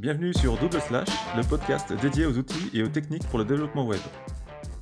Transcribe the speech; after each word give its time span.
bienvenue 0.00 0.32
sur 0.32 0.56
Double 0.56 0.80
Slash, 0.80 1.08
le 1.36 1.46
podcast 1.46 1.92
dédié 2.00 2.24
aux 2.24 2.38
outils 2.38 2.70
et 2.72 2.82
aux 2.82 2.88
techniques 2.88 3.28
pour 3.28 3.38
le 3.38 3.44
développement 3.44 3.86
web. 3.86 4.00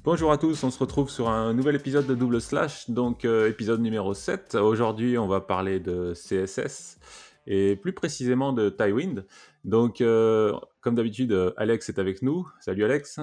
Bonjour 0.04 0.30
à 0.30 0.38
tous, 0.38 0.62
on 0.62 0.70
se 0.70 0.78
retrouve 0.78 1.10
sur 1.10 1.28
un 1.28 1.54
nouvel 1.54 1.74
épisode 1.74 2.06
de 2.06 2.14
Double 2.14 2.40
Slash, 2.40 2.88
donc 2.88 3.24
euh, 3.24 3.48
épisode 3.48 3.80
numéro 3.80 4.14
7. 4.14 4.54
Aujourd'hui, 4.54 5.18
on 5.18 5.26
va 5.26 5.40
parler 5.40 5.80
de 5.80 6.12
CSS 6.14 7.00
et 7.48 7.74
plus 7.74 7.92
précisément 7.92 8.52
de 8.52 8.68
Tailwind. 8.68 9.26
Donc, 9.64 10.00
euh, 10.02 10.52
comme 10.80 10.94
d'habitude, 10.94 11.52
Alex 11.56 11.88
est 11.88 11.98
avec 11.98 12.22
nous. 12.22 12.48
Salut 12.60 12.84
Alex. 12.84 13.18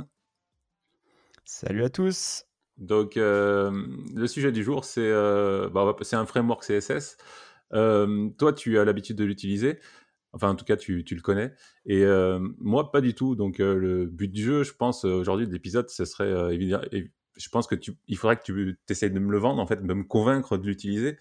Salut 1.45 1.85
à 1.85 1.89
tous. 1.89 2.43
Donc, 2.77 3.15
euh, 3.15 3.71
le 4.13 4.27
sujet 4.27 4.51
du 4.51 4.65
jour, 4.65 4.83
c'est 4.83 5.13
bah, 5.71 5.95
un 6.11 6.25
framework 6.25 6.61
CSS. 6.61 7.15
toi, 7.71 8.53
tu 8.53 8.79
as 8.79 8.83
l'habitude 8.83 9.15
de 9.15 9.23
l'utiliser. 9.23 9.79
Enfin, 10.35 10.49
en 10.49 10.55
tout 10.55 10.65
cas, 10.65 10.75
tu, 10.75 11.03
le 11.09 11.21
connais. 11.21 11.53
Et 11.85 12.03
euh, 12.03 12.39
moi, 12.59 12.91
pas 12.91 12.99
du 12.99 13.15
tout. 13.15 13.35
Donc, 13.35 13.61
euh, 13.61 13.75
le 13.75 14.05
but 14.05 14.27
du 14.27 14.43
jeu, 14.43 14.63
je 14.63 14.73
pense, 14.73 15.05
euh, 15.05 15.13
aujourd'hui, 15.13 15.47
de 15.47 15.53
l'épisode, 15.53 15.89
ce 15.89 16.03
serait 16.03 16.53
évident. 16.53 16.81
Et 16.91 17.09
je 17.37 17.49
pense 17.49 17.67
que 17.67 17.75
tu, 17.75 17.93
il 18.07 18.17
faudrait 18.17 18.35
que 18.35 18.43
tu 18.43 18.77
essayes 18.89 19.11
de 19.11 19.19
me 19.19 19.31
le 19.31 19.37
vendre, 19.37 19.61
en 19.61 19.65
fait, 19.65 19.81
de 19.81 19.93
me 19.93 20.03
convaincre 20.03 20.57
de 20.57 20.67
l'utiliser. 20.67 21.17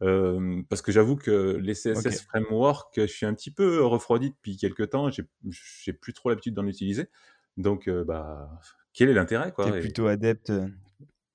parce 0.00 0.82
que 0.82 0.90
j'avoue 0.90 1.14
que 1.14 1.56
les 1.62 1.74
CSS 1.74 2.22
framework, 2.22 2.92
je 2.96 3.06
suis 3.06 3.24
un 3.24 3.34
petit 3.34 3.52
peu 3.52 3.84
refroidi 3.84 4.30
depuis 4.30 4.56
quelques 4.56 4.90
temps. 4.90 5.10
J'ai 5.10 5.92
plus 5.92 6.12
trop 6.12 6.30
l'habitude 6.30 6.54
d'en 6.54 6.66
utiliser. 6.66 7.08
Donc, 7.56 7.88
bah, 7.88 8.50
quel 8.92 9.08
est 9.10 9.14
l'intérêt 9.14 9.54
Tu 9.56 9.68
es 9.68 9.80
plutôt 9.80 10.08
adepte. 10.08 10.52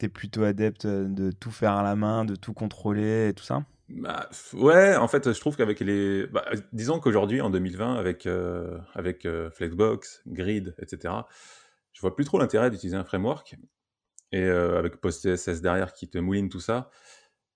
Es 0.01 0.09
plutôt 0.09 0.43
adepte 0.43 0.85
de 0.85 1.31
tout 1.31 1.51
faire 1.51 1.73
à 1.73 1.83
la 1.83 1.95
main, 1.95 2.25
de 2.25 2.35
tout 2.35 2.53
contrôler 2.53 3.29
et 3.29 3.33
tout 3.33 3.43
ça? 3.43 3.63
Bah, 3.95 4.29
ouais, 4.53 4.95
en 4.95 5.07
fait, 5.07 5.33
je 5.33 5.39
trouve 5.39 5.55
qu'avec 5.55 5.79
les. 5.79 6.27
Bah, 6.27 6.45
disons 6.71 6.99
qu'aujourd'hui, 6.99 7.41
en 7.41 7.49
2020, 7.49 7.95
avec, 7.95 8.25
euh, 8.25 8.77
avec 8.93 9.25
euh, 9.25 9.49
Flexbox, 9.51 10.21
Grid, 10.27 10.75
etc., 10.79 11.13
je 11.93 12.01
vois 12.01 12.15
plus 12.15 12.25
trop 12.25 12.39
l'intérêt 12.39 12.69
d'utiliser 12.69 12.97
un 12.97 13.03
framework. 13.03 13.55
Et 14.31 14.43
euh, 14.43 14.79
avec 14.79 14.97
PostCSS 15.01 15.61
derrière 15.61 15.93
qui 15.93 16.09
te 16.09 16.17
mouline 16.17 16.49
tout 16.49 16.61
ça, 16.61 16.89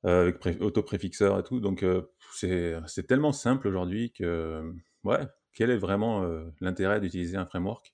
avec 0.03 0.45
auto-préfixeur 0.61 1.39
et 1.39 1.43
tout. 1.43 1.59
Donc, 1.59 1.85
c'est 2.33 3.07
tellement 3.07 3.31
simple 3.31 3.67
aujourd'hui 3.67 4.11
que. 4.11 4.73
Ouais, 5.03 5.21
quel 5.53 5.69
est 5.69 5.77
vraiment 5.77 6.27
l'intérêt 6.59 6.99
d'utiliser 6.99 7.37
un 7.37 7.45
framework? 7.45 7.93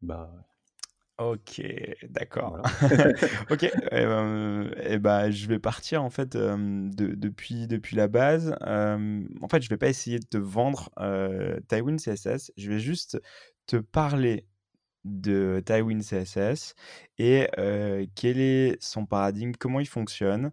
Bah, 0.00 0.32
Ok, 1.18 1.62
d'accord. 2.08 2.62
ok, 3.50 3.64
et 3.64 3.70
ben, 3.90 4.70
eh 4.82 4.98
ben, 4.98 5.30
je 5.30 5.46
vais 5.46 5.58
partir 5.58 6.02
en 6.02 6.10
fait 6.10 6.36
depuis, 6.36 7.66
depuis 7.66 7.96
la 7.96 8.08
base. 8.08 8.56
en 8.62 9.48
fait, 9.50 9.62
je 9.62 9.68
vais 9.68 9.76
pas 9.76 9.88
essayer 9.88 10.18
de 10.18 10.26
te 10.26 10.38
vendre 10.38 10.90
Tywin 11.68 11.96
CSS. 11.98 12.52
Je 12.56 12.70
vais 12.70 12.78
juste 12.78 13.20
te 13.66 13.76
parler 13.76 14.46
de 15.04 15.62
Tywin 15.66 16.00
CSS 16.00 16.74
et 17.18 17.46
quel 18.14 18.40
est 18.40 18.82
son 18.82 19.06
paradigme, 19.06 19.52
comment 19.58 19.80
il 19.80 19.88
fonctionne. 19.88 20.50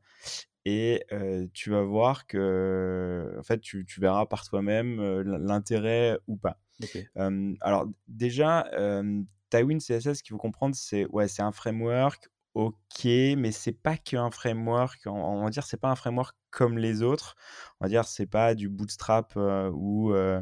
Et 0.65 1.05
tu 1.53 1.69
vas 1.71 1.83
voir 1.83 2.27
que, 2.27 3.33
en 3.39 3.43
fait, 3.43 3.59
tu, 3.61 3.85
tu 3.85 4.01
verras 4.01 4.25
par 4.25 4.43
toi-même 4.43 5.01
l'intérêt 5.21 6.19
ou 6.27 6.35
pas. 6.35 6.59
alors 7.61 7.87
déjà, 8.07 8.69
Tywin 9.49 9.79
CSS, 9.79 10.15
ce 10.15 10.23
qu'il 10.23 10.31
faut 10.31 10.37
comprendre, 10.37 10.75
c'est 10.75 11.05
ouais, 11.07 11.27
c'est 11.27 11.41
un 11.41 11.51
framework, 11.51 12.29
ok, 12.53 13.05
mais 13.37 13.51
c'est 13.51 13.71
pas 13.73 13.97
qu'un 13.97 14.31
framework. 14.31 15.01
On, 15.05 15.43
va 15.43 15.49
dire, 15.49 15.63
c'est 15.65 15.77
pas 15.79 15.89
un 15.89 15.95
framework 15.95 16.35
comme 16.51 16.77
les 16.77 17.01
autres. 17.01 17.35
On 17.79 17.85
va 17.85 17.89
dire, 17.89 18.05
c'est 18.05 18.25
pas 18.25 18.55
du 18.55 18.69
Bootstrap 18.69 19.33
euh, 19.37 19.69
ou 19.73 20.13
euh, 20.13 20.41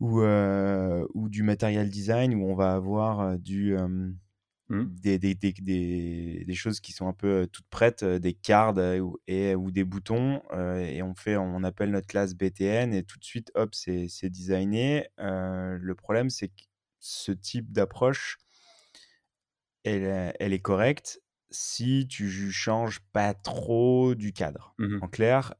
ou, 0.00 0.22
euh, 0.22 1.06
ou 1.14 1.28
du 1.28 1.42
Material 1.42 1.88
Design 1.90 2.34
où 2.34 2.44
on 2.46 2.54
va 2.54 2.74
avoir 2.74 3.38
du 3.38 3.76
mmh. 3.76 4.84
des, 5.02 5.18
des, 5.18 5.34
des, 5.34 6.44
des, 6.46 6.54
choses 6.54 6.80
qui 6.80 6.92
sont 6.92 7.06
un 7.06 7.12
peu 7.12 7.46
toutes 7.52 7.68
prêtes, 7.68 8.02
des 8.04 8.32
cards 8.32 8.78
et, 9.26 9.54
ou 9.54 9.70
des 9.70 9.84
boutons, 9.84 10.42
et 10.78 11.02
on 11.02 11.14
fait, 11.14 11.36
on 11.36 11.62
appelle 11.64 11.90
notre 11.90 12.06
classe 12.06 12.34
BTN 12.34 12.94
et 12.94 13.02
tout 13.04 13.18
de 13.18 13.24
suite, 13.24 13.52
hop, 13.54 13.74
c'est 13.74 14.30
designé. 14.30 15.08
le 15.18 15.92
problème, 15.94 16.30
c'est 16.30 16.48
que 16.48 16.69
ce 17.00 17.32
type 17.32 17.72
d'approche, 17.72 18.38
elle, 19.84 20.34
elle, 20.38 20.52
est 20.52 20.60
correcte 20.60 21.20
si 21.50 22.06
tu 22.06 22.52
changes 22.52 23.00
pas 23.12 23.34
trop 23.34 24.14
du 24.14 24.32
cadre. 24.32 24.74
Mmh 24.78 24.98
en 25.02 25.08
clair, 25.08 25.54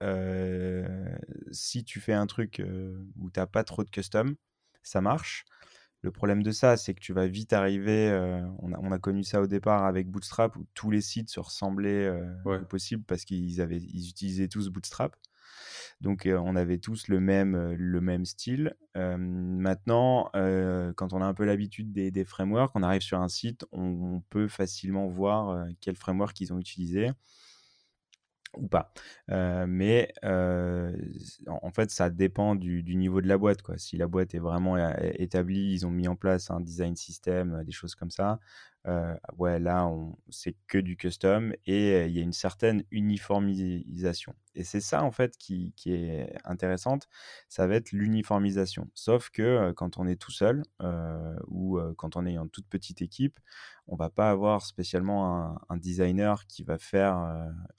si 1.50 1.84
tu 1.84 2.00
fais 2.00 2.12
un 2.12 2.26
truc 2.26 2.62
où 3.16 3.30
tu 3.30 3.40
n'as 3.40 3.46
pas 3.46 3.64
trop 3.64 3.82
de 3.82 3.90
custom, 3.90 4.36
ça 4.82 5.00
marche. 5.00 5.44
Le 6.02 6.10
problème 6.10 6.42
de 6.42 6.50
ça, 6.50 6.76
c'est 6.76 6.94
que 6.94 7.00
tu 7.00 7.12
vas 7.12 7.26
vite 7.26 7.52
arriver. 7.52 8.10
on, 8.60 8.72
a, 8.72 8.78
on, 8.78 8.92
a, 8.92 8.98
connu 8.98 9.22
ça 9.22 9.42
au 9.42 9.46
départ 9.46 9.84
avec 9.84 10.08
Bootstrap 10.08 10.56
où 10.56 10.66
tous 10.74 10.90
les 10.90 11.02
sites 11.02 11.28
se 11.28 11.40
ressemblaient 11.40 12.10
au 12.44 12.58
possible 12.60 13.02
parce 13.04 13.24
qu'ils 13.24 13.60
avaient, 13.60 13.78
ils 13.78 14.08
utilisaient 14.08 14.48
tous 14.48 14.68
Bootstrap. 14.68 15.16
Donc 16.00 16.26
on 16.26 16.56
avait 16.56 16.78
tous 16.78 17.08
le 17.08 17.20
même, 17.20 17.72
le 17.72 18.00
même 18.00 18.24
style. 18.24 18.74
maintenant, 18.94 20.30
quand 20.96 21.12
on 21.12 21.20
a 21.20 21.26
un 21.26 21.34
peu 21.34 21.44
l'habitude 21.44 21.92
des, 21.92 22.24
frameworks, 22.24 22.72
on 22.74 22.82
arrive 22.82 23.02
sur 23.02 23.20
un 23.20 23.28
site, 23.28 23.66
on, 23.72 24.22
peut 24.30 24.48
facilement 24.48 25.08
voir 25.08 25.66
quel 25.80 25.96
framework 25.96 26.40
ils 26.40 26.52
ont 26.52 26.58
utilisé 26.58 27.10
ou 28.56 28.66
pas. 28.66 28.92
mais 29.28 30.12
en 30.22 31.70
fait, 31.70 31.90
ça 31.90 32.10
dépend 32.10 32.54
du, 32.54 32.96
niveau 32.96 33.20
de 33.20 33.28
la 33.28 33.38
boîte. 33.38 33.62
Quoi. 33.62 33.78
Si 33.78 33.96
la 33.96 34.06
boîte 34.06 34.34
est 34.34 34.38
vraiment 34.38 34.76
établie, 34.98 35.72
ils 35.72 35.86
ont 35.86 35.90
mis 35.90 36.08
en 36.08 36.16
place 36.16 36.50
un 36.50 36.60
design 36.60 36.96
system, 36.96 37.62
des 37.64 37.72
choses 37.72 37.94
comme 37.94 38.10
ça, 38.10 38.40
ouais, 39.38 39.58
là, 39.60 39.90
c'est 40.30 40.56
que 40.66 40.78
du 40.78 40.96
custom 40.96 41.54
et 41.66 42.06
il 42.06 42.12
y 42.12 42.18
a 42.18 42.22
une 42.22 42.32
certaine 42.32 42.84
uniformisation. 42.90 44.34
Et 44.54 44.64
c'est 44.64 44.80
ça, 44.80 45.02
en 45.04 45.10
fait, 45.10 45.36
qui, 45.36 45.72
est 45.86 46.34
intéressante, 46.44 47.08
ça 47.48 47.66
va 47.66 47.76
être 47.76 47.92
l'uniformisation. 47.92 48.90
Sauf 48.94 49.30
que 49.30 49.72
quand 49.72 49.98
on 49.98 50.06
est 50.06 50.20
tout 50.20 50.32
seul 50.32 50.62
ou 51.46 51.78
quand 51.96 52.16
on 52.16 52.26
est 52.26 52.38
en 52.38 52.48
toute 52.48 52.66
petite 52.66 53.02
équipe, 53.02 53.38
on 53.86 53.96
va 53.96 54.10
pas 54.10 54.30
avoir 54.30 54.64
spécialement 54.64 55.58
un, 55.68 55.76
designer 55.76 56.46
qui 56.46 56.62
va 56.62 56.78
faire 56.78 57.16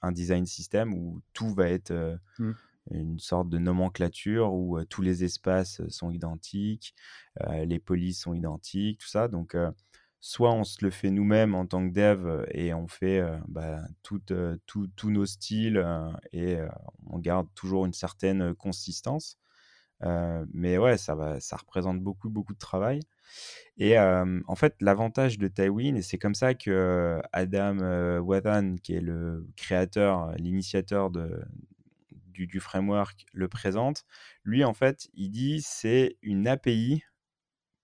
un 0.01 0.11
design 0.11 0.45
system 0.45 0.93
où 0.93 1.21
tout 1.33 1.53
va 1.53 1.69
être... 1.69 2.19
Mmh. 2.39 2.51
une 2.89 3.19
sorte 3.19 3.47
de 3.47 3.59
nomenclature 3.59 4.53
où 4.53 4.83
tous 4.85 5.03
les 5.03 5.23
espaces 5.23 5.87
sont 5.89 6.09
identiques, 6.09 6.95
les 7.63 7.79
polices 7.79 8.21
sont 8.21 8.33
identiques, 8.33 8.99
tout 8.99 9.07
ça. 9.07 9.27
Donc, 9.27 9.55
soit 10.21 10.51
on 10.53 10.63
se 10.63 10.85
le 10.85 10.91
fait 10.91 11.09
nous-mêmes 11.09 11.55
en 11.55 11.65
tant 11.65 11.87
que 11.87 11.93
dev 11.93 12.45
et 12.51 12.73
on 12.73 12.87
fait 12.87 13.23
bah, 13.47 13.81
tous 14.03 15.09
nos 15.09 15.25
styles 15.25 15.83
et 16.31 16.57
on 17.07 17.17
garde 17.17 17.47
toujours 17.55 17.85
une 17.87 17.93
certaine 17.93 18.53
consistance. 18.55 19.39
mais 20.53 20.77
ouais, 20.77 20.97
ça, 20.97 21.15
va, 21.15 21.39
ça 21.39 21.57
représente 21.57 21.99
beaucoup, 22.01 22.29
beaucoup 22.29 22.53
de 22.53 22.59
travail. 22.59 22.99
Et 23.77 23.97
en 23.97 24.55
fait, 24.55 24.75
l'avantage 24.79 25.39
de 25.39 25.47
Tywin, 25.47 25.95
et 25.95 26.03
c'est 26.03 26.19
comme 26.19 26.35
ça 26.35 26.53
que 26.53 27.19
Adam 27.33 28.19
Wathan, 28.19 28.75
qui 28.81 28.93
est 28.93 29.01
le 29.01 29.47
créateur, 29.57 30.33
l'initiateur 30.37 31.09
du, 31.09 32.45
du, 32.45 32.59
framework, 32.59 33.25
le 33.33 33.47
présente, 33.47 34.05
lui, 34.43 34.63
en 34.63 34.73
fait, 34.73 35.09
il 35.15 35.31
dit 35.31 35.61
c'est 35.63 36.17
une 36.21 36.47
API 36.47 37.03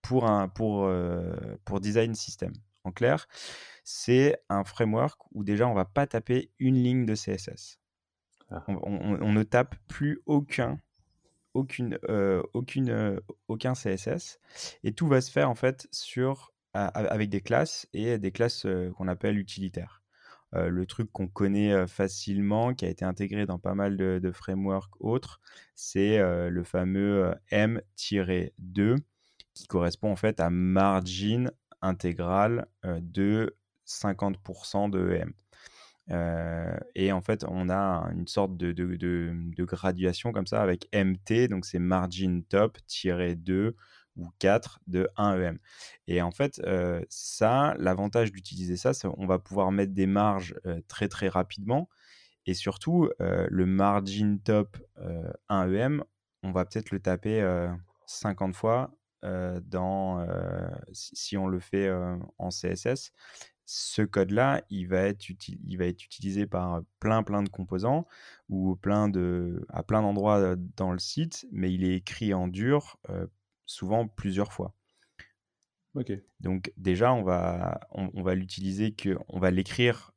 pour, 0.07 0.25
un, 0.25 0.47
pour, 0.47 0.85
euh, 0.85 1.35
pour 1.65 1.81
design 1.81 2.15
system. 2.15 2.53
En 2.85 2.93
clair, 2.93 3.27
c'est 3.83 4.41
un 4.47 4.63
framework 4.63 5.19
où 5.33 5.43
déjà 5.43 5.67
on 5.67 5.73
va 5.73 5.83
pas 5.83 6.07
taper 6.07 6.49
une 6.59 6.81
ligne 6.81 7.05
de 7.05 7.13
CSS. 7.13 7.77
Ah. 8.49 8.63
On, 8.67 9.33
ne 9.33 9.43
tape 9.43 9.75
plus 9.89 10.21
aucun, 10.25 10.79
aucune, 11.53 11.99
euh, 12.07 12.41
aucune, 12.53 12.89
euh, 12.89 13.19
aucun 13.49 13.73
CSS 13.73 14.39
et 14.85 14.93
tout 14.93 15.07
va 15.07 15.19
se 15.19 15.29
faire 15.29 15.49
en 15.49 15.55
fait 15.55 15.89
sur, 15.91 16.53
avec 16.71 17.29
des 17.29 17.41
classes 17.41 17.89
et 17.91 18.17
des 18.17 18.31
classes 18.31 18.65
qu'on 18.95 19.09
appelle 19.09 19.37
utilitaires. 19.37 20.03
le 20.53 20.85
truc 20.85 21.11
qu'on 21.11 21.27
connaît 21.27 21.85
facilement, 21.87 22.73
qui 22.73 22.85
a 22.85 22.89
été 22.89 23.03
intégré 23.03 23.45
dans 23.45 23.59
pas 23.59 23.73
mal 23.73 23.97
de, 23.97 24.19
de 24.23 24.31
frameworks 24.31 25.01
autres, 25.01 25.41
c'est 25.75 26.19
le 26.19 26.63
fameux 26.63 27.33
M-2 27.49 28.95
qui 29.57 29.67
correspond 29.67 30.11
en 30.11 30.15
fait 30.15 30.39
à 30.39 30.49
margin 30.49 31.51
intégral 31.81 32.67
euh, 32.85 32.99
de 33.01 33.55
50% 33.87 34.89
de 34.89 35.11
EM. 35.11 35.33
Euh, 36.09 36.77
et 36.95 37.11
en 37.11 37.21
fait, 37.21 37.45
on 37.47 37.69
a 37.69 38.09
une 38.13 38.27
sorte 38.27 38.55
de, 38.55 38.71
de, 38.71 38.95
de, 38.95 39.63
graduation 39.65 40.31
comme 40.31 40.47
ça 40.47 40.61
avec 40.61 40.87
MT, 40.93 41.49
donc 41.49 41.65
c'est 41.65 41.79
margin 41.79 42.43
top 42.47 42.77
2 43.03 43.75
ou 44.15 44.29
4 44.39 44.79
de 44.87 45.09
1 45.17 45.41
EM. 45.41 45.59
Et 46.07 46.21
en 46.21 46.31
fait, 46.31 46.61
euh, 46.65 47.01
ça, 47.09 47.75
l'avantage 47.77 48.31
d'utiliser 48.31 48.77
ça, 48.77 48.93
c'est 48.93 49.07
on 49.17 49.27
va 49.27 49.37
pouvoir 49.37 49.71
mettre 49.71 49.93
des 49.93 50.07
marges 50.07 50.55
très 50.87 51.09
très 51.09 51.27
rapidement. 51.27 51.89
Et 52.45 52.53
surtout, 52.53 53.09
le 53.19 53.65
margin 53.65 54.37
top 54.41 54.77
1 55.49 55.73
EM, 55.73 56.03
on 56.41 56.51
va 56.53 56.63
peut-être 56.63 56.91
le 56.91 57.01
taper 57.01 57.67
50 58.05 58.55
fois 58.55 58.96
dans, 59.23 60.25
si, 60.91 61.37
on 61.37 61.47
le 61.47 61.59
fait 61.59 61.91
en 62.37 62.49
CSS, 62.49 63.11
ce 63.65 64.01
code-là, 64.01 64.63
il, 64.69 64.87
va 64.87 65.01
être 65.01 65.27
il 65.29 65.77
va 65.77 65.85
être 65.85 66.03
utilisé 66.05 66.47
par 66.47 66.81
plein 66.99 67.23
plein 67.23 67.43
de 67.43 67.49
composants 67.49 68.07
ou 68.47 68.75
plein 68.77 69.09
de, 69.09 69.65
à 69.69 69.83
plein 69.83 70.01
d'endroits 70.01 70.55
dans 70.77 70.91
le 70.91 70.99
site, 70.99 71.45
mais 71.51 71.73
il 71.73 71.83
est 71.83 71.95
écrit 71.95 72.33
en 72.33 72.47
dur 72.47 72.97
souvent 73.65 74.07
plusieurs 74.07 74.53
fois. 74.53 74.73
Ok. 75.95 76.11
Donc 76.39 76.71
déjà, 76.77 77.13
on 77.13 77.23
va, 77.23 77.79
on, 77.91 78.21
va 78.21 78.35
l'utiliser 78.35 78.93
que, 78.93 79.17
on 79.27 79.39
va 79.39 79.51
l'écrire, 79.51 80.13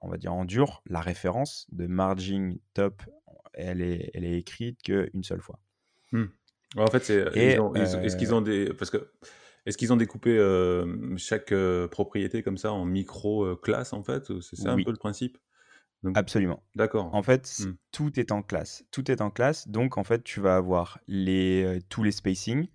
on 0.00 0.08
va 0.08 0.16
dire 0.16 0.32
en 0.32 0.44
dur, 0.44 0.82
la 0.86 1.00
référence 1.00 1.66
de 1.72 1.86
margin 1.86 2.56
top, 2.74 3.02
elle 3.52 3.82
est, 3.82 4.10
elle 4.14 4.24
est 4.24 4.38
écrite 4.38 4.82
qu'une 4.82 5.22
seule 5.22 5.42
fois. 5.42 5.58
Hmm. 6.12 6.26
En 6.76 6.86
fait, 6.86 7.04
c'est, 7.04 7.26
est-ce 7.36 8.16
qu'ils 8.16 8.34
ont 8.34 8.40
des, 8.40 8.72
parce 8.74 8.90
que 8.90 9.08
est-ce 9.64 9.78
qu'ils 9.78 9.92
ont 9.92 9.96
découpé 9.96 10.36
euh, 10.36 11.16
chaque 11.16 11.52
euh, 11.52 11.86
propriété 11.86 12.42
comme 12.42 12.56
ça 12.56 12.72
en 12.72 12.84
micro-classes, 12.84 13.92
en 13.92 14.02
fait 14.02 14.40
C'est 14.40 14.56
ça 14.56 14.72
un 14.72 14.82
peu 14.82 14.90
le 14.90 14.96
principe? 14.96 15.38
Absolument. 16.14 16.64
D'accord. 16.74 17.14
En 17.14 17.22
fait, 17.22 17.60
mmh. 17.60 17.72
tout 17.92 18.18
est 18.18 18.32
en 18.32 18.42
classe. 18.42 18.84
Tout 18.90 19.08
est 19.10 19.20
en 19.20 19.30
classe. 19.30 19.68
Donc, 19.68 19.98
en 19.98 20.04
fait, 20.04 20.24
tu 20.24 20.40
vas 20.40 20.56
avoir 20.56 20.98
les, 21.06 21.62
euh, 21.64 21.78
tous 21.88 22.02
les 22.02 22.10
spacings, 22.10 22.66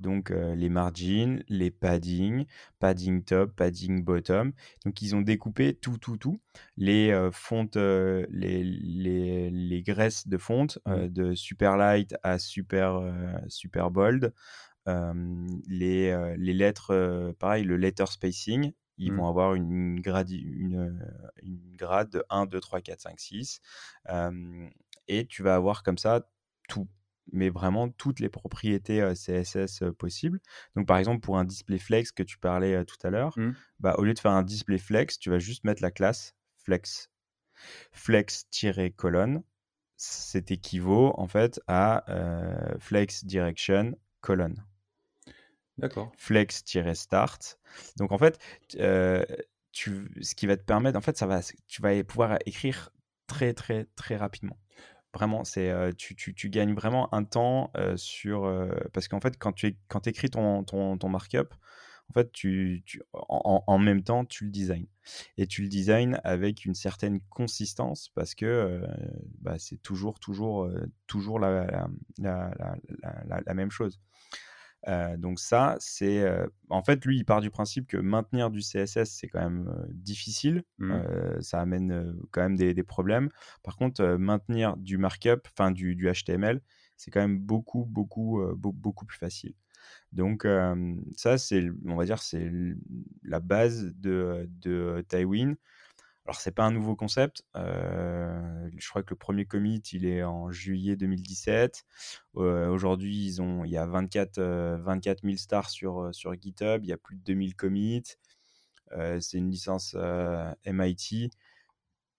donc 0.00 0.30
les 0.30 0.68
margins, 0.68 1.42
les 1.48 1.70
padding, 1.70 2.46
padding 2.78 3.22
top, 3.22 3.54
padding 3.54 4.02
bottom. 4.02 4.52
Donc, 4.84 5.02
ils 5.02 5.14
ont 5.14 5.20
découpé 5.20 5.74
tout, 5.74 5.98
tout, 5.98 6.16
tout. 6.16 6.40
Les 6.76 7.28
fontes, 7.32 7.76
les, 7.76 8.64
les, 8.64 9.50
les, 9.50 9.82
graisses 9.82 10.26
de 10.26 10.38
fonte, 10.38 10.78
mmh. 10.86 11.08
de 11.08 11.34
super 11.34 11.76
light 11.76 12.14
à 12.22 12.38
super, 12.38 13.00
super 13.48 13.90
bold 13.90 14.32
les, 15.68 16.34
les 16.36 16.54
lettres, 16.54 17.32
pareil, 17.38 17.64
le 17.64 17.76
letter 17.76 18.06
spacing, 18.06 18.72
ils 18.98 19.12
vont 19.12 19.24
mmh. 19.24 19.28
avoir 19.28 19.54
une, 19.54 20.00
grade, 20.00 20.30
une, 20.30 21.00
une, 21.42 21.76
grade 21.76 22.10
de 22.10 22.24
1, 22.28 22.46
2, 22.46 22.60
3, 22.60 22.80
4, 22.80 23.00
5, 23.00 23.20
6. 23.20 23.60
et 25.08 25.26
tu 25.26 25.42
vas 25.42 25.54
avoir 25.54 25.82
comme 25.82 25.98
ça 25.98 26.28
tout, 26.68 26.88
mais 27.32 27.50
vraiment 27.50 27.88
toutes 27.88 28.20
les 28.20 28.28
propriétés 28.28 29.12
CSS 29.14 29.84
possibles. 29.98 30.40
Donc, 30.76 30.86
par 30.86 30.98
exemple, 30.98 31.20
pour 31.20 31.38
un 31.38 31.44
display 31.44 31.78
flex 31.78 32.12
que 32.12 32.22
tu 32.22 32.38
parlais 32.38 32.84
tout 32.84 32.98
à 33.02 33.10
l'heure, 33.10 33.38
mmh. 33.38 33.52
bah, 33.78 33.94
au 33.98 34.04
lieu 34.04 34.14
de 34.14 34.18
faire 34.18 34.32
un 34.32 34.42
display 34.42 34.78
flex, 34.78 35.18
tu 35.18 35.30
vas 35.30 35.38
juste 35.38 35.64
mettre 35.64 35.82
la 35.82 35.90
classe 35.90 36.34
flex. 36.56 37.10
Flex-colonne, 37.92 39.42
c'est 39.96 40.50
équivaut 40.50 41.12
en 41.18 41.26
fait 41.26 41.60
à 41.66 42.04
flex 42.78 43.24
direction 43.24 43.94
colonne. 44.20 44.64
D'accord. 45.78 46.12
Flex-start. 46.16 47.58
Donc 47.96 48.12
en 48.12 48.18
fait, 48.18 48.38
tu, 49.72 50.10
ce 50.20 50.34
qui 50.34 50.46
va 50.46 50.56
te 50.56 50.62
permettre, 50.62 50.98
en 50.98 51.00
fait, 51.00 51.16
ça 51.16 51.26
va, 51.26 51.40
tu 51.68 51.82
vas 51.82 52.02
pouvoir 52.04 52.38
écrire 52.46 52.90
très 53.26 53.54
très 53.54 53.86
très 53.96 54.16
rapidement. 54.16 54.58
Vraiment, 55.12 55.42
c'est 55.44 55.70
euh, 55.70 55.90
tu, 55.96 56.14
tu, 56.14 56.50
gagnes 56.50 56.74
vraiment 56.74 57.12
un 57.12 57.24
temps 57.24 57.72
euh, 57.76 57.96
sur 57.96 58.48
parce 58.92 59.08
qu'en 59.08 59.20
fait, 59.20 59.36
quand 59.38 59.52
tu 59.52 59.76
quand 59.88 60.06
écris 60.06 60.30
ton, 60.30 60.62
ton, 60.62 60.98
ton, 60.98 61.08
markup, 61.08 61.52
en 62.10 62.12
fait, 62.12 62.30
tu, 62.32 62.82
tu 62.86 63.02
en, 63.12 63.64
en, 63.66 63.78
même 63.78 64.04
temps, 64.04 64.24
tu 64.24 64.44
le 64.44 64.50
design 64.50 64.86
et 65.36 65.46
tu 65.48 65.62
le 65.62 65.68
design 65.68 66.20
avec 66.22 66.64
une 66.64 66.74
certaine 66.74 67.20
consistance 67.28 68.10
parce 68.14 68.36
que 68.36 68.80
bah, 69.40 69.56
c'est 69.58 69.82
toujours 69.82 70.20
toujours 70.20 70.70
toujours 71.08 71.40
la, 71.40 71.88
la, 72.18 72.52
la, 73.02 73.40
la 73.44 73.54
même 73.54 73.70
chose 73.70 74.00
donc 75.18 75.38
ça, 75.38 75.76
c'est 75.78 76.24
en 76.68 76.82
fait 76.82 77.04
lui, 77.04 77.18
il 77.18 77.24
part 77.24 77.40
du 77.40 77.50
principe 77.50 77.86
que 77.86 77.96
maintenir 77.96 78.50
du 78.50 78.60
CSS 78.60 79.04
c'est 79.04 79.28
quand 79.28 79.40
même 79.40 79.86
difficile, 79.90 80.64
mmh. 80.78 81.40
ça 81.40 81.60
amène 81.60 82.16
quand 82.30 82.42
même 82.42 82.56
des, 82.56 82.82
problèmes. 82.82 83.28
Par 83.62 83.76
contre, 83.76 84.02
maintenir 84.16 84.76
du 84.76 84.96
markup, 84.96 85.46
enfin 85.52 85.70
du, 85.70 85.94
du, 85.94 86.10
HTML, 86.10 86.60
c'est 86.96 87.10
quand 87.10 87.20
même 87.20 87.38
beaucoup 87.38 87.84
beaucoup 87.84 88.42
beaucoup 88.56 89.04
plus 89.04 89.18
facile. 89.18 89.54
Donc 90.12 90.46
ça, 91.16 91.38
c'est 91.38 91.68
on 91.86 91.96
va 91.96 92.04
dire 92.04 92.22
c'est 92.22 92.50
la 93.22 93.40
base 93.40 93.92
de, 93.96 94.48
de 94.60 95.04
Tailwind. 95.08 95.56
Alors, 96.26 96.40
c'est 96.40 96.52
pas 96.52 96.64
un 96.64 96.70
nouveau 96.70 96.94
concept. 96.96 97.42
Euh, 97.56 98.70
je 98.76 98.88
crois 98.88 99.02
que 99.02 99.10
le 99.10 99.16
premier 99.16 99.46
commit, 99.46 99.78
il 99.92 100.06
est 100.06 100.22
en 100.22 100.50
juillet 100.52 100.96
2017. 100.96 101.84
Euh, 102.36 102.68
aujourd'hui, 102.68 103.34
il 103.36 103.70
y 103.70 103.76
a 103.76 103.86
24, 103.86 104.40
24 104.40 105.22
000 105.24 105.36
stars 105.36 105.70
sur, 105.70 106.00
euh, 106.02 106.12
sur 106.12 106.34
GitHub. 106.40 106.84
Il 106.84 106.88
y 106.88 106.92
a 106.92 106.98
plus 106.98 107.16
de 107.16 107.22
2000 107.22 107.56
commits. 107.56 108.02
c'est 109.20 109.38
une 109.38 109.50
licence 109.50 109.96
MIT. 110.64 111.30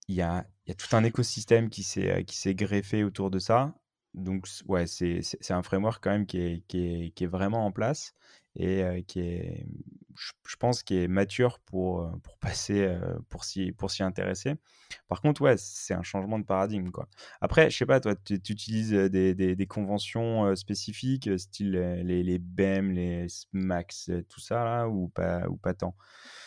Il 0.08 0.14
y, 0.14 0.22
a, 0.22 0.46
il 0.66 0.70
y 0.70 0.72
a 0.72 0.74
tout 0.74 0.94
un 0.96 1.04
écosystème 1.04 1.70
qui 1.70 1.82
s'est, 1.84 2.54
greffé 2.54 3.04
autour 3.04 3.30
de 3.30 3.38
ça. 3.38 3.74
Donc, 4.14 4.46
ouais, 4.66 4.86
c'est, 4.86 5.20
c'est 5.22 5.54
un 5.54 5.62
framework 5.62 6.02
quand 6.02 6.10
même 6.10 6.26
qui 6.26 6.38
est, 6.38 6.64
qui 6.68 6.78
est, 6.86 7.10
qui 7.14 7.24
est 7.24 7.28
vraiment 7.28 7.64
en 7.64 7.72
place 7.72 8.14
et 8.56 9.04
qui 9.06 9.20
est, 9.20 9.66
je, 10.16 10.56
pense, 10.56 10.82
qui 10.82 10.96
est 10.98 11.08
mature 11.08 11.58
pour, 11.60 12.10
pour 12.22 12.38
passer, 12.38 12.96
pour 13.28 13.44
s'y, 13.44 13.72
pour 13.72 13.90
s'y 13.90 14.02
intéresser. 14.02 14.54
Par 15.08 15.20
contre, 15.20 15.42
ouais, 15.42 15.56
c'est 15.56 15.94
un 15.94 16.02
changement 16.02 16.38
de 16.38 16.44
paradigme, 16.44 16.90
quoi. 16.90 17.08
Après, 17.40 17.70
je 17.70 17.76
sais 17.76 17.86
pas, 17.86 18.00
toi, 18.00 18.14
tu, 18.14 18.34
utilises 18.34 18.92
des, 18.92 19.34
des, 19.34 19.56
des, 19.56 19.66
conventions 19.66 20.54
spécifiques, 20.56 21.28
style 21.38 21.72
les, 21.72 22.22
les 22.22 22.38
BEM, 22.38 22.90
les 22.90 23.28
SMAX, 23.28 24.10
tout 24.28 24.40
ça, 24.40 24.64
là, 24.64 24.88
ou 24.88 25.08
pas, 25.08 25.48
ou 25.48 25.56
pas 25.56 25.74
tant? 25.74 25.96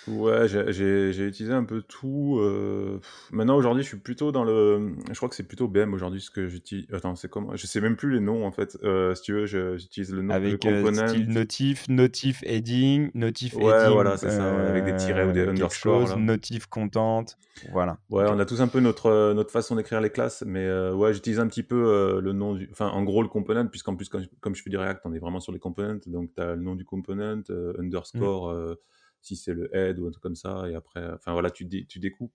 Ouais, 0.08 0.48
j'ai 0.48 1.28
utilisé 1.28 1.54
un 1.54 1.64
peu 1.64 1.82
tout. 1.82 2.38
Euh, 2.40 3.00
maintenant, 3.32 3.56
aujourd'hui, 3.56 3.84
je 3.84 3.88
suis 3.88 3.98
plutôt 3.98 4.32
dans 4.32 4.44
le. 4.44 4.94
Je 5.10 5.16
crois 5.16 5.30
que 5.30 5.36
c'est 5.36 5.48
plutôt 5.48 5.68
BM 5.68 5.94
aujourd'hui 5.94 6.22
ce 6.22 6.30
que 6.30 6.48
j'utilise. 6.48 6.86
Attends, 6.94 7.16
c'est 7.16 7.30
comment 7.30 7.56
Je 7.56 7.66
sais 7.66 7.82
même 7.82 7.96
plus 7.96 8.14
les 8.14 8.20
noms 8.20 8.46
en 8.46 8.52
fait. 8.52 8.78
Euh, 8.84 9.16
si 9.16 9.24
tu 9.24 9.34
veux, 9.34 9.46
j'utilise 9.46 10.14
le 10.14 10.22
nom 10.22 10.34
Avec 10.34 10.64
le 10.64 10.82
component. 10.82 11.08
style 11.08 11.30
notif, 11.30 11.88
notif 11.90 12.44
heading, 12.44 13.10
notif 13.16 13.56
ouais, 13.56 13.90
voilà, 13.90 14.18
c'est 14.18 14.30
ça, 14.30 14.68
avec 14.68 14.86
des 14.86 14.96
tirets 14.96 15.26
ou 15.26 15.32
des 15.32 15.48
underscores. 15.48 16.18
Notif 16.18 16.68
content, 16.68 17.26
voilà. 17.72 17.98
Ouais, 18.10 18.26
on 18.30 18.40
a 18.40 18.46
tous 18.46 18.62
un 18.62 18.68
peu 18.68 18.80
notre, 18.80 19.34
notre 19.34 19.52
façon 19.52 19.76
d'écrire 19.76 20.02
les 20.02 20.10
classes, 20.10 20.44
mais 20.46 20.66
euh, 20.66 20.94
ouais, 20.94 21.14
j'utilise 21.14 21.40
un 21.40 21.48
petit 21.48 21.64
peu 21.64 22.20
le 22.22 22.34
nom 22.34 22.54
du. 22.54 22.70
Enfin, 22.72 22.90
en 22.90 23.04
gros, 23.04 23.24
le 23.24 23.30
component, 23.30 23.68
puisqu'en 23.68 23.96
plus, 23.96 24.10
comme 24.10 24.56
je 24.56 24.62
fais 24.62 24.70
du 24.70 24.78
React, 24.78 25.02
on 25.06 25.14
est 25.14 25.20
vraiment 25.20 25.40
sur 25.40 25.52
les 25.52 25.60
components. 25.60 26.00
Donc, 26.06 26.30
tu 26.36 26.42
as 26.42 26.56
le 26.56 26.62
nom 26.62 26.76
du 26.76 26.86
component, 26.86 27.44
mmh. 27.50 27.80
underscore 27.80 28.78
si 29.26 29.36
c'est 29.36 29.54
le 29.54 29.76
head 29.76 30.00
ou 30.00 30.08
un 30.08 30.12
truc 30.12 30.24
comme 30.24 30.36
ça, 30.36 30.70
et 30.70 30.76
après, 30.76 31.06
enfin 31.14 31.34
voilà, 31.34 31.50
tu, 31.52 31.68
tu 31.88 32.00
découpes. 32.00 32.34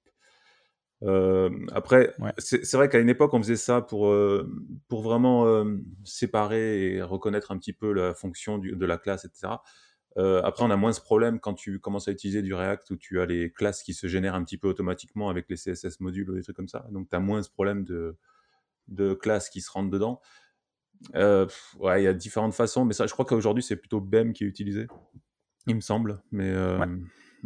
Euh, 1.03 1.51
après, 1.73 2.15
c'est 2.39 2.75
vrai 2.75 2.89
qu'à 2.89 2.99
une 2.99 3.09
époque, 3.09 3.33
on 3.33 3.39
faisait 3.39 3.57
ça 3.57 3.81
pour, 3.81 4.09
euh, 4.09 4.51
pour 4.89 5.03
vraiment 5.03 5.47
euh, 5.47 5.79
séparer 6.05 6.95
et 6.95 7.03
reconnaître 7.03 7.53
un 7.53 7.59
petit 7.59 7.73
peu 7.73 7.93
la 7.93 8.15
fonction 8.15 8.59
de 8.59 8.87
la 8.87 8.99
classe, 8.99 9.25
etc. 9.25 9.55
après, 10.17 10.65
on 10.65 10.71
a 10.71 10.77
moins 10.77 10.93
ce 10.93 11.01
problème 11.01 11.41
quand 11.41 11.55
tu 11.55 11.79
commences 11.81 12.09
à 12.09 12.13
utiliser 12.13 12.43
du 12.43 12.53
React 12.53 12.91
où 12.91 12.97
tu 12.97 13.21
as 13.21 13.27
les 13.27 13.51
classes 13.51 13.83
qui 13.83 13.95
se 13.95 14.07
génèrent 14.07 14.35
un 14.35 14.45
petit 14.45 14.59
peu 14.59 14.69
automatiquement 14.69 15.31
avec 15.31 15.49
les 15.49 15.57
CSS 15.57 16.01
modules 16.01 16.31
ou 16.31 16.35
des 16.35 16.43
trucs 16.43 16.57
comme 16.57 16.69
ça. 16.69 16.87
Donc, 16.91 17.09
tu 17.09 17.17
as 17.17 17.21
moins 17.21 17.43
ce 17.43 17.51
problème 17.51 17.85
de, 17.85 18.17
de 18.89 19.15
classes 19.15 19.49
qui 19.49 19.63
se 19.63 19.71
rentrent 19.71 19.91
dedans. 19.91 20.21
ouais, 21.15 22.03
il 22.03 22.05
y 22.05 22.09
a 22.09 22.13
différentes 22.13 22.55
façons, 22.55 22.85
mais 22.85 22.93
ça, 22.93 23.07
je 23.07 23.13
crois 23.13 23.25
qu'aujourd'hui, 23.25 23.63
c'est 23.63 23.77
plutôt 23.77 24.01
BEM 24.01 24.35
qui 24.35 24.45
est 24.45 24.49
utilisé 24.49 24.89
il 25.67 25.75
me 25.75 25.81
semble, 25.81 26.23
mais 26.33 26.53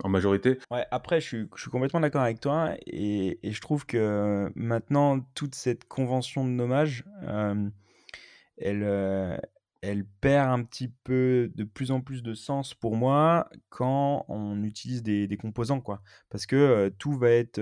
en 0.02 0.08
majorité. 0.08 0.58
Ouais, 0.70 0.86
après, 0.90 1.20
je 1.20 1.26
suis, 1.26 1.48
je 1.54 1.60
suis 1.60 1.70
complètement 1.70 2.00
d'accord 2.00 2.22
avec 2.22 2.40
toi, 2.40 2.74
et, 2.86 3.38
et, 3.46 3.52
je 3.52 3.60
trouve 3.60 3.86
que 3.86 4.50
maintenant, 4.54 5.20
toute 5.34 5.54
cette 5.54 5.86
convention 5.86 6.44
de 6.44 6.50
nommage, 6.50 7.04
elle, 8.56 9.40
elle 9.82 10.04
perd 10.20 10.50
un 10.50 10.64
petit 10.64 10.88
peu 10.88 11.52
de 11.54 11.64
plus 11.64 11.90
en 11.90 12.00
plus 12.00 12.22
de 12.22 12.34
sens 12.34 12.74
pour 12.74 12.96
moi 12.96 13.48
quand 13.68 14.24
on 14.28 14.62
utilise 14.64 15.02
des, 15.02 15.28
des 15.28 15.36
composants, 15.36 15.80
quoi. 15.80 16.02
Parce 16.30 16.46
que 16.46 16.88
tout 16.98 17.12
va 17.12 17.30
être 17.30 17.60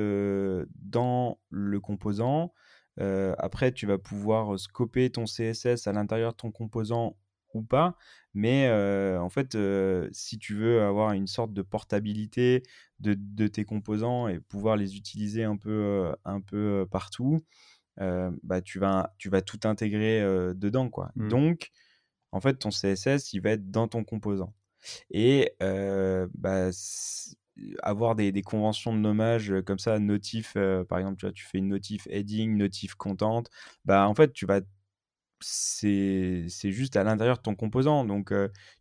dans 0.77 1.39
le 1.51 1.81
composant. 1.81 2.55
après, 2.99 3.73
tu 3.73 3.87
vas 3.87 3.99
pouvoir 3.99 4.59
scoper 4.59 5.11
ton 5.11 5.25
CSS 5.25 5.87
à 5.87 5.93
l'intérieur 5.93 6.33
de 6.33 6.37
ton 6.37 6.51
composant 6.51 7.17
ou 7.55 7.63
pas. 7.63 7.97
Mais 8.35 8.71
en 9.19 9.29
fait, 9.29 9.57
si 10.13 10.39
tu 10.39 10.55
veux 10.55 10.83
avoir 10.83 11.13
une 11.13 11.27
sorte 11.27 11.53
de 11.53 11.63
portabilité 11.63 12.63
de, 13.01 13.47
tes 13.47 13.65
composants 13.65 14.29
et 14.29 14.41
pouvoir 14.41 14.77
les 14.77 14.97
utiliser 14.97 15.45
un 15.45 15.57
peu, 15.57 16.13
un 16.25 16.41
peu 16.41 16.87
partout, 16.91 17.41
bah, 17.99 18.63
tu, 18.63 18.79
vas, 18.79 19.15
tu 19.19 19.29
vas 19.29 19.43
tout 19.43 19.61
intégrer 19.65 20.21
dedans. 20.55 20.89
Quoi. 20.89 21.11
Mmh. 21.17 21.29
Donc, 21.29 21.71
en 22.33 22.41
fait, 22.41 22.55
ton 22.55 22.71
CSS, 22.71 23.35
il 23.35 23.41
va 23.41 23.51
être 23.51 23.71
dans 23.71 23.89
ton 23.89 24.05
composant. 24.05 24.55
Et 25.11 25.53
bah, 25.61 26.71
avoir 27.83 28.15
des, 28.15 28.33
des, 28.33 28.43
conventions 28.43 28.95
de 28.95 28.99
nommage 28.99 29.53
comme 29.67 29.79
ça, 29.79 29.99
notif, 29.99 30.57
par 30.89 30.99
exemple, 30.99 31.17
tu, 31.17 31.27
vois, 31.27 31.33
tu 31.33 31.45
fais 31.45 31.59
une 31.59 31.69
notif 31.69 32.07
heading, 32.11 32.57
notif 32.57 32.95
content, 32.95 33.43
bah, 33.85 34.09
en 34.09 34.15
fait, 34.15 34.33
tu 34.33 34.47
vas 34.47 34.61
c'est 35.43 36.49
juste 36.71 36.97
à 36.97 37.05
l'intérieur 37.05 37.37
de 37.39 37.43
ton 37.43 37.55
composant. 37.55 38.05
Donc, 38.05 38.33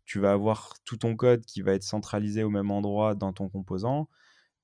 tu 0.04 0.18
vas 0.20 0.32
avoir 0.32 0.74
tout 0.84 0.96
ton 0.96 1.16
code 1.16 1.44
qui 1.44 1.62
va 1.62 1.72
être 1.72 1.82
centralisé 1.82 2.42
au 2.42 2.50
même 2.50 2.70
endroit 2.70 3.14
dans 3.14 3.32
ton 3.32 3.48
composant. 3.48 4.08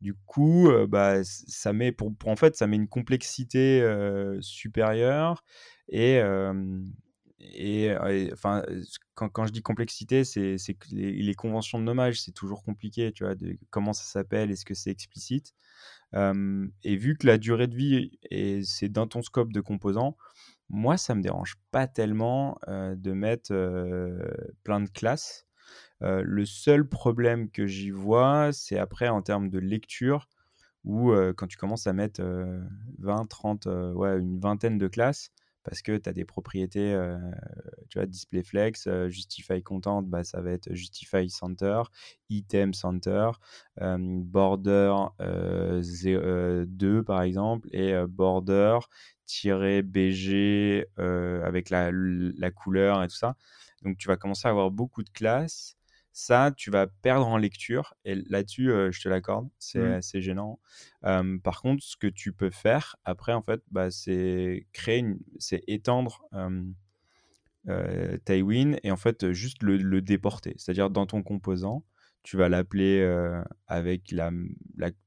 Du 0.00 0.14
coup, 0.14 0.70
bah, 0.88 1.24
ça 1.24 1.72
met 1.72 1.92
pour, 1.92 2.12
en 2.24 2.36
fait, 2.36 2.56
ça 2.56 2.66
met 2.66 2.76
une 2.76 2.88
complexité 2.88 3.82
supérieure 4.40 5.44
et, 5.88 6.20
et, 7.40 7.94
enfin, 8.32 8.62
quand, 9.14 9.28
quand, 9.28 9.46
je 9.46 9.52
dis 9.52 9.62
complexité, 9.62 10.24
c'est 10.24 10.56
que 10.58 10.88
les, 10.92 11.34
conventions 11.34 11.78
de 11.78 11.84
nommage, 11.84 12.20
c'est 12.20 12.32
toujours 12.32 12.64
compliqué, 12.64 13.12
tu 13.12 13.24
vois, 13.24 13.34
de 13.34 13.56
comment 13.70 13.92
ça 13.92 14.04
s'appelle, 14.04 14.50
est-ce 14.50 14.64
que 14.64 14.74
c'est 14.74 14.90
explicite. 14.90 15.54
et 16.14 16.96
vu 16.96 17.16
que 17.16 17.26
la 17.26 17.38
durée 17.38 17.68
de 17.68 17.76
vie, 17.76 18.18
c'est 18.64 18.88
dans 18.88 19.06
ton 19.06 19.22
scope 19.22 19.52
de 19.52 19.60
composants, 19.60 20.16
moi, 20.70 20.96
ça 20.96 21.14
me 21.14 21.22
dérange 21.22 21.56
pas 21.70 21.86
tellement 21.86 22.58
de 22.68 23.12
mettre 23.12 23.52
plein 24.64 24.80
de 24.80 24.90
classes. 24.90 25.46
le 26.00 26.44
seul 26.44 26.88
problème 26.88 27.50
que 27.50 27.66
j'y 27.66 27.90
vois, 27.90 28.52
c'est 28.52 28.78
après 28.78 29.08
en 29.08 29.22
termes 29.22 29.50
de 29.50 29.58
lecture, 29.58 30.28
où 30.84 31.12
quand 31.36 31.46
tu 31.46 31.56
commences 31.56 31.86
à 31.86 31.92
mettre 31.92 32.22
20, 32.98 33.26
30, 33.26 33.66
ouais, 33.66 34.18
une 34.18 34.38
vingtaine 34.40 34.78
de 34.78 34.88
classes, 34.88 35.30
parce 35.64 35.82
que 35.82 35.96
tu 35.98 36.08
as 36.08 36.12
des 36.14 36.24
propriétés, 36.24 36.96
tu 37.90 37.98
vois, 37.98 38.06
display 38.06 38.42
flex, 38.42 38.88
justify 39.08 39.62
content, 39.62 40.02
bah, 40.02 40.24
ça 40.24 40.40
va 40.40 40.52
être 40.52 40.72
justify 40.74 41.28
center, 41.28 41.82
item 42.30 42.72
center, 42.72 43.32
border 43.78 44.94
2 46.66 47.02
par 47.02 47.22
exemple, 47.22 47.68
et 47.72 47.94
border 48.08 48.78
BG 49.82 50.86
avec 50.96 51.70
la, 51.70 51.90
la, 51.92 52.50
couleur 52.50 53.02
et 53.02 53.08
tout 53.08 53.16
ça. 53.16 53.36
Donc 53.82 53.96
tu 53.98 54.08
vas 54.08 54.16
commencer 54.16 54.48
à 54.48 54.50
avoir 54.50 54.70
beaucoup 54.70 55.02
de 55.02 55.10
classes 55.10 55.76
ça, 56.12 56.50
tu 56.56 56.72
vas 56.72 56.88
perdre 56.88 57.28
en 57.28 57.36
lecture. 57.36 57.94
Et 58.04 58.16
là-dessus, 58.16 58.72
je 58.90 59.00
te 59.00 59.08
l'accorde, 59.08 59.48
c'est 59.60 59.78
mmh. 59.78 59.92
assez 59.92 60.20
gênant. 60.20 60.58
par 61.00 61.62
contre, 61.62 61.84
ce 61.84 61.96
que 61.96 62.08
tu 62.08 62.32
peux 62.32 62.50
faire 62.50 62.96
après, 63.04 63.32
en 63.34 63.42
fait, 63.42 63.62
bah, 63.70 63.92
c'est 63.92 64.66
créer, 64.72 65.04
c'est 65.38 65.62
étendre 65.68 66.26
euh, 67.68 68.16
Tailwind 68.24 68.78
et 68.82 68.90
en 68.90 68.96
fait 68.96 69.32
juste 69.32 69.62
le, 69.62 70.00
déporter. 70.00 70.54
C'est-à-dire 70.56 70.90
dans 70.90 71.06
ton 71.06 71.22
composant, 71.22 71.84
tu 72.28 72.36
vas 72.36 72.50
l'appeler 72.50 73.00
avec 73.68 74.12
la, 74.12 74.30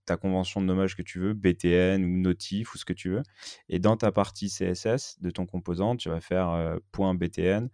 ta 0.07 0.17
convention 0.17 0.59
de 0.59 0.65
nommage 0.65 0.95
que 0.95 1.03
tu 1.03 1.19
veux, 1.19 1.33
BTN 1.33 2.03
ou 2.03 2.17
Notif 2.17 2.73
ou 2.73 2.79
ce 2.79 2.83
que 2.83 2.93
tu 2.93 3.09
veux. 3.09 3.21
Et 3.69 3.77
dans 3.77 3.95
ta 3.95 4.11
partie 4.11 4.47
CSS 4.47 5.21
de 5.21 5.29
ton 5.29 5.45
composant, 5.45 5.95
tu 5.95 6.09
vas 6.09 6.19
faire 6.19 6.79
.btn 6.91 7.69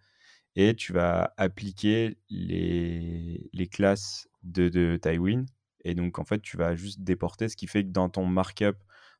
et 0.57 0.75
tu 0.75 0.91
vas 0.91 1.33
appliquer 1.37 2.17
les, 2.29 3.69
classes 3.71 4.27
de, 4.43 4.67
de 4.67 4.97
Tailwind. 4.97 5.47
Et 5.85 5.95
donc, 5.95 6.19
en 6.19 6.25
fait, 6.25 6.41
tu 6.41 6.57
vas 6.57 6.75
juste 6.75 6.99
déporter, 6.99 7.47
ce 7.47 7.55
qui 7.55 7.67
fait 7.67 7.85
que 7.85 7.91
dans 7.91 8.09
ton 8.09 8.25
markup, 8.25 8.75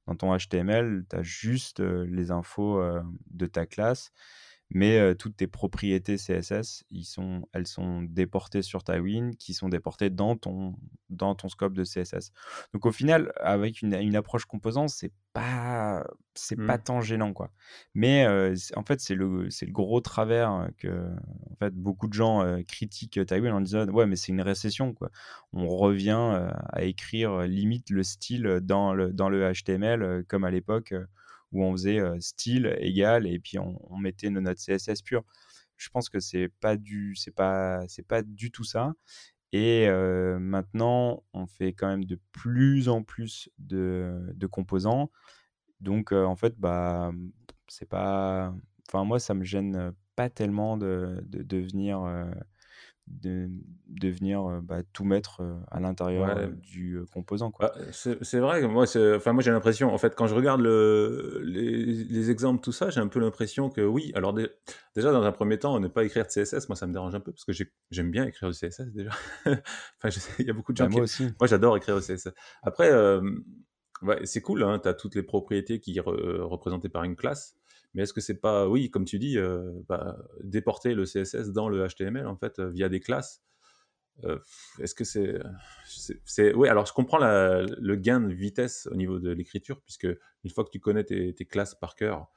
dans 0.08 0.16
ton 0.16 0.38
HTML, 0.38 1.06
tu 1.10 1.16
as 1.16 1.24
juste 1.24 1.80
les 1.80 2.32
infos 2.32 2.84
de 3.32 3.46
ta 3.46 3.66
classe 3.66 4.12
mais 4.70 5.16
toutes 5.16 5.38
tes 5.38 5.48
propriétés 5.48 6.18
CSS, 6.18 6.84
ils 6.92 7.06
sont, 7.06 7.48
elles 7.54 7.68
sont 7.68 8.02
déportées 8.02 8.62
sur 8.62 8.84
Tailwind, 8.84 9.36
qui 9.38 9.54
sont 9.54 9.70
déportées 9.70 10.10
dans 10.10 10.36
ton, 10.36 10.76
dans 11.10 11.36
ton 11.36 11.48
scope 11.48 11.74
de 11.74 11.84
CSS. 11.84 12.32
Donc 12.74 12.86
au 12.86 12.92
final, 12.92 13.32
avec 13.40 13.82
une, 13.82 13.94
une 13.94 14.16
approche 14.16 14.46
composant, 14.46 14.88
c'est 14.88 15.14
pas, 15.32 16.06
c'est 16.34 16.58
pas 16.58 16.78
mmh. 16.78 16.84
tant 16.84 17.02
gênant 17.02 17.34
quoi. 17.34 17.52
Mais 17.94 18.28
en 18.76 18.84
fait, 18.84 19.00
c'est 19.00 19.16
le, 19.16 19.50
c'est 19.50 19.66
le 19.66 19.72
gros 19.72 20.02
travers 20.02 20.68
que, 20.78 21.16
en 21.52 21.56
fait, 21.60 21.74
beaucoup 21.74 22.08
de 22.08 22.14
gens 22.14 22.44
critiquent 22.68 23.26
Tailwind 23.26 23.54
en 23.54 23.62
disant 23.62 23.88
ouais, 23.88 24.06
mais 24.06 24.18
c'est 24.18 24.32
une 24.34 24.42
récession 24.42 24.94
quoi. 24.94 25.12
On 25.54 25.68
revient 25.68 26.50
à 26.74 26.84
écrire 26.84 27.42
limite 27.44 27.90
le 27.90 28.04
style 28.04 28.60
dans 28.62 28.94
le, 28.94 29.14
dans 29.14 29.30
le 29.30 29.54
HTML 29.54 30.26
comme 30.28 30.44
à 30.44 30.52
l'époque 30.52 30.94
où 31.52 31.64
on 31.64 31.72
faisait 31.72 32.02
style 32.20 32.76
égal 32.80 33.28
et 33.28 33.40
puis 33.40 33.58
on, 33.60 33.98
mettait 33.98 34.30
nos 34.30 34.42
notes 34.42 34.60
CSS 34.60 35.02
pures. 35.02 35.24
Je 35.78 35.90
pense 35.90 36.10
que 36.10 36.20
c'est 36.20 36.50
pas 36.60 36.78
du, 36.78 37.16
c'est 37.16 37.32
pas, 37.32 37.88
c'est 37.88 38.06
pas 38.08 38.22
du 38.24 38.52
tout 38.52 38.64
ça. 38.64 38.94
Et 39.54 39.88
maintenant, 40.40 41.24
on 41.34 41.48
fait 41.48 41.74
quand 41.74 41.88
même 41.88 42.06
de 42.06 42.20
plus 42.32 42.90
en 42.90 43.04
plus 43.04 43.50
de, 43.60 44.34
de 44.36 44.48
composants. 44.48 45.12
Donc, 45.82 46.12
en 46.12 46.36
fait, 46.36 46.56
bah, 46.58 47.12
c'est 47.68 47.88
pas. 47.88 48.54
Enfin, 48.90 49.04
moi, 49.06 49.20
ça 49.20 49.34
me 49.34 49.44
gêne 49.44 49.94
pas 50.16 50.30
tellement 50.30 50.78
de, 50.78 51.24
de, 51.28 51.44
de 51.44 51.58
venir 51.58 52.06
de, 53.08 53.50
de 53.88 54.10
venir 54.10 54.46
euh, 54.46 54.60
bah, 54.62 54.84
tout 54.94 55.04
mettre 55.04 55.42
euh, 55.42 55.58
à 55.72 55.80
l'intérieur 55.80 56.38
euh, 56.38 56.48
du 56.48 57.00
composant. 57.14 57.52
Quoi. 57.52 57.74
Bah, 57.76 57.82
c'est 57.92 58.40
vrai, 58.40 58.68
moi, 58.68 58.86
enfin, 59.16 59.34
moi 59.34 59.42
j'ai 59.42 59.52
l'impression, 59.52 59.94
en 59.94 59.98
fait, 59.98 60.16
quand 60.16 60.28
je 60.28 60.36
regarde 60.36 60.62
le, 60.62 61.42
les, 61.44 61.86
les, 61.86 62.32
exemples, 62.32 62.62
tout 62.62 62.72
ça, 62.72 62.90
j'ai 62.90 63.00
un 63.00 63.08
peu 63.08 63.20
l'impression 63.20 63.70
que 63.70 63.82
oui, 63.82 64.12
alors 64.16 64.34
déjà 64.34 65.12
dans 65.12 65.24
un 65.24 65.32
premier 65.32 65.58
temps, 65.58 65.80
ne 65.80 65.88
pas 65.88 66.04
écrire 66.04 66.26
de 66.26 66.30
CSS, 66.30 66.68
moi 66.70 66.76
ça 66.76 66.88
me 66.88 66.94
dérange 66.94 67.16
un 67.16 67.20
peu 67.20 67.32
parce 67.32 67.46
que 67.46 67.54
j'aime 67.92 68.12
bien 68.12 68.26
écrire 68.26 68.50
du 68.50 68.56
CSS 68.56 68.94
déjà. 68.94 69.12
enfin, 69.46 70.10
il 70.40 70.46
y 70.46 70.50
a 70.50 70.54
beaucoup 70.54 70.74
de 70.74 70.80
bah, 70.80 70.86
gens 70.86 70.92
moi 70.92 71.00
qui... 71.00 71.04
Aussi. 71.04 71.24
Moi 71.40 71.48
j'adore 71.48 71.78
écrire 71.78 72.00
du 72.00 72.02
CSS. 72.02 72.30
Après, 72.62 72.92
ouais, 74.02 74.20
c'est 74.26 74.42
cool, 74.42 74.64
hein, 74.64 74.80
tu 74.82 74.88
as 74.90 74.94
toutes 74.94 75.16
les 75.16 75.24
propriétés 75.24 75.80
qui 75.80 75.96
sont 75.96 76.04
représentées 76.06 76.90
par 76.90 77.04
une 77.04 77.16
classe. 77.16 77.56
Mais 77.98 78.04
est-ce 78.04 78.14
que 78.14 78.22
c'est 78.22 78.40
pas, 78.40 78.70
oui, 78.70 78.92
comme 78.92 79.06
tu 79.06 79.18
dis, 79.18 79.40
euh, 79.40 79.72
bah, 79.90 80.20
déporter 80.44 80.94
le 80.94 81.06
CSS 81.06 81.50
dans 81.52 81.68
le 81.68 81.88
HTML 81.88 82.28
en 82.28 82.36
fait 82.36 82.60
euh, 82.60 82.70
via 82.70 82.90
des 82.90 83.00
classes 83.00 83.42
euh, 84.24 84.38
Est-ce 84.80 84.94
que 84.94 85.04
c'est, 85.04 85.40
c'est, 86.24 86.54
oui, 86.54 86.68
alors 86.68 86.86
je 86.86 86.94
comprends 86.94 87.18
le 87.18 87.96
gain 87.96 88.22
de 88.22 88.32
vitesse 88.32 88.88
au 88.92 88.96
niveau 88.96 89.18
de 89.18 89.32
l'écriture 89.32 89.82
puisque 89.82 90.08
une 90.44 90.52
fois 90.52 90.64
que 90.64 90.70
tu 90.70 90.80
connais 90.80 91.06
tes, 91.06 91.34
classes 91.46 91.74
par 91.74 91.96
cœur 91.96 92.28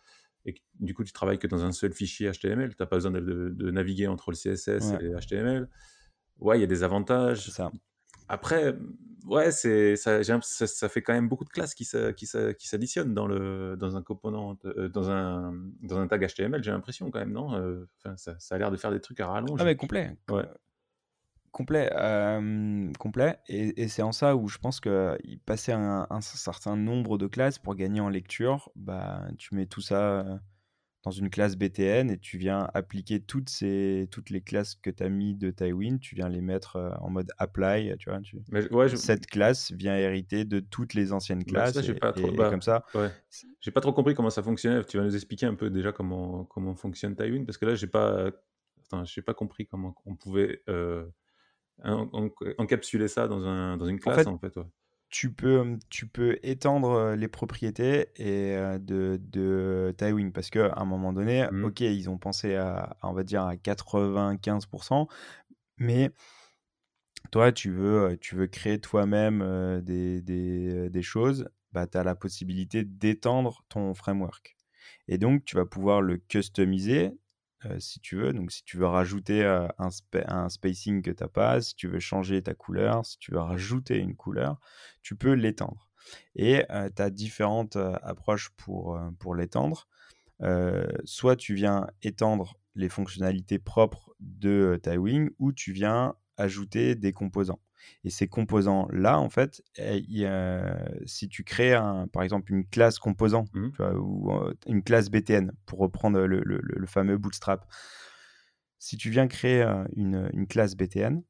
et 0.46 0.54
que, 0.54 0.60
du 0.76 0.94
coup 0.94 1.04
tu 1.04 1.12
travailles 1.12 1.38
que 1.38 1.46
dans 1.46 1.62
un 1.62 1.72
seul 1.72 1.92
fichier 1.92 2.32
HTML, 2.32 2.74
tu 2.74 2.76
n'as 2.80 2.86
pas 2.86 2.96
besoin 2.96 3.10
de, 3.10 3.70
naviguer 3.70 4.06
entre 4.06 4.30
le 4.30 4.36
CSS 4.36 4.92
et 4.92 5.02
le 5.02 5.20
HTML. 5.20 5.68
Ouais, 6.38 6.56
il 6.56 6.62
y 6.62 6.64
a 6.64 6.68
des 6.68 6.84
avantages. 6.84 7.50
Ça. 7.50 7.70
Après, 8.30 8.76
ouais, 9.26 9.50
c'est 9.50 9.96
ça, 9.96 10.22
ça, 10.22 10.88
fait 10.88 11.02
quand 11.02 11.12
même 11.12 11.28
beaucoup 11.28 11.44
de 11.44 11.50
classes 11.50 11.74
qui 11.74 11.84
s'additionnent 11.84 13.12
dans 13.12 13.26
le 13.26 13.76
dans 13.76 13.96
un 13.96 14.02
component 14.02 14.56
euh, 14.64 14.88
dans 14.88 15.10
un 15.10 15.52
dans 15.82 15.98
un 15.98 16.06
tag 16.06 16.24
HTML. 16.24 16.62
J'ai 16.62 16.70
l'impression 16.70 17.10
quand 17.10 17.18
même, 17.18 17.32
non 17.32 17.52
euh, 17.56 17.88
Enfin, 17.98 18.16
ça, 18.16 18.36
ça, 18.38 18.54
a 18.54 18.58
l'air 18.58 18.70
de 18.70 18.76
faire 18.76 18.92
des 18.92 19.00
trucs 19.00 19.18
à 19.18 19.26
rallonge. 19.26 19.58
Ah 19.60 19.64
mais 19.64 19.74
complet. 19.74 20.16
Ouais. 20.30 20.44
Complet, 21.50 21.90
euh, 21.96 22.92
complet, 23.00 23.40
et, 23.48 23.82
et 23.82 23.88
c'est 23.88 24.02
en 24.02 24.12
ça 24.12 24.36
où 24.36 24.46
je 24.46 24.58
pense 24.58 24.78
que 24.78 25.18
passer 25.46 25.72
un, 25.72 26.06
un, 26.08 26.20
certain 26.20 26.76
nombre 26.76 27.18
de 27.18 27.26
classes 27.26 27.58
pour 27.58 27.74
gagner 27.74 28.00
en 28.00 28.08
lecture, 28.08 28.70
bah 28.76 29.24
tu 29.36 29.56
mets 29.56 29.66
tout 29.66 29.80
ça 29.80 30.40
dans 31.02 31.10
une 31.10 31.30
classe 31.30 31.56
BTN 31.56 32.10
et 32.10 32.18
tu 32.18 32.36
viens 32.36 32.68
appliquer 32.74 33.20
toutes, 33.20 33.48
ces, 33.48 34.06
toutes 34.10 34.28
les 34.30 34.42
classes 34.42 34.74
que 34.74 34.90
tu 34.90 35.02
as 35.02 35.08
mis 35.08 35.34
de 35.34 35.50
Tailwind, 35.50 35.98
tu 35.98 36.14
viens 36.14 36.28
les 36.28 36.42
mettre 36.42 36.76
euh, 36.76 36.90
en 37.00 37.08
mode 37.08 37.30
apply, 37.38 37.96
tu 37.98 38.10
vois. 38.10 38.20
Tu... 38.20 38.38
Cette 38.96 39.26
classe 39.26 39.72
vient 39.72 39.96
hériter 39.96 40.44
de 40.44 40.60
toutes 40.60 40.94
les 40.94 41.12
anciennes 41.12 41.42
bah, 41.46 41.70
classes. 41.70 41.92
pas 42.00 42.12
trop... 42.12 42.32
Bah, 42.32 42.50
comme 42.50 42.62
ça. 42.62 42.84
J'ai 43.60 43.70
pas 43.70 43.80
trop 43.80 43.92
compris 43.92 44.14
comment 44.14 44.30
ça 44.30 44.42
fonctionnait. 44.42 44.84
Tu 44.84 44.98
vas 44.98 45.04
nous 45.04 45.14
expliquer 45.14 45.46
un 45.46 45.54
peu 45.54 45.70
déjà 45.70 45.92
comment, 45.92 46.44
comment 46.44 46.74
fonctionne 46.74 47.16
Tailwind 47.16 47.46
parce 47.46 47.58
que 47.58 47.66
là, 47.66 47.74
j'ai 47.74 47.86
pas. 47.86 48.30
Attends, 48.92 49.04
pas 49.24 49.34
compris 49.34 49.66
comment 49.66 49.94
on 50.04 50.16
pouvait 50.16 50.62
euh, 50.68 51.06
encapsuler 52.58 53.08
ça 53.08 53.28
dans, 53.28 53.46
un, 53.46 53.76
dans 53.76 53.86
une 53.86 54.00
classe 54.00 54.26
en 54.26 54.38
fait. 54.38 54.58
En 54.58 54.64
fait 54.64 54.70
tu 55.10 55.32
peux, 55.32 55.78
tu 55.88 56.06
peux 56.06 56.38
étendre 56.42 57.14
les 57.16 57.28
propriétés 57.28 58.08
et, 58.16 58.78
de, 58.78 59.20
de 59.20 59.94
Tailwind 59.98 60.32
parce 60.32 60.50
qu'à 60.50 60.72
un 60.76 60.84
moment 60.84 61.12
donné, 61.12 61.46
mmh. 61.50 61.64
ok, 61.64 61.80
ils 61.80 62.08
ont 62.08 62.18
pensé 62.18 62.54
à, 62.54 62.96
on 63.02 63.12
va 63.12 63.24
dire, 63.24 63.42
à 63.42 63.56
95%, 63.56 65.08
mais 65.78 66.10
toi, 67.32 67.52
tu 67.52 67.70
veux, 67.70 68.16
tu 68.20 68.34
veux 68.36 68.46
créer 68.46 68.80
toi-même 68.80 69.80
des, 69.82 70.20
des, 70.22 70.90
des, 70.90 71.02
choses, 71.02 71.48
bah, 71.72 71.86
tu 71.86 71.98
as 71.98 72.04
la 72.04 72.14
possibilité 72.14 72.84
d'étendre 72.84 73.64
ton 73.68 73.94
framework. 73.94 74.56
Et 75.08 75.18
donc, 75.18 75.44
tu 75.44 75.56
vas 75.56 75.66
pouvoir 75.66 76.02
le 76.02 76.18
customiser 76.18 77.12
euh, 77.66 77.78
si 77.78 78.00
tu 78.00 78.16
veux. 78.16 78.32
Donc, 78.32 78.52
si 78.52 78.64
tu 78.64 78.78
veux 78.78 78.86
rajouter 78.86 79.44
euh, 79.44 79.68
un, 79.78 80.48
spacing 80.48 81.02
que 81.02 81.10
tu 81.10 81.22
n'as 81.22 81.28
pas, 81.28 81.60
si 81.60 81.74
tu 81.74 81.88
veux 81.88 82.00
changer 82.00 82.42
ta 82.42 82.54
couleur, 82.54 83.04
si 83.04 83.18
tu 83.18 83.32
veux 83.32 83.40
rajouter 83.40 83.98
une 83.98 84.16
couleur, 84.16 84.58
tu 85.02 85.14
peux 85.14 85.32
l'étendre. 85.32 85.88
Et 86.34 86.64
euh, 86.70 86.88
tu 86.94 87.02
as 87.02 87.10
différentes 87.10 87.76
approches 87.76 88.50
pour, 88.56 88.98
pour 89.18 89.34
l'étendre. 89.34 89.88
soit 91.04 91.36
tu 91.36 91.54
viens 91.54 91.86
étendre 92.02 92.56
les 92.74 92.88
fonctionnalités 92.88 93.58
propres 93.58 94.14
de 94.20 94.78
Tailwind 94.82 95.30
ou 95.38 95.52
tu 95.52 95.72
viens 95.72 96.14
ajouter 96.38 96.94
des 96.94 97.12
composants. 97.12 97.60
Et 98.04 98.10
ces 98.10 98.28
composants-là, 98.28 99.18
en 99.18 99.30
fait, 99.30 99.62
eh, 99.76 100.02
si 101.06 101.28
tu 101.28 101.44
crées, 101.44 101.74
un, 101.74 102.06
par 102.08 102.22
exemple, 102.22 102.52
une 102.52 102.66
classe 102.66 102.98
composant 102.98 103.46
mmh. 103.54 103.68
ou 103.98 104.30
une 104.66 104.82
classe 104.82 105.10
BTN, 105.10 105.52
pour 105.66 105.78
reprendre 105.78 106.20
le, 106.20 106.86
fameux 106.86 107.18
Bootstrap, 107.18 107.66
si 108.78 108.96
tu 108.96 109.10
viens 109.10 109.28
créer 109.28 109.62
une, 109.96 110.46
classe 110.48 110.76
BTN, 110.76 111.22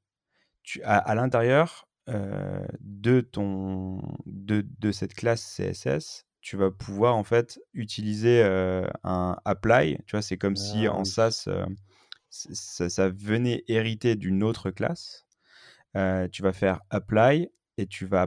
tu, 0.63 0.83
à, 0.83 0.99
à 0.99 1.15
l'intérieur 1.15 1.89
de, 2.07 3.21
ton, 3.21 4.01
de, 4.27 4.67
de 4.79 4.93
cette 4.93 5.15
classe 5.15 5.43
CSS, 5.57 6.27
tu 6.41 6.57
vas 6.57 6.71
pouvoir 6.71 7.17
en 7.17 7.25
fait 7.25 7.61
utiliser 7.75 8.43
un 9.05 9.37
apply. 9.45 9.99
Tu 10.07 10.13
vois, 10.13 10.23
c'est 10.23 10.39
comme 10.39 10.57
si 10.57 10.87
ah 10.87 10.95
en 10.95 11.05
SAS, 11.05 11.49
ça, 12.31 13.09
venait 13.09 13.65
hériter 13.69 14.17
d'une 14.17 14.43
autre 14.43 14.71
classe. 14.71 15.27
Tu 15.95 16.43
vas 16.43 16.53
faire 16.53 16.81
apply 16.91 17.51
et 17.77 17.87
tu 17.87 18.07
vas 18.07 18.27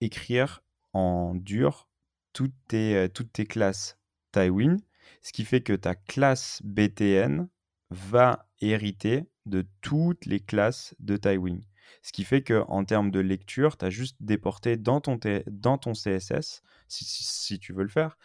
écrire 0.00 0.62
en 0.92 1.34
dur 1.34 1.88
toutes 2.32 2.54
tes, 2.68 3.08
tes 3.32 3.46
classes 3.46 3.98
Tywin, 4.32 4.78
ce 5.22 5.32
qui 5.32 5.44
fait 5.44 5.60
que 5.60 5.74
ta 5.74 5.94
classe 5.94 6.60
BTN 6.64 7.48
va 7.90 8.48
hériter 8.60 9.28
de 9.46 9.66
toutes 9.80 10.26
les 10.26 10.40
classes 10.40 10.94
de 10.98 11.16
Tywin. 11.16 11.60
Ce 12.02 12.12
qui 12.12 12.24
fait 12.24 12.42
qu'en 12.42 12.84
termes 12.84 13.10
de 13.10 13.20
lecture, 13.20 13.76
tu 13.76 13.84
as 13.84 13.90
juste 13.90 14.16
déporté 14.20 14.76
dans 14.76 15.00
ton, 15.00 15.18
CSS, 15.18 16.62
si, 16.88 17.58
tu 17.58 17.72
veux 17.72 17.82
le 17.82 17.88
faire. 17.88 18.16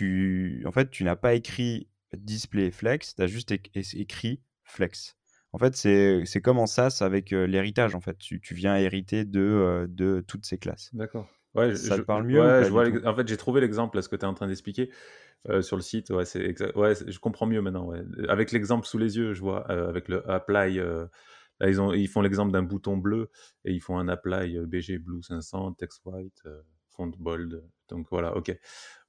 En 0.00 0.72
fait, 0.72 0.90
tu 0.90 1.04
n'as 1.04 1.16
pas 1.16 1.34
écrit 1.34 1.88
display 2.14 2.70
flex, 2.70 3.14
tu 3.14 3.22
as 3.22 3.26
juste 3.26 3.52
écrit 3.52 4.42
flex. 4.64 5.16
En 5.54 5.58
fait, 5.58 5.76
c'est 5.76 6.40
comme 6.42 6.58
en 6.58 6.66
SAS 6.66 7.00
avec 7.00 7.32
euh, 7.32 7.46
l'héritage. 7.46 7.94
En 7.94 8.00
fait, 8.00 8.18
tu, 8.18 8.40
viens 8.50 8.76
hériter 8.76 9.24
de, 9.24 9.40
euh, 9.40 9.86
de 9.88 10.22
toutes 10.26 10.44
ces 10.44 10.58
classes. 10.58 10.90
D'accord. 10.92 11.28
Ouais, 11.54 11.76
ça 11.76 11.96
te 11.96 12.02
parle 12.02 12.24
mieux 12.24 12.42
En 13.06 13.14
fait, 13.14 13.28
j'ai 13.28 13.36
trouvé 13.36 13.60
l'exemple, 13.60 14.02
ce 14.02 14.08
que 14.08 14.16
tu 14.16 14.22
es 14.22 14.28
en 14.28 14.34
train 14.34 14.48
d'expliquer 14.48 14.90
euh, 15.48 15.62
sur 15.62 15.76
le 15.76 15.82
site. 15.82 16.10
Ouais, 16.10 16.24
c'est 16.24 16.76
ouais, 16.76 16.94
je 17.06 17.18
comprends 17.20 17.46
mieux 17.46 17.62
maintenant. 17.62 17.92
Avec 18.28 18.50
l'exemple 18.50 18.84
sous 18.84 18.98
les 18.98 19.16
yeux, 19.16 19.32
je 19.32 19.40
vois, 19.40 19.64
avec 19.70 20.08
le 20.08 20.28
apply 20.28 20.80
Là, 21.60 21.68
ils, 21.68 21.80
ont, 21.80 21.92
ils 21.92 22.08
font 22.08 22.20
l'exemple 22.20 22.52
d'un 22.52 22.62
bouton 22.62 22.96
bleu 22.96 23.30
et 23.64 23.72
ils 23.72 23.80
font 23.80 23.98
un 23.98 24.08
apply 24.08 24.58
BG 24.66 24.98
Blue 24.98 25.22
500, 25.22 25.74
text 25.74 26.00
white, 26.04 26.42
euh, 26.46 26.60
font 26.90 27.06
bold. 27.06 27.62
Donc 27.88 28.08
voilà, 28.10 28.36
ok. 28.36 28.56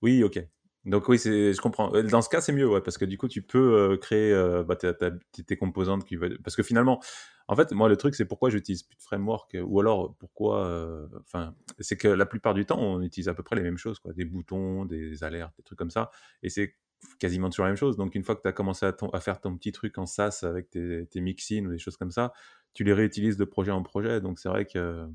Oui, 0.02 0.24
ok. 0.24 0.40
Donc 0.86 1.08
oui, 1.10 1.18
je 1.18 1.60
comprends. 1.60 1.94
Euh, 1.96 2.04
dans 2.04 2.22
ce 2.22 2.30
cas, 2.30 2.42
c'est 2.42 2.54
mieux, 2.54 2.68
ouais, 2.68 2.82
parce 2.82 2.98
que 2.98 3.06
du 3.06 3.18
coup, 3.18 3.28
tu 3.28 3.42
peux 3.42 3.98
créer 4.02 4.34
bah, 4.68 4.76
tes 4.76 5.58
composantes 5.58 6.06
qui 6.06 6.16
veulent. 6.16 6.40
Parce 6.44 6.56
que 6.56 6.64
finalement, 6.64 7.02
en 7.48 7.56
fait, 7.56 7.72
moi, 7.72 7.90
le 7.90 7.98
truc, 7.98 8.16
c'est 8.16 8.26
pourquoi 8.26 8.50
j'utilise 8.50 8.84
plus 8.84 8.98
de 8.98 9.02
framework, 9.02 9.58
ou 9.64 9.80
alors 9.80 10.16
pourquoi. 10.18 11.08
Enfin, 11.22 11.56
c'est 11.80 11.98
que 11.98 12.08
la 12.08 12.26
plupart 12.26 12.54
du 12.54 12.66
temps, 12.66 12.80
on 12.80 13.02
utilise 13.02 13.30
à 13.30 13.34
peu 13.34 13.44
près 13.44 13.56
les 13.56 13.64
mêmes 13.64 13.78
choses, 13.78 14.00
quoi, 14.00 14.14
des 14.14 14.26
boutons, 14.26 14.86
des 14.86 15.24
alertes, 15.24 15.56
des 15.58 15.64
trucs 15.64 15.78
comme 15.78 15.92
ça. 15.92 16.12
Et 16.44 16.50
c'est 16.50 16.76
quasiment 17.20 17.50
toujours 17.50 17.66
la 17.66 17.72
même 17.72 17.78
chose. 17.78 17.98
Donc, 17.98 18.16
une 18.16 18.24
fois 18.24 18.36
que 18.36 18.42
tu 18.42 18.48
as 18.48 18.54
commencé 18.54 18.86
à, 18.86 19.20
faire 19.20 19.40
ton 19.40 19.58
petit 19.58 19.72
truc 19.72 19.98
en 19.98 20.06
SaaS 20.06 20.42
avec 20.44 20.70
tes, 20.70 21.06
tes 21.08 21.22
mixins 21.22 21.66
ou 21.66 21.72
des 21.72 21.78
choses 21.78 21.98
comme 21.98 22.12
ça, 22.12 22.34
tu 22.74 22.84
les 22.84 22.94
réutilises 22.94 23.38
de 23.38 23.46
projet 23.46 23.72
en 23.72 23.84
projet. 23.84 24.22
Donc, 24.22 24.40
c'est 24.40 24.50
vrai 24.50 24.66
que 24.66 25.08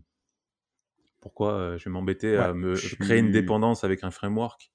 pourquoi 1.21 1.53
euh, 1.53 1.79
je 1.79 1.85
vais 1.85 1.91
m'embêter 1.91 2.37
à 2.37 2.55
me 2.55 2.75
créer 2.75 3.19
une 3.19 3.31
dépendance 3.31 3.85
avec 3.85 4.05
un 4.05 4.11
framework? 4.11 4.73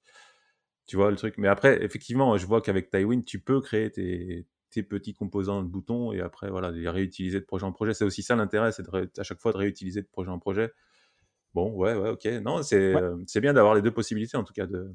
Tu 0.86 0.96
vois 0.96 1.10
le 1.10 1.16
truc. 1.16 1.34
Mais 1.38 1.48
après, 1.48 1.82
effectivement, 1.84 2.36
je 2.36 2.46
vois 2.46 2.60
qu'avec 2.60 2.90
Tywin, 2.90 3.22
tu 3.22 3.40
peux 3.40 3.60
créer 3.60 3.90
tes, 3.90 4.46
petits 4.82 5.14
composants 5.14 5.62
de 5.62 5.68
boutons 5.68 6.12
et 6.12 6.20
après, 6.20 6.50
voilà, 6.50 6.70
les 6.70 6.86
réutiliser 6.88 7.40
de 7.40 7.46
projet 7.46 7.64
en 7.64 7.72
projet. 7.72 7.94
C'est 7.94 8.04
aussi 8.04 8.22
ça 8.22 8.36
l'intérêt, 8.36 8.72
c'est 8.72 8.84
à 9.18 9.22
chaque 9.22 9.40
fois 9.40 9.52
de 9.52 9.56
réutiliser 9.56 10.02
de 10.02 10.06
projet 10.06 10.30
en 10.30 10.38
projet. 10.38 10.70
Bon, 11.54 11.72
ouais, 11.72 11.94
ouais, 11.94 12.10
ok. 12.10 12.26
Non, 12.42 12.62
c'est 12.62 12.94
c'est 13.26 13.40
bien 13.40 13.54
d'avoir 13.54 13.74
les 13.74 13.80
deux 13.80 13.90
possibilités, 13.90 14.36
en 14.36 14.44
tout 14.44 14.52
cas, 14.52 14.66
de, 14.66 14.92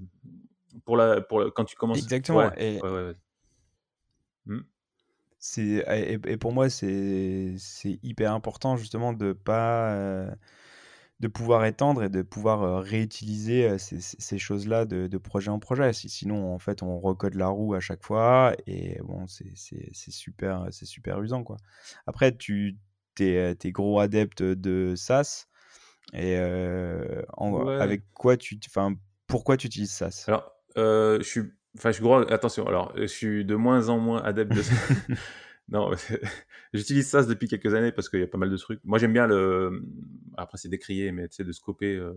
pour 0.86 0.98
la, 0.98 1.20
pour 1.22 1.52
quand 1.56 1.66
tu 1.66 1.76
commences. 1.76 1.98
Exactement. 1.98 2.52
et... 2.58 2.80
Hmm. 4.46 4.62
Et, 5.58 6.38
pour 6.38 6.54
moi, 6.54 6.70
c'est, 6.70 7.56
c'est 7.58 8.00
hyper 8.04 8.34
important 8.34 8.78
justement 8.78 9.14
de 9.14 9.34
pas 9.34 9.94
euh, 9.94 10.30
de 11.22 11.28
pouvoir 11.28 11.66
étendre 11.66 12.04
et 12.04 12.10
de 12.10 12.24
pouvoir 12.24 12.84
réutiliser 12.84 13.78
ces, 13.78 14.02
ces 14.02 14.40
choses-là 14.40 14.86
de, 14.86 15.08
de, 15.08 15.18
projet 15.18 15.50
en 15.50 15.60
projet. 15.60 15.94
Sinon, 15.94 16.54
en 16.54 16.60
fait, 16.60 16.82
on 16.82 17.00
recode 17.00 17.36
la 17.36 17.48
roue 17.48 17.76
à 17.76 17.80
chaque 17.80 18.04
fois 18.04 18.54
et 18.66 19.00
bon, 19.04 19.28
c'est, 19.28 19.54
super, 19.94 20.68
c'est 20.72 20.88
super 20.88 21.22
usant 21.22 21.44
quoi. 21.44 21.58
Après, 22.08 22.36
tu 22.36 22.78
es, 23.20 23.56
es, 23.64 23.72
gros 23.72 24.00
adepte 24.00 24.42
de 24.42 24.96
SaaS 24.96 25.46
et 26.14 26.36
avec 26.38 28.02
quoi 28.14 28.36
tu, 28.36 28.60
enfin, 28.66 28.96
pourquoi 29.28 29.58
tu 29.58 29.68
utilises 29.68 29.92
SaaS? 29.92 30.26
Alors, 30.28 30.52
euh, 30.78 31.20
je 31.20 31.24
suis, 31.24 31.42
enfin, 31.78 31.90
je 31.90 31.96
suis 31.96 32.04
gros. 32.04 32.18
Attention, 32.32 32.68
alors, 32.68 32.94
je 32.96 33.06
suis 33.06 33.46
de 33.46 33.56
moins 33.56 33.90
en 33.90 34.00
moins 34.00 34.22
adepte 34.24 34.54
de 34.54 34.62
ça. 34.64 34.74
Non, 35.72 35.90
j'utilise 36.74 37.08
ça 37.08 37.24
depuis 37.24 37.48
quelques 37.48 37.74
années 37.74 37.94
parce 37.94 38.10
qu'il 38.10 38.20
y 38.20 38.24
a 38.24 38.28
pas 38.28 38.38
mal 38.38 38.50
de 38.50 38.58
trucs. 38.58 38.82
Moi, 38.84 39.00
j'aime 39.00 39.14
bien 39.14 39.26
le. 39.26 39.84
Après, 40.38 40.58
c'est 40.58 40.70
décrié, 40.70 41.12
mais 41.14 41.30
tu 41.30 41.38
sais, 41.38 41.44
de 41.46 41.52
scoper. 41.54 41.96
Euh, 41.96 42.14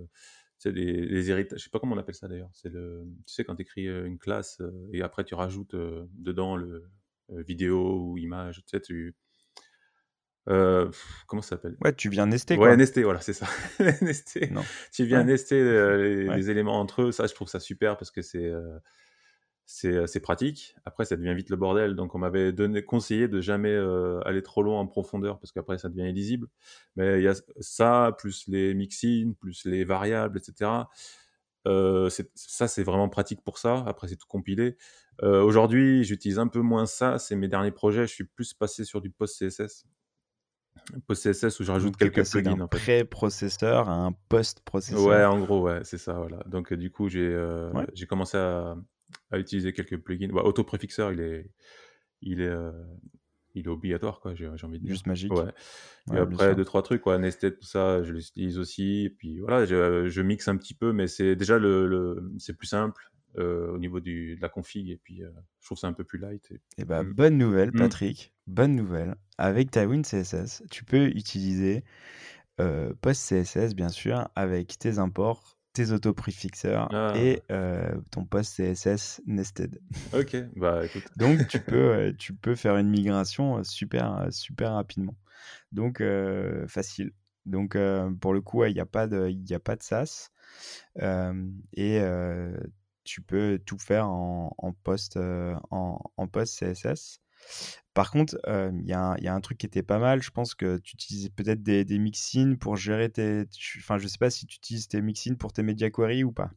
tu 0.58 0.68
sais, 0.68 0.72
les, 0.72 1.06
les, 1.06 1.30
héritages. 1.30 1.60
Je 1.60 1.64
sais 1.64 1.70
pas 1.70 1.78
comment 1.78 1.94
on 1.94 1.98
appelle 1.98 2.16
ça 2.16 2.26
d'ailleurs. 2.26 2.50
C'est 2.52 2.68
le. 2.68 3.04
Tu 3.26 3.34
sais, 3.34 3.44
quand 3.44 3.54
tu 3.54 3.62
écris 3.62 3.86
euh, 3.86 4.06
une 4.06 4.18
classe 4.18 4.60
et 4.92 5.02
après 5.02 5.24
tu 5.24 5.34
rajoutes 5.34 5.76
dedans 6.14 6.56
le 6.56 6.84
vidéo 7.28 8.00
ou 8.00 8.18
image. 8.18 8.56
Tu 8.66 8.70
sais, 8.76 8.80
tu. 8.80 9.14
comment 10.44 11.42
ça 11.42 11.50
s'appelle? 11.50 11.76
Ouais, 11.80 11.94
tu 11.94 12.08
viens 12.08 12.26
nester. 12.26 12.56
Quoi. 12.56 12.70
Ouais, 12.70 12.76
nester, 12.76 13.04
voilà, 13.04 13.20
c'est 13.20 13.34
ça. 13.34 13.46
nester. 14.02 14.50
Non. 14.50 14.62
Tu 14.92 15.04
viens 15.04 15.22
nester 15.22 15.62
les, 15.62 16.50
éléments 16.50 16.80
entre 16.80 17.02
eux. 17.02 17.12
Ça, 17.12 17.28
je 17.28 17.34
trouve 17.34 17.48
ça 17.48 17.60
super 17.60 17.96
parce 17.96 18.10
que 18.10 18.20
c'est 18.20 18.52
c'est 19.66 20.20
pratique. 20.20 20.76
Après, 20.84 21.04
ça 21.04 21.16
devient 21.16 21.34
vite 21.34 21.50
le 21.50 21.56
bordel. 21.56 21.94
Donc, 21.94 22.14
on 22.14 22.18
m'avait 22.18 22.52
donné 22.52 22.84
conseillé 22.84 23.28
de 23.28 23.40
jamais 23.40 23.74
aller 24.24 24.42
trop 24.42 24.62
loin 24.62 24.80
en 24.80 24.86
profondeur 24.86 25.38
parce 25.38 25.52
qu'après, 25.52 25.78
ça 25.78 25.88
devient 25.88 26.08
illisible. 26.08 26.48
Mais 26.96 27.18
il 27.20 27.24
y 27.24 27.28
a 27.28 27.34
ça, 27.60 28.14
plus 28.18 28.46
les 28.48 28.74
mixins, 28.74 29.34
plus 29.40 29.64
les 29.64 29.84
variables, 29.84 30.38
etc. 30.38 30.70
ça, 31.64 32.68
c'est 32.68 32.82
vraiment 32.82 33.08
pratique 33.08 33.42
pour 33.42 33.58
ça. 33.58 33.84
Après, 33.86 34.08
c'est 34.08 34.16
tout 34.16 34.28
compilé. 34.28 34.76
Aujourd'hui, 35.22 36.04
j'utilise 36.04 36.38
un 36.38 36.48
peu 36.48 36.60
moins 36.60 36.86
ça. 36.86 37.18
C'est 37.18 37.36
mes 37.36 37.48
derniers 37.48 37.72
projets. 37.72 38.06
Je 38.06 38.12
suis 38.12 38.24
plus 38.24 38.54
passé 38.54 38.84
sur 38.84 39.00
du 39.00 39.10
post-CSS 39.10 39.86
post-CSS 41.06 41.60
où 41.60 41.64
je 41.64 41.72
rajoute 41.72 41.96
quelques 41.96 42.28
plugins. 42.28 42.60
Un 42.60 42.66
pré-processeur 42.66 43.88
à 43.88 43.94
un 43.94 44.12
post-processeur. 44.28 45.04
Ouais, 45.04 45.24
en 45.24 45.40
gros, 45.40 45.62
ouais, 45.62 45.80
c'est 45.84 45.98
ça. 45.98 46.14
Voilà. 46.14 46.38
Donc, 46.46 46.72
du 46.72 46.90
coup, 46.90 47.08
j'ai 47.08 47.26
euh, 47.26 47.70
j'ai 47.94 48.06
commencé 48.06 48.36
à, 48.36 48.76
à, 49.30 49.38
utiliser 49.38 49.72
quelques 49.72 49.98
plugins. 49.98 50.32
Bah, 50.32 50.42
Auto-préfixeur, 50.44 51.12
il 51.12 51.20
est, 51.20 51.50
il, 52.22 52.40
est, 52.40 52.48
euh, 52.48 52.72
il 53.54 53.66
est 53.66 53.70
obligatoire, 53.70 54.20
quoi, 54.20 54.34
j'ai 54.34 54.46
envie 54.46 54.78
de 54.78 54.84
dire. 54.84 54.94
Juste 54.94 55.06
magique. 55.06 55.32
Ouais. 55.32 55.52
et 56.12 56.16
après, 56.16 56.54
deux, 56.54 56.64
trois 56.64 56.82
trucs, 56.82 57.02
quoi. 57.02 57.18
Nested, 57.18 57.58
tout 57.58 57.66
ça, 57.66 58.02
je 58.02 58.12
l'utilise 58.12 58.58
aussi. 58.58 59.04
Et 59.04 59.10
puis 59.10 59.40
voilà, 59.40 59.64
je, 59.64 60.08
je, 60.08 60.22
mixe 60.22 60.48
un 60.48 60.56
petit 60.56 60.74
peu, 60.74 60.92
mais 60.92 61.06
c'est 61.06 61.36
déjà 61.36 61.58
le, 61.58 61.86
le 61.86 62.32
c'est 62.38 62.56
plus 62.56 62.68
simple. 62.68 63.10
Euh, 63.36 63.72
au 63.72 63.78
niveau 63.78 63.98
du, 63.98 64.36
de 64.36 64.40
la 64.40 64.48
config 64.48 64.88
et 64.90 64.96
puis 64.96 65.20
je 65.58 65.66
trouve 65.66 65.76
ça 65.76 65.88
un 65.88 65.92
peu 65.92 66.04
plus 66.04 66.20
light. 66.20 66.52
Et, 66.52 66.60
et 66.82 66.84
bah, 66.84 67.02
mmh. 67.02 67.14
bonne 67.14 67.36
nouvelle, 67.36 67.70
mmh. 67.70 67.78
Patrick 67.78 68.34
bonne 68.46 68.74
nouvelle, 68.74 69.16
avec 69.38 69.70
Tywin 69.70 70.02
CSS, 70.02 70.62
tu 70.70 70.84
peux 70.84 71.06
utiliser 71.06 71.84
euh, 72.60 72.92
PostCSS, 73.00 73.74
bien 73.74 73.88
sûr, 73.88 74.28
avec 74.34 74.78
tes 74.78 74.98
imports, 74.98 75.53
tes 75.74 75.90
auto-prefixeurs 75.90 76.88
ah. 76.94 77.12
et 77.16 77.42
euh, 77.50 77.94
ton 78.10 78.24
post 78.24 78.56
CSS 78.56 79.20
nested. 79.26 79.80
Ok, 80.14 80.36
bah 80.56 80.86
écoute. 80.86 81.04
Donc 81.16 81.46
tu 81.48 81.58
peux, 81.60 81.92
euh, 81.92 82.12
tu 82.16 82.32
peux 82.32 82.54
faire 82.54 82.76
une 82.76 82.88
migration 82.88 83.58
euh, 83.58 83.62
super, 83.64 84.28
super 84.30 84.72
rapidement. 84.72 85.16
Donc 85.72 86.02
facile. 86.68 87.12
Donc 87.44 87.76
pour 88.20 88.32
le 88.32 88.40
coup, 88.40 88.64
il 88.64 88.72
n'y 88.72 88.80
a 88.80 88.86
pas 88.86 89.06
de, 89.06 89.28
il 89.28 89.54
a 89.54 89.58
pas 89.58 89.76
de 89.76 89.82
SAS 89.82 90.30
et 90.96 92.00
tu 93.02 93.20
peux 93.20 93.60
tout 93.66 93.78
faire 93.78 94.08
en, 94.08 94.54
en 94.56 94.72
post, 94.72 95.18
en, 95.18 95.98
en 96.16 96.26
post 96.28 96.64
CSS. 96.64 97.20
Par 97.94 98.10
contre, 98.10 98.36
il 98.46 98.86
y, 98.86 98.92
a 98.92 99.34
un 99.34 99.40
truc 99.40 99.58
qui 99.58 99.66
était 99.66 99.84
pas 99.84 100.00
mal. 100.00 100.22
Je 100.22 100.30
pense 100.30 100.54
que 100.54 100.78
tu 100.78 100.94
utilisais 100.94 101.30
peut-être 101.30 101.62
des, 101.62 101.84
des 101.84 101.98
mixins 101.98 102.56
pour 102.56 102.76
gérer 102.76 103.08
tes. 103.08 103.44
Enfin, 103.78 103.98
je 103.98 104.08
sais 104.08 104.18
pas 104.18 104.30
si 104.30 104.46
tu 104.46 104.56
utilises 104.56 104.88
tes 104.88 105.00
mixins 105.00 105.36
pour 105.36 105.52
tes 105.52 105.62
media 105.62 105.90
queries 105.90 106.24
ou 106.24 106.32
pas. 106.32 106.50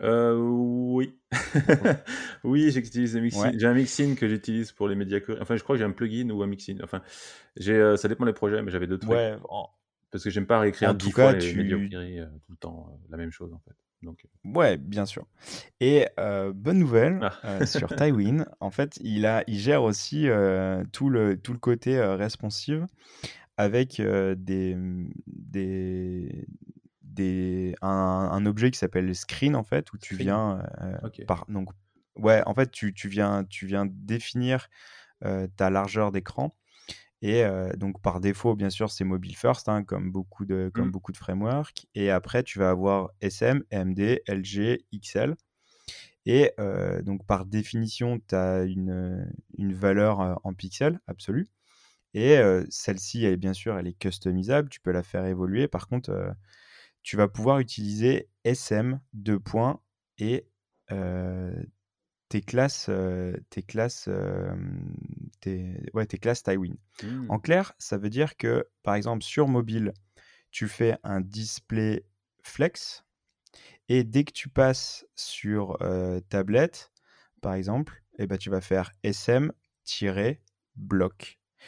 Euh, 0.00 0.36
oui. 0.36 1.18
oui, 2.44 2.70
j'utilise 2.70 3.12
des 3.12 3.20
mixins. 3.20 3.52
J'ai 3.54 3.66
un 3.66 3.74
mixin 3.74 4.14
que 4.14 4.26
j'utilise 4.26 4.72
pour 4.72 4.88
les 4.88 4.94
media 4.94 5.20
queries. 5.20 5.40
Enfin, 5.42 5.56
je 5.56 5.62
crois 5.62 5.76
que 5.76 5.78
j'ai 5.78 5.84
un 5.84 5.92
plugin 5.92 6.30
ou 6.30 6.42
un 6.42 6.46
mixin. 6.46 6.78
Enfin, 6.82 7.02
j'ai, 7.56 7.96
ça 7.98 8.08
dépend 8.08 8.24
des 8.24 8.32
projets, 8.32 8.62
mais 8.62 8.70
j'avais 8.70 8.86
d'autres 8.86 9.06
trucs. 9.06 9.12
Ouais, 9.12 9.36
Parce 10.10 10.24
que 10.24 10.30
j'aime 10.30 10.46
pas 10.46 10.58
réécrire 10.58 10.90
en 10.90 10.94
tout 10.94 11.10
cas, 11.10 11.30
fois 11.30 11.32
les 11.34 11.54
media 11.54 11.76
queries 11.76 12.20
tout 12.46 12.52
le 12.52 12.56
temps, 12.56 12.98
la 13.10 13.18
même 13.18 13.30
chose 13.30 13.52
en 13.52 13.58
fait. 13.58 13.74
Donc... 14.02 14.24
Euh. 14.24 14.50
Ouais, 14.54 14.76
bien 14.76 15.06
sûr. 15.06 15.26
Et 15.80 16.06
bonne 16.54 16.78
nouvelle 16.78 17.30
ah. 17.42 17.66
sur 17.66 17.94
Tywin, 17.94 18.46
en 18.60 18.70
fait, 18.70 18.98
il, 19.02 19.26
a, 19.26 19.44
il 19.46 19.58
gère 19.58 19.82
aussi 19.82 20.28
tout, 20.92 21.10
le, 21.10 21.36
tout 21.36 21.52
le 21.52 21.58
côté 21.58 22.00
responsive 22.00 22.86
avec 23.56 24.00
des, 24.00 24.76
des, 25.26 26.46
des, 27.02 27.74
un, 27.82 28.46
objet 28.46 28.70
qui 28.70 28.78
s'appelle 28.78 29.14
screen 29.14 29.56
en 29.56 29.64
fait, 29.64 29.92
où 29.92 29.98
tu 29.98 30.14
viens 30.16 30.62
par 31.26 31.44
donc 31.48 31.70
ouais 32.16 32.42
en 32.46 32.54
fait 32.54 32.70
tu, 32.70 32.94
tu 32.94 33.08
viens 33.08 33.44
tu 33.44 33.66
viens 33.66 33.86
définir 33.88 34.68
ta 35.56 35.70
largeur 35.70 36.12
d'écran 36.12 36.54
et 37.20 37.44
donc 37.76 38.00
par 38.00 38.20
défaut 38.20 38.54
bien 38.54 38.70
sûr 38.70 38.90
c'est 38.90 39.04
mobile 39.04 39.36
first 39.36 39.68
hein, 39.68 39.82
comme 39.82 40.12
beaucoup 40.12 40.44
de 40.44 40.70
comme 40.72 40.88
mmh. 40.88 40.90
beaucoup 40.92 41.12
de 41.12 41.16
frameworks 41.16 41.86
et 41.94 42.10
après 42.10 42.44
tu 42.44 42.58
vas 42.58 42.70
avoir 42.70 43.10
SM, 43.20 43.64
AMD, 43.72 44.20
LG, 44.28 44.84
XL 44.94 45.34
et 46.26 46.52
donc 47.02 47.26
par 47.26 47.44
définition 47.44 48.20
tu 48.28 48.34
as 48.34 48.62
une, 48.62 49.28
une 49.56 49.74
valeur 49.74 50.40
en 50.44 50.54
pixels 50.54 51.00
absolue 51.06 51.48
et 52.14 52.40
celle-ci, 52.70 53.24
elle, 53.24 53.36
bien 53.36 53.52
sûr, 53.52 53.78
elle 53.78 53.86
est 53.86 53.98
customisable, 53.98 54.68
tu 54.68 54.80
peux 54.80 54.92
la 54.92 55.02
faire 55.02 55.24
évoluer. 55.26 55.68
Par 55.68 55.88
contre, 55.88 56.34
tu 57.02 57.16
vas 57.16 57.28
pouvoir 57.28 57.58
utiliser 57.58 58.28
SM, 58.44 59.00
deux 59.12 59.38
points, 59.38 59.80
et 60.18 60.46
tes 62.28 62.40
classes, 62.40 62.90
tes 63.50 63.62
classes, 63.62 64.08
tes, 65.40 65.80
ouais, 65.94 66.06
tes 66.06 66.18
classes 66.18 66.42
Tywin. 66.42 66.74
En 67.28 67.36
mmh. 67.36 67.40
clair, 67.42 67.72
ça 67.78 67.98
veut 67.98 68.10
dire 68.10 68.36
que, 68.36 68.68
par 68.82 68.94
exemple, 68.94 69.22
sur 69.22 69.48
mobile, 69.48 69.92
tu 70.50 70.68
fais 70.68 70.96
un 71.02 71.20
display 71.20 72.04
flex, 72.42 73.04
et 73.88 74.04
dès 74.04 74.24
que 74.24 74.32
tu 74.32 74.48
passes 74.48 75.06
sur 75.14 75.78
tablette, 76.28 76.92
par 77.40 77.54
exemple, 77.54 78.02
eh 78.18 78.26
ben, 78.26 78.36
tu 78.36 78.50
vas 78.50 78.60
faire 78.60 78.92
SM-block. 79.02 79.48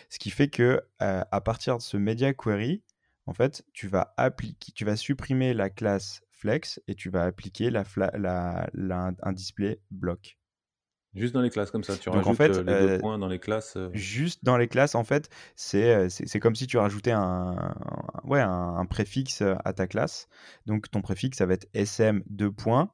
Ce 0.09 0.19
qui 0.19 0.31
fait 0.31 0.49
que 0.49 0.83
à 0.99 1.41
partir 1.41 1.79
de 1.79 1.83
ce 1.83 1.97
media 1.97 2.35
query, 2.35 2.83
en 3.27 3.35
fait, 3.35 3.65
tu 3.73 3.87
vas 3.89 4.13
appliquer, 4.17 4.73
tu 4.73 4.85
vas 4.85 4.97
supprimer 4.97 5.55
la 5.55 5.71
classe 5.71 6.23
flex 6.33 6.81
et 6.89 6.95
tu 6.95 7.11
vas 7.11 7.25
appliquer 7.25 7.71
la, 7.71 7.85
un 8.77 9.33
display 9.33 9.81
block. 9.91 10.39
Juste 11.15 11.35
dans 11.35 11.41
les 11.41 11.51
classes 11.51 11.71
comme 11.71 11.83
ça, 11.83 11.97
tu 11.97 12.09
rajoutes 12.09 12.27
en 12.27 12.35
fait, 12.35 12.49
les 12.49 12.63
deux 12.63 12.99
points 12.99 13.19
dans 13.19 13.27
les 13.27 13.41
classes. 13.41 13.77
Juste 13.93 14.45
dans 14.45 14.57
les 14.57 14.69
classes, 14.69 14.95
en 14.95 15.03
fait, 15.03 15.29
c'est 15.57 16.09
c'est 16.09 16.39
comme 16.39 16.55
si 16.55 16.67
tu 16.67 16.79
rajoutais 16.79 17.11
un, 17.11 17.75
ouais, 18.25 18.41
un, 18.41 18.87
préfixe 18.87 19.43
à 19.43 19.73
ta 19.73 19.87
classe. 19.89 20.29
Donc 20.67 20.91
ton 20.91 21.03
préfixe, 21.03 21.39
ça 21.39 21.47
va 21.47 21.55
être 21.55 21.69
sm 21.75 22.23
2 22.27 22.53
points. 22.53 22.93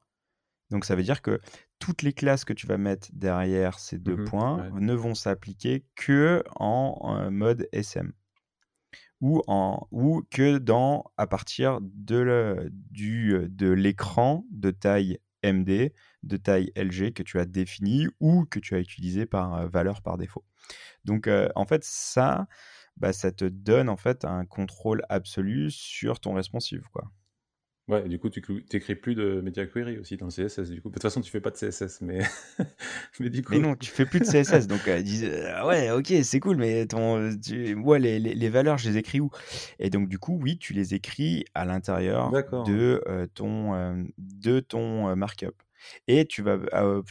Donc 0.71 0.83
ça 0.83 0.95
veut 0.95 1.03
dire 1.03 1.21
que 1.21 1.39
toutes 1.79 2.01
les 2.01 2.13
classes 2.13 2.43
que 2.43 2.53
tu 2.53 2.67
vas 2.67 2.77
mettre 2.77 3.07
derrière 3.13 3.79
ces 3.79 3.97
deux 3.97 4.17
mmh 4.17 4.25
points 4.25 4.69
ne 4.73 4.93
vont 4.93 5.15
s'appliquer 5.15 5.85
que 5.95 6.43
en, 6.55 7.29
mode 7.31 7.67
SM 7.71 8.11
ou, 9.21 9.41
en, 9.47 9.87
ou 9.91 10.23
que 10.29 10.57
dans, 10.57 11.05
à 11.17 11.27
partir 11.27 11.79
de, 11.81 12.71
du, 12.91 13.47
de 13.49 13.69
l'écran 13.71 14.45
de 14.51 14.71
taille 14.71 15.19
MD, 15.43 15.93
de 16.27 16.37
taille 16.37 16.71
LG 16.75 17.13
que 17.13 17.23
tu 17.23 17.39
as 17.39 17.45
défini 17.45 18.07
ou 18.19 18.45
que 18.45 18.59
tu 18.59 18.75
as 18.75 18.79
utilisé 18.79 19.25
par 19.25 19.67
valeur 19.69 20.01
par 20.01 20.17
défaut. 20.17 20.43
Donc 21.05 21.29
en 21.55 21.65
fait 21.65 21.83
ça, 21.83 22.47
bah, 22.97 23.13
ça 23.13 23.31
te 23.31 23.45
donne 23.45 23.89
en 23.89 23.97
fait 23.97 24.25
un 24.25 24.45
contrôle 24.45 25.03
absolu 25.09 25.71
sur 25.71 26.19
ton 26.19 26.33
responsive 26.33 26.83
quoi. 26.91 27.11
Ouais, 27.87 28.05
du 28.09 28.19
coup, 28.19 28.29
tu 28.29 28.43
n'écris 28.73 28.95
plus 28.95 29.15
de 29.15 29.39
Media 29.39 29.65
Query 29.65 29.97
aussi 29.97 30.17
dans 30.17 30.25
le 30.25 30.31
CSS. 30.31 30.69
Du 30.69 30.81
coup, 30.81 30.89
de 30.89 30.95
toute 30.95 31.01
façon, 31.01 31.21
tu 31.21 31.31
fais 31.31 31.39
pas 31.39 31.51
de 31.51 31.55
CSS, 31.55 32.01
mais, 32.01 32.19
mais 33.21 33.29
du 33.29 33.41
coup. 33.41 33.53
Mais 33.53 33.59
non, 33.59 33.75
tu 33.77 33.89
fais 33.89 34.05
plus 34.05 34.19
de 34.19 34.25
CSS. 34.25 34.67
donc, 34.67 34.85
euh, 34.89 35.01
euh, 35.23 35.65
ouais, 35.65 35.91
ok, 35.91 36.13
c'est 36.23 36.41
cool, 36.41 36.57
mais 36.57 36.85
ton, 36.85 37.33
tu... 37.37 37.75
ouais, 37.75 37.99
les, 37.99 38.19
les, 38.19 38.49
valeurs, 38.49 38.77
je 38.77 38.89
les 38.89 38.97
écris 38.97 39.21
où? 39.21 39.29
Et 39.79 39.89
donc, 39.89 40.09
du 40.09 40.19
coup, 40.19 40.37
oui, 40.41 40.57
tu 40.57 40.73
les 40.73 40.95
écris 40.95 41.45
à 41.53 41.63
l'intérieur 41.63 42.29
de, 42.65 43.01
euh, 43.07 43.25
ton, 43.33 44.05
de 44.17 44.59
ton 44.59 45.15
markup. 45.15 45.55
Et 46.07 46.25
tu 46.25 46.41
vas, 46.41 46.57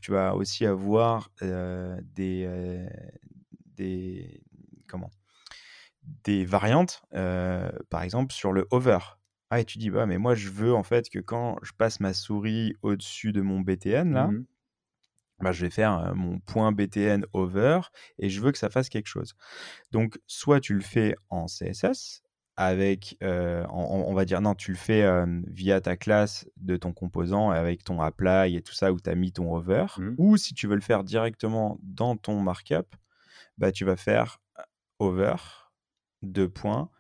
tu 0.02 0.10
vas 0.12 0.34
aussi 0.34 0.66
avoir 0.66 1.30
des, 1.40 2.86
des, 3.76 4.42
comment? 4.86 5.10
Des 6.24 6.44
variantes, 6.44 7.02
par 7.10 8.02
exemple, 8.02 8.32
sur 8.32 8.52
le 8.52 8.66
over. 8.70 8.98
Ah 9.50 9.60
et 9.60 9.64
tu 9.64 9.78
dis: 9.78 9.90
«Bah, 9.90 10.06
mais 10.06 10.18
moi 10.18 10.34
je 10.34 10.48
veux 10.48 10.74
en 10.74 10.82
fait 10.82 11.08
que 11.08 11.20
quand 11.20 11.56
je 11.62 11.70
passe 11.72 12.00
ma 12.00 12.12
souris 12.12 12.74
au-dessus 12.82 13.30
de 13.32 13.40
mon 13.42 13.60
BTN 13.60 14.12
là, 14.12 14.28
mmh 14.28 14.44
bah, 15.40 15.52
je 15.52 15.60
vais 15.66 15.70
faire, 15.70 16.14
mon 16.14 16.38
point 16.40 16.72
BTN 16.72 17.26
over 17.34 17.80
et 18.18 18.30
je 18.30 18.40
veux 18.40 18.52
que 18.52 18.58
ça 18.58 18.70
fasse 18.70 18.88
quelque 18.88 19.06
chose». 19.06 19.34
Donc 19.92 20.18
soit 20.26 20.60
tu 20.60 20.74
le 20.74 20.80
fais 20.80 21.14
en 21.30 21.46
CSS 21.46 22.22
avec, 22.56 23.18
on 23.22 24.14
va 24.14 24.24
dire 24.24 24.40
non, 24.40 24.54
tu 24.54 24.72
le 24.72 24.76
fais, 24.78 25.06
via 25.46 25.80
ta 25.80 25.96
classe 25.96 26.48
de 26.66 26.76
ton 26.76 26.92
composant 26.92 27.50
avec 27.50 27.84
ton 27.84 28.00
apply 28.00 28.56
et 28.56 28.62
tout 28.62 28.74
ça 28.74 28.92
où 28.92 29.00
tu 29.00 29.08
as 29.08 29.14
mis 29.14 29.32
ton 29.32 29.54
over 29.54 29.86
mmh. 29.96 30.14
ou 30.18 30.36
si 30.36 30.54
tu 30.54 30.66
veux 30.66 30.74
le 30.74 30.80
faire 30.80 31.04
directement 31.04 31.78
dans 31.82 32.16
ton 32.16 32.40
markup, 32.40 32.94
bah, 33.58 33.72
tu 33.72 33.84
vas 33.84 33.96
faire, 33.96 34.40
over, 34.98 35.36
deux 36.22 36.48
points 36.48 36.90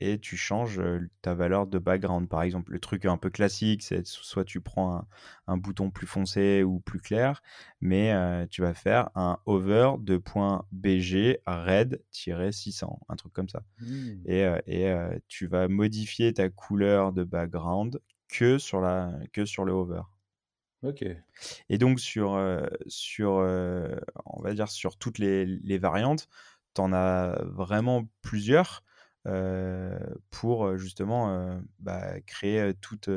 et 0.00 0.18
tu 0.20 0.36
changes 0.36 0.82
ta 1.22 1.32
valeur 1.32 1.66
de 1.66 1.78
background. 1.78 2.28
Par 2.28 2.42
exemple, 2.42 2.72
le 2.72 2.78
truc 2.78 3.06
un 3.06 3.16
peu 3.16 3.30
classique, 3.30 3.82
c'est 3.82 4.06
soit 4.06 4.44
tu 4.44 4.60
prends 4.60 5.06
un, 5.46 5.56
bouton 5.56 5.90
plus 5.90 6.06
foncé 6.06 6.62
ou 6.62 6.80
plus 6.80 7.00
clair, 7.00 7.40
mais 7.80 8.14
tu 8.50 8.60
vas 8.60 8.74
faire 8.74 9.08
un 9.14 9.38
over 9.46 9.92
de 9.98 10.18
point 10.18 10.66
.bg 10.72 11.38
red-600, 11.46 12.98
un 13.08 13.16
truc 13.16 13.32
comme 13.32 13.48
ça. 13.48 13.62
Mmh. 13.80 14.10
Et, 14.26 14.46
et 14.66 14.94
tu 15.28 15.46
vas 15.46 15.68
modifier 15.68 16.34
ta 16.34 16.50
couleur 16.50 17.14
de 17.14 17.24
background 17.24 17.98
que 18.30 18.58
sur, 18.58 18.80
la, 18.80 19.12
que 19.32 19.44
sur 19.44 19.64
le 19.64 19.72
over. 19.72 20.02
Ok. 20.82 21.04
Et 21.68 21.78
donc 21.78 22.00
sur, 22.00 22.40
sur 22.86 23.32
on 23.32 24.42
va 24.42 24.54
dire 24.54 24.68
sur 24.70 24.96
toutes 24.96 25.18
les, 25.18 25.44
les 25.44 25.78
variantes, 25.78 26.28
tu 26.74 26.80
en 26.80 26.92
as 26.92 27.38
vraiment 27.44 28.08
plusieurs 28.22 28.82
pour 30.30 30.78
justement 30.78 31.60
bah, 31.80 32.20
créer 32.22 32.72
toutes, 32.80 33.10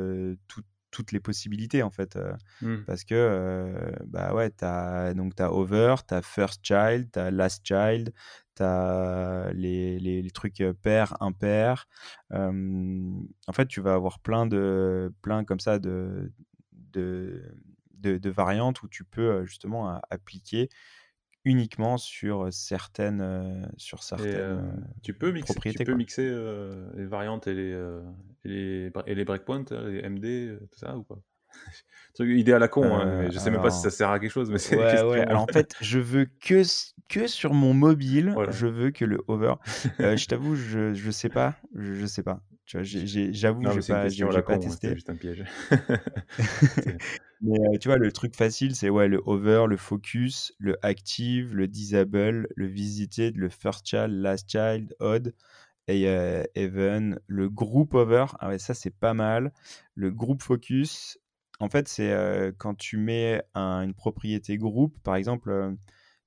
toutes, 0.90 1.12
les 1.12 1.20
possibilités 1.20 1.82
en 1.82 1.90
fait. 1.90 2.18
Mmh. 2.60 2.82
Parce 2.86 3.04
que 3.04 3.94
bah 4.04 4.34
ouais, 4.34 4.50
tu 4.50 4.64
as, 4.66 5.14
donc, 5.14 5.40
as 5.40 5.50
over, 5.50 5.96
tu 6.06 6.12
as 6.12 6.20
first 6.20 6.60
child, 6.62 7.10
tu 7.12 7.18
as 7.18 7.30
last 7.30 7.66
child, 7.66 8.12
tu 8.56 8.62
as 8.62 9.50
les, 9.52 9.98
les, 9.98 10.22
les, 10.22 10.30
trucs 10.30 10.62
pair, 10.82 11.16
impair. 11.20 11.86
en 12.30 13.52
fait, 13.52 13.66
tu 13.66 13.80
vas 13.80 13.94
avoir 13.94 14.18
plein 14.20 14.46
de 14.46 15.12
plein 15.22 15.44
comme 15.44 15.60
ça 15.60 15.78
de, 15.78 16.32
de, 16.72 17.42
de, 17.94 18.18
de 18.18 18.30
variantes 18.30 18.82
où 18.82 18.88
tu 18.88 19.04
peux 19.04 19.44
justement 19.44 20.00
appliquer 20.10 20.68
uniquement 21.46 21.98
sur 21.98 22.50
certaines, 22.52 23.70
sur 23.76 24.02
certaines 24.02 24.86
tu 25.02 25.12
peux 25.12 25.30
mixer, 25.30 25.52
propriétés. 25.52 25.84
Tu 25.84 25.90
peux 25.90 25.96
mixer 25.96 26.30
les 26.94 27.06
variantes 27.06 27.46
et 27.46 27.54
les, 27.54 28.00
et 28.44 28.48
les, 28.48 28.92
et 29.06 29.14
les 29.14 29.24
breakpoints, 29.24 29.64
les 29.86 30.08
MD, 30.08 30.58
tout 30.70 30.78
ça 30.78 30.96
ou 30.96 31.02
pas? 31.02 31.18
Truc 32.14 32.30
idée 32.30 32.52
à 32.52 32.60
la 32.60 32.68
con, 32.68 32.94
hein, 32.94 33.18
mais 33.18 33.30
je 33.32 33.38
sais 33.40 33.50
même 33.50 33.60
pas 33.60 33.70
si 33.70 33.80
ça 33.80 33.90
sert 33.90 34.10
à 34.10 34.20
quelque 34.20 34.30
chose, 34.30 34.48
mais 34.48 34.58
c'est 34.58 34.76
ouais, 34.76 35.02
ouais. 35.02 35.26
Alors 35.26 35.42
en 35.42 35.46
fait, 35.48 35.74
je 35.80 35.98
veux 35.98 36.26
que, 36.26 36.62
que 37.08 37.26
sur 37.26 37.54
mon 37.54 37.74
mobile, 37.74 38.36
je 38.50 38.68
veux 38.68 38.92
que 38.92 39.04
le 39.04 39.20
hover. 39.26 39.54
je 39.98 40.26
t'avoue, 40.26 40.54
je, 40.54 40.94
je 40.94 41.10
sais 41.10 41.28
pas, 41.28 41.56
je, 41.74 41.94
je 41.94 42.06
sais 42.06 42.22
pas. 42.22 42.40
J'avoue, 42.66 43.62
j'ai 43.72 43.92
pas, 43.92 44.42
pas 44.42 44.54
hein, 44.54 44.58
testé. 44.58 44.94
juste 44.94 45.10
un 45.10 45.16
piège. 45.16 45.44
mais 47.42 47.58
euh, 47.60 47.78
tu 47.78 47.88
vois, 47.88 47.98
le 47.98 48.10
truc 48.10 48.34
facile, 48.34 48.74
c'est 48.74 48.88
ouais, 48.88 49.06
le 49.06 49.20
over, 49.26 49.66
le 49.68 49.76
focus, 49.76 50.54
le 50.58 50.78
active, 50.82 51.54
le 51.54 51.68
disable, 51.68 52.48
le 52.56 52.66
visited, 52.66 53.36
le 53.36 53.50
first 53.50 53.86
child, 53.86 54.12
last 54.12 54.50
child, 54.50 54.94
odd, 54.98 55.34
et 55.88 56.08
euh, 56.08 56.42
even, 56.56 57.20
le 57.26 57.50
group 57.50 57.92
over. 57.94 58.26
Ah 58.38 58.48
ouais, 58.48 58.58
ça 58.58 58.72
c'est 58.72 58.94
pas 58.94 59.12
mal. 59.12 59.52
Le 59.94 60.10
group 60.10 60.42
focus, 60.42 61.18
en 61.60 61.68
fait, 61.68 61.88
c'est 61.88 62.10
euh, 62.12 62.52
quand 62.56 62.74
tu 62.74 62.96
mets 62.96 63.42
une 63.54 63.94
propriété 63.94 64.58
groupe, 64.58 64.98
par 65.02 65.16
exemple, 65.16 65.76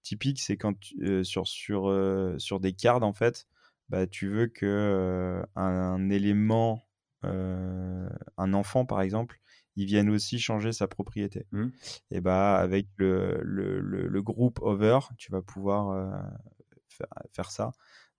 typique, 0.04 0.40
c'est 0.42 0.58
quand 0.58 0.76
sur, 1.24 1.48
sur, 1.48 2.36
sur 2.38 2.60
des 2.60 2.74
cartes, 2.74 3.04
en 3.04 3.14
fait, 3.14 3.48
bah, 3.90 4.08
tu 4.08 4.30
veux 4.30 4.48
que 4.48 5.44
un, 5.56 6.10
élément, 6.10 6.88
un 7.24 8.54
enfant 8.54 8.86
par 8.86 9.02
exemple, 9.02 9.40
il 9.76 9.86
vienne 9.86 10.10
aussi 10.10 10.40
changer 10.40 10.72
sa 10.72 10.88
propriété. 10.88 11.46
Mmh. 11.52 11.68
Et 12.12 12.22
bah 12.22 12.58
avec 12.58 12.88
le, 12.96 13.40
le, 13.44 13.80
le, 13.80 14.22
groupe 14.24 14.60
over, 14.62 15.00
tu 15.18 15.32
vas 15.32 15.42
pouvoir 15.42 16.26
faire, 17.32 17.52
ça. 17.52 17.72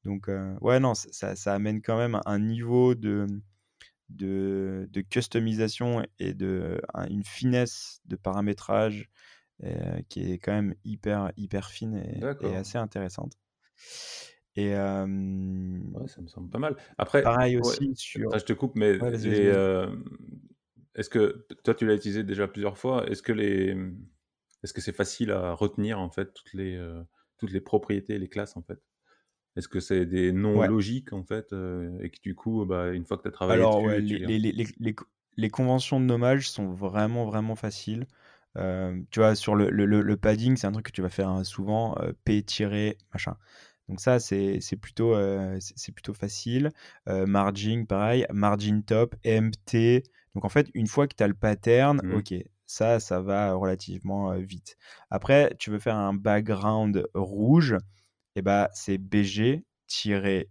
Donc 0.05 0.31
ouais 0.61 0.81
non, 0.81 0.94
ça, 0.94 1.37
ça, 1.37 1.55
amène 1.55 1.83
quand 1.83 1.97
même 1.97 2.21
un 2.27 2.38
niveau 2.38 2.94
de 2.94 3.27
de, 4.09 4.88
de 4.90 5.01
customisation 5.01 6.03
et 6.18 6.35
de 6.35 6.81
une 7.09 7.25
finesse 7.25 8.01
de 8.07 8.16
paramétrage 8.16 9.09
qui 10.09 10.33
est 10.33 10.38
quand 10.38 10.53
même 10.53 10.75
hyper 10.85 11.33
hyper 11.37 11.71
fine 11.71 11.97
et 12.40 12.55
assez 12.55 12.79
intéressante. 12.79 13.35
Et 14.57 14.71
ouais, 15.94 16.09
ça 16.09 16.21
me 16.21 16.27
semble 16.27 16.51
pas 16.51 16.59
mal. 16.59 16.77
Après, 16.97 17.23
pareil 17.23 17.59
aussi 17.59 17.94
sur. 17.94 18.37
je 18.38 18.44
te 18.44 18.53
coupe, 18.53 18.75
mais 18.77 18.99
est-ce 20.94 21.11
que 21.11 21.47
toi 21.64 21.75
tu 21.75 21.87
l'as 21.87 21.94
utilisé 21.94 22.25
déjà 22.25 22.49
plusieurs 22.49 22.79
fois? 22.79 23.09
Est-ce 23.09 23.23
que 23.23 23.33
les 23.33 23.77
est-ce 24.62 24.73
que 24.73 24.81
c'est 24.81 24.92
facile 24.92 25.31
à 25.31 25.53
retenir 25.53 26.01
en 26.01 26.11
fait 26.11 26.33
toutes 26.35 26.53
les 26.55 26.79
toutes 27.38 27.53
les 27.53 27.61
propriétés, 27.61 28.18
les 28.18 28.29
classes 28.29 28.57
en 28.57 28.62
fait? 28.62 28.81
Est-ce 29.59 29.68
que 29.68 29.81
c'est 29.81 30.07
des 30.07 30.31
noms 30.31 30.62
logiques 30.62 31.12
en 31.12 31.25
fait 31.25 31.53
et 32.01 32.11
que 32.11 32.21
du 32.23 32.37
coup, 32.37 32.64
bah, 32.64 32.92
une 32.92 33.05
fois 33.05 33.16
que 33.16 33.23
tu 33.23 33.29
as 33.29 33.33
travaillé 33.33 33.61
Alors, 33.61 33.83
ouais, 33.83 34.01
les, 34.01 34.38
les, 34.38 34.53
les, 34.53 34.97
les, 35.37 35.51
conventions 35.51 35.99
de 35.99 36.05
nommage 36.05 36.49
sont 36.49 36.73
vraiment 36.73 37.27
vraiment 37.27 37.57
faciles. 37.57 38.07
tu 38.55 39.21
vois, 39.21 39.35
sur 39.35 39.57
le, 39.57 39.68
le, 39.68 39.85
le 39.85 40.16
padding, 40.16 40.57
c'est 40.57 40.68
un 40.68 40.73
truc 40.73 40.87
que 40.87 40.92
tu 40.92 41.03
vas 41.03 41.09
faire 41.09 41.29
hein, 41.29 41.42
souvent, 41.42 41.99
P-machin. 42.25 43.37
Donc 43.88 44.01
ça, 44.01 44.21
c'est 44.21 44.61
plutôt, 44.81 45.16
c'est 45.59 45.92
plutôt 45.92 46.14
facile. 46.14 46.71
margin, 47.07 47.85
pareil. 47.85 48.27
Margin 48.33 48.83
top, 48.83 49.16
MT. 49.25 50.05
Donc 50.37 50.44
en 50.44 50.49
fait, 50.49 50.71
une 50.75 50.87
fois 50.87 51.09
que 51.09 51.16
tu 51.16 51.25
as 51.25 51.29
le 51.29 51.35
pattern, 51.35 52.01
mmh. 52.05 52.14
ok, 52.14 52.35
ça, 52.66 53.01
ça 53.01 53.21
va 53.21 53.55
relativement 53.55 54.37
vite. 54.37 54.77
Après, 55.11 55.53
tu 55.59 55.71
veux 55.71 55.81
faire 55.81 55.97
un 55.97 56.14
background 56.14 57.09
rouge, 57.14 57.77
eh 58.38 58.42
bah, 58.42 58.70
c'est 58.72 58.98
BG-red- 58.98 60.48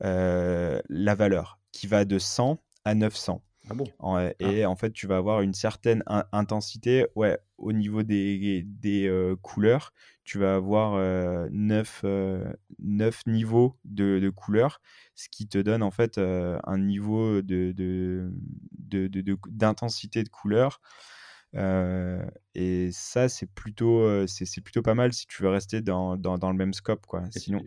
la 0.00 1.14
valeur 1.14 1.58
qui 1.72 1.86
va 1.86 2.04
de 2.04 2.18
100 2.18 2.62
à 2.84 2.94
900. 2.94 3.42
Ah 3.70 3.74
bon? 3.74 3.84
Ah. 4.00 4.30
Et 4.40 4.66
en 4.66 4.76
fait, 4.76 4.90
tu 4.92 5.06
vas 5.06 5.16
avoir 5.16 5.40
une 5.40 5.54
certaine 5.54 6.02
intensité 6.32 7.06
ouais, 7.14 7.38
au 7.56 7.72
niveau 7.72 8.02
des, 8.02 8.62
des 8.66 9.34
couleurs. 9.42 9.92
Tu 10.24 10.38
vas 10.38 10.56
avoir 10.56 10.98
9, 11.50 12.04
niveaux 13.26 13.78
de, 13.84 14.18
de, 14.18 14.28
couleurs, 14.30 14.80
ce 15.14 15.28
qui 15.30 15.46
te 15.48 15.58
donne 15.58 15.82
en 15.82 15.90
fait 15.90 16.18
un 16.18 16.78
niveau 16.78 17.40
d'intensité 17.42 17.72
de, 17.72 18.30
de, 18.78 19.08
de, 19.08 19.20
de, 20.24 20.30
couleur 20.30 20.80
euh, 21.56 22.22
et 22.54 22.90
ça, 22.92 23.28
c'est 23.28 23.46
plutôt, 23.46 24.00
euh, 24.00 24.26
c'est 24.26 24.60
plutôt 24.60 24.82
pas 24.82 24.94
mal 24.94 25.12
si 25.12 25.26
tu 25.26 25.42
veux 25.42 25.48
rester 25.48 25.82
dans, 25.82 26.16
dans, 26.16 26.38
dans 26.38 26.50
le 26.50 26.56
même 26.56 26.72
scope. 26.72 27.06
Quoi. 27.06 27.24
Sinon, 27.30 27.62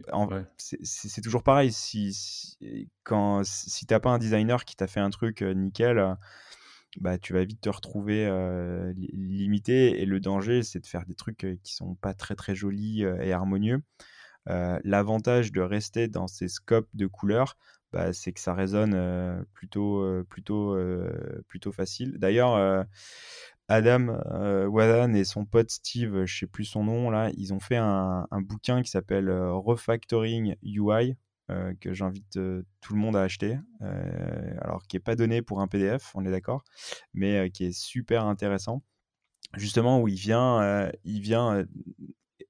c'est 0.58 1.22
toujours 1.22 1.44
pareil. 1.44 1.72
Si, 1.72 2.14
si, 2.14 2.90
quand, 3.04 3.44
si 3.44 3.86
t'as 3.86 4.00
pas 4.00 4.12
un 4.12 4.20
designer 4.20 4.66
qui 4.66 4.76
t'a 4.76 4.88
fait 4.88 5.02
un 5.02 5.10
truc 5.10 5.42
nickel, 5.42 6.16
bah, 7.02 7.18
tu 7.18 7.34
vas 7.34 7.44
vite 7.44 7.62
te 7.62 7.70
retrouver 7.70 8.30
limité. 8.96 10.02
Et 10.02 10.06
le 10.06 10.20
danger, 10.20 10.64
c'est 10.64 10.80
de 10.80 10.88
faire 10.88 11.06
des 11.06 11.16
trucs 11.16 11.46
qui 11.64 11.74
sont 11.74 11.96
pas 11.96 12.14
très 12.14 12.36
très 12.36 12.56
jolis 12.56 13.02
et 13.02 13.34
harmonieux. 13.34 13.82
L'avantage 14.46 15.52
de 15.52 15.62
rester 15.62 16.08
dans 16.08 16.28
ces 16.28 16.48
scopes 16.48 16.90
de 16.94 17.08
couleurs, 17.08 17.58
bah, 17.92 18.12
c'est 18.12 18.32
que 18.34 18.40
ça 18.40 18.54
résonne 18.54 19.46
plutôt, 19.54 20.24
plutôt, 20.30 20.78
plutôt 21.48 21.72
facile. 21.72 22.18
D'ailleurs, 22.18 22.86
Adam 23.70 24.10
euh, 24.10 24.68
Wadan 24.68 25.14
et 25.14 25.24
son 25.24 25.46
pote 25.46 25.70
Steve, 25.70 26.26
je 26.26 26.40
sais 26.40 26.48
plus 26.48 26.66
son 26.66 26.84
nom 26.84 27.10
là, 27.10 27.32
ils 27.38 27.54
ont 27.54 27.60
fait 27.60 27.78
un, 27.78 28.28
bouquin 28.42 28.82
qui 28.82 28.90
s'appelle 28.90 29.30
euh, 29.30 29.54
Refactoring 29.54 30.56
UI 30.64 31.16
euh, 31.50 31.74
que 31.80 31.94
j'invite 31.94 32.40
tout 32.82 32.94
le 32.94 33.00
monde 33.00 33.16
à 33.16 33.22
acheter. 33.22 33.58
alors 34.62 34.86
qui 34.88 34.98
est 34.98 35.02
pas 35.02 35.16
donné 35.16 35.42
pour 35.42 35.62
un 35.62 35.68
PDF, 35.68 36.12
on 36.16 36.26
est 36.26 36.32
d'accord, 36.32 36.64
mais 37.14 37.50
qui 37.52 37.66
est 37.66 37.78
super 37.78 38.26
intéressant. 38.26 38.84
Justement 39.56 40.02
où 40.02 40.08
il 40.08 40.16
vient, 40.16 40.90
il 41.04 41.22
vient 41.22 41.64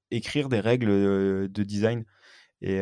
écrire 0.09 0.47
des 0.49 0.61
règles 0.61 0.87
de 0.87 1.63
design. 1.63 2.05
Et 2.61 2.81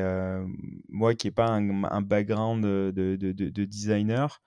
moi 0.89 1.15
qui 1.15 1.27
n'ai 1.27 1.31
pas 1.31 1.49
un, 1.49 2.01
background 2.01 2.63
de 2.63 3.65
designer, 3.65 4.41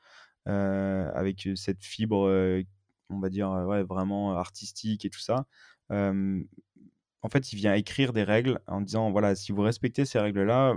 avec 0.46 1.48
cette 1.56 1.82
fibre 1.82 2.64
on 3.10 3.18
va 3.20 3.28
dire, 3.30 3.50
ouais, 3.50 3.82
vraiment 3.82 4.36
artistique 4.36 5.04
et 5.04 5.10
tout 5.10 5.20
ça. 5.20 5.46
en 5.90 7.28
fait, 7.30 7.52
il 7.52 7.56
vient 7.56 7.74
écrire 7.74 8.12
des 8.12 8.22
règles 8.22 8.60
en 8.66 8.80
disant 8.82 9.10
voilà, 9.10 9.34
si 9.34 9.52
vous 9.52 9.62
respectez 9.62 10.04
ces 10.04 10.18
règles-là, 10.18 10.74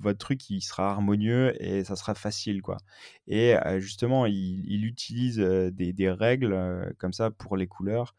votre 0.00 0.18
truc 0.18 0.50
il 0.50 0.60
sera 0.60 0.90
harmonieux 0.90 1.54
et 1.62 1.82
ça 1.84 1.96
sera 1.96 2.14
facile 2.14 2.60
quoi. 2.62 2.76
Et 3.26 3.54
justement, 3.78 4.26
il, 4.26 4.84
utilise 4.84 5.38
des, 5.38 5.92
des, 5.92 6.10
règles 6.10 6.94
comme 6.98 7.12
ça 7.14 7.30
pour 7.30 7.56
les 7.56 7.66
couleurs, 7.66 8.14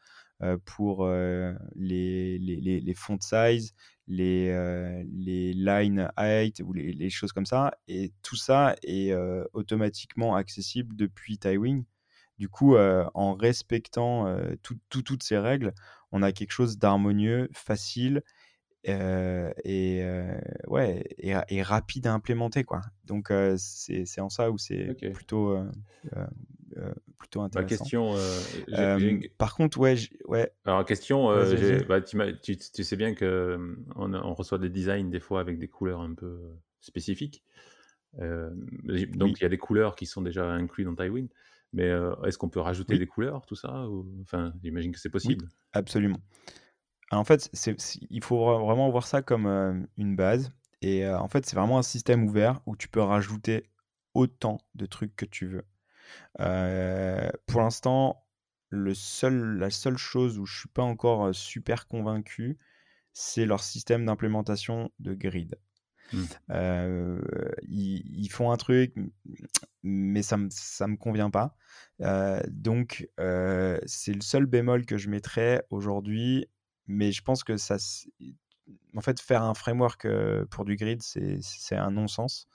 pour 0.65 1.07
les, 1.07 2.39
les, 2.39 2.79
les, 2.79 2.93
font 2.95 3.19
size, 3.21 3.75
les, 4.07 5.03
les 5.05 5.53
line 5.53 6.11
height 6.17 6.61
ou 6.65 6.73
les, 6.73 6.93
les, 6.93 7.09
choses 7.09 7.33
comme 7.33 7.45
ça. 7.45 7.71
Et 7.87 8.11
tout 8.23 8.35
ça 8.35 8.75
est 8.83 9.13
automatiquement 9.53 10.35
accessible 10.35 10.95
depuis 10.95 11.37
Tywing. 11.37 11.85
Du 12.39 12.47
coup, 12.47 12.77
en 12.77 13.35
respectant 13.35 14.33
toutes 14.89 15.23
ces 15.23 15.37
règles, 15.37 15.73
on 16.13 16.23
a 16.23 16.31
quelque 16.31 16.51
chose 16.53 16.77
d'harmonieux, 16.77 17.49
facile 17.51 18.23
et, 18.85 20.01
ouais, 20.67 21.03
et, 21.17 21.61
rapide 21.61 22.07
à 22.07 22.13
implémenter. 22.13 22.63
Quoi. 22.63 22.79
Donc, 23.03 23.31
c'est 23.57 24.21
en 24.21 24.29
ça 24.29 24.51
où 24.51 24.57
c'est 24.57 24.95
plutôt, 25.13 25.57
plutôt 27.17 27.41
intéressant. 27.41 27.67
question, 27.67 28.15
par 29.37 29.53
contre, 29.53 29.77
ouais. 29.77 29.97
ouais. 30.25 30.49
Alors, 30.63 30.85
question, 30.85 31.27
bah, 31.89 32.01
tu, 32.01 32.57
tu, 32.57 32.83
sais 32.85 32.95
bien 32.95 33.15
qu'on 33.15 34.13
on 34.13 34.33
reçoit 34.33 34.59
des 34.59 34.69
designs 34.69 35.09
des 35.09 35.19
fois 35.19 35.41
avec 35.41 35.59
des 35.59 35.67
couleurs 35.67 35.99
un 35.99 36.13
peu 36.13 36.39
spécifiques. 36.79 37.43
donc, 38.17 39.39
il 39.39 39.41
y 39.41 39.45
a 39.45 39.49
des 39.49 39.57
couleurs 39.57 39.97
qui 39.97 40.05
sont 40.05 40.21
déjà 40.21 40.49
incluses 40.49 40.85
dans 40.85 40.95
Tywin. 40.95 41.27
Mais 41.73 41.89
est-ce 42.25 42.37
qu'on 42.37 42.49
peut 42.49 42.59
rajouter 42.59 42.97
des 42.97 43.05
couleurs, 43.05 43.45
tout 43.45 43.55
ça 43.55 43.85
Enfin, 44.21 44.53
j'imagine 44.63 44.91
que 44.91 44.99
c'est 44.99 45.09
possible. 45.09 45.47
absolument. 45.73 46.19
en 47.11 47.23
fait, 47.23 47.49
il 48.09 48.23
faut 48.23 48.59
vraiment 48.59 48.89
voir 48.89 49.05
ça 49.05 49.21
comme 49.21 49.87
une 49.97 50.15
base. 50.15 50.51
Et 50.81 51.07
en 51.07 51.27
fait, 51.27 51.45
c'est 51.45 51.55
vraiment 51.55 51.77
un 51.77 51.83
système 51.83 52.23
ouvert 52.23 52.61
où 52.65 52.75
tu 52.75 52.87
peux 52.87 53.01
rajouter 53.01 53.69
autant 54.13 54.57
de 54.75 54.85
trucs 54.85 55.15
que 55.15 55.25
tu 55.25 55.47
veux. 55.47 55.65
pour 57.45 57.61
l'instant, 57.61 58.25
le 58.69 58.93
seul, 58.93 59.57
la 59.57 59.69
seule 59.69 59.97
chose 59.97 60.39
où 60.39 60.45
je 60.45 60.59
suis 60.59 60.69
pas 60.69 60.83
encore 60.83 61.33
super 61.33 61.87
convaincu, 61.87 62.57
c'est 63.13 63.45
leur 63.45 63.63
système 63.63 64.05
d'implémentation 64.05 64.91
de 64.99 65.13
grid. 65.13 65.59
Mmh. 66.13 67.19
ils, 67.67 68.29
font 68.29 68.51
un 68.51 68.57
truc, 68.57 68.93
mais 69.83 70.21
ça 70.21 70.37
me, 70.37 70.49
ça 70.51 70.87
me 70.87 70.97
convient 70.97 71.29
pas. 71.29 71.55
donc, 72.47 73.07
c'est 73.17 74.13
le 74.13 74.21
seul 74.21 74.45
bémol 74.45 74.85
que 74.85 74.97
je 74.97 75.09
mettrais 75.09 75.63
aujourd'hui, 75.69 76.47
mais 76.87 77.11
je 77.11 77.21
pense 77.21 77.43
que 77.43 77.57
ça. 77.57 77.77
En 78.95 79.01
fait, 79.01 79.19
faire 79.19 79.41
un 79.43 79.55
framework 79.55 80.07
pour 80.51 80.65
du 80.65 80.75
grid, 80.75 81.01
c'est 81.01 81.75
un 81.75 81.91
non-sens, 81.91 82.47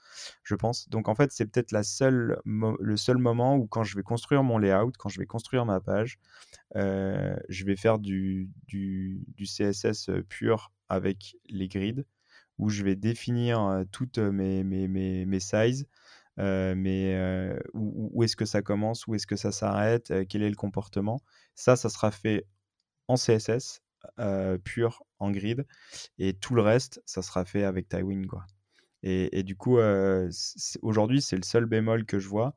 je 0.43 0.55
pense. 0.55 0.87
Donc, 0.89 1.09
en 1.09 1.15
fait, 1.15 1.31
c'est 1.31 1.45
peut-être 1.45 1.71
le 1.71 2.97
seul 2.97 3.17
moment 3.17 3.55
où, 3.57 3.67
quand 3.67 3.83
je 3.83 3.95
vais 3.95 4.03
construire 4.03 4.43
mon 4.43 4.57
layout, 4.57 4.91
quand 4.97 5.09
je 5.09 5.19
vais 5.19 5.25
construire 5.25 5.65
ma 5.65 5.79
page, 5.81 6.19
je 6.73 7.65
vais 7.65 7.75
faire 7.75 7.99
du, 7.99 8.49
du 8.67 9.45
CSS 9.45 10.09
pur 10.29 10.71
avec 10.89 11.37
les 11.49 11.67
grids 11.67 12.05
où 12.57 12.69
je 12.69 12.83
vais 12.83 12.95
définir 12.95 13.83
toutes 13.91 14.17
mes, 14.17 14.63
mes, 14.63 14.87
mes, 14.87 15.25
mes 15.25 15.39
sizes, 15.39 15.87
mais 16.37 17.55
où, 17.73 18.09
où 18.13 18.23
est-ce 18.23 18.35
que 18.35 18.45
ça 18.45 18.61
commence, 18.61 19.07
où 19.07 19.15
est-ce 19.15 19.27
que 19.27 19.35
ça 19.35 19.51
s'arrête, 19.51 20.13
quel 20.29 20.41
est 20.41 20.49
le 20.49 20.55
comportement. 20.55 21.21
Ça, 21.55 21.75
ça 21.75 21.89
sera 21.89 22.11
fait 22.11 22.45
en 23.07 23.15
CSS, 23.15 23.81
pur, 24.63 25.03
en 25.19 25.31
grid, 25.31 25.65
et 26.17 26.33
tout 26.33 26.55
le 26.55 26.61
reste, 26.61 27.01
ça 27.05 27.21
sera 27.21 27.45
fait 27.45 27.63
avec 27.63 27.89
Tywin. 27.89 28.25
Quoi. 28.27 28.45
Et, 29.03 29.37
et 29.37 29.43
du 29.43 29.55
coup, 29.55 29.77
aujourd'hui, 30.81 31.21
c'est 31.21 31.37
le 31.37 31.43
seul 31.43 31.65
bémol 31.65 32.05
que 32.05 32.19
je 32.19 32.27
vois. 32.27 32.55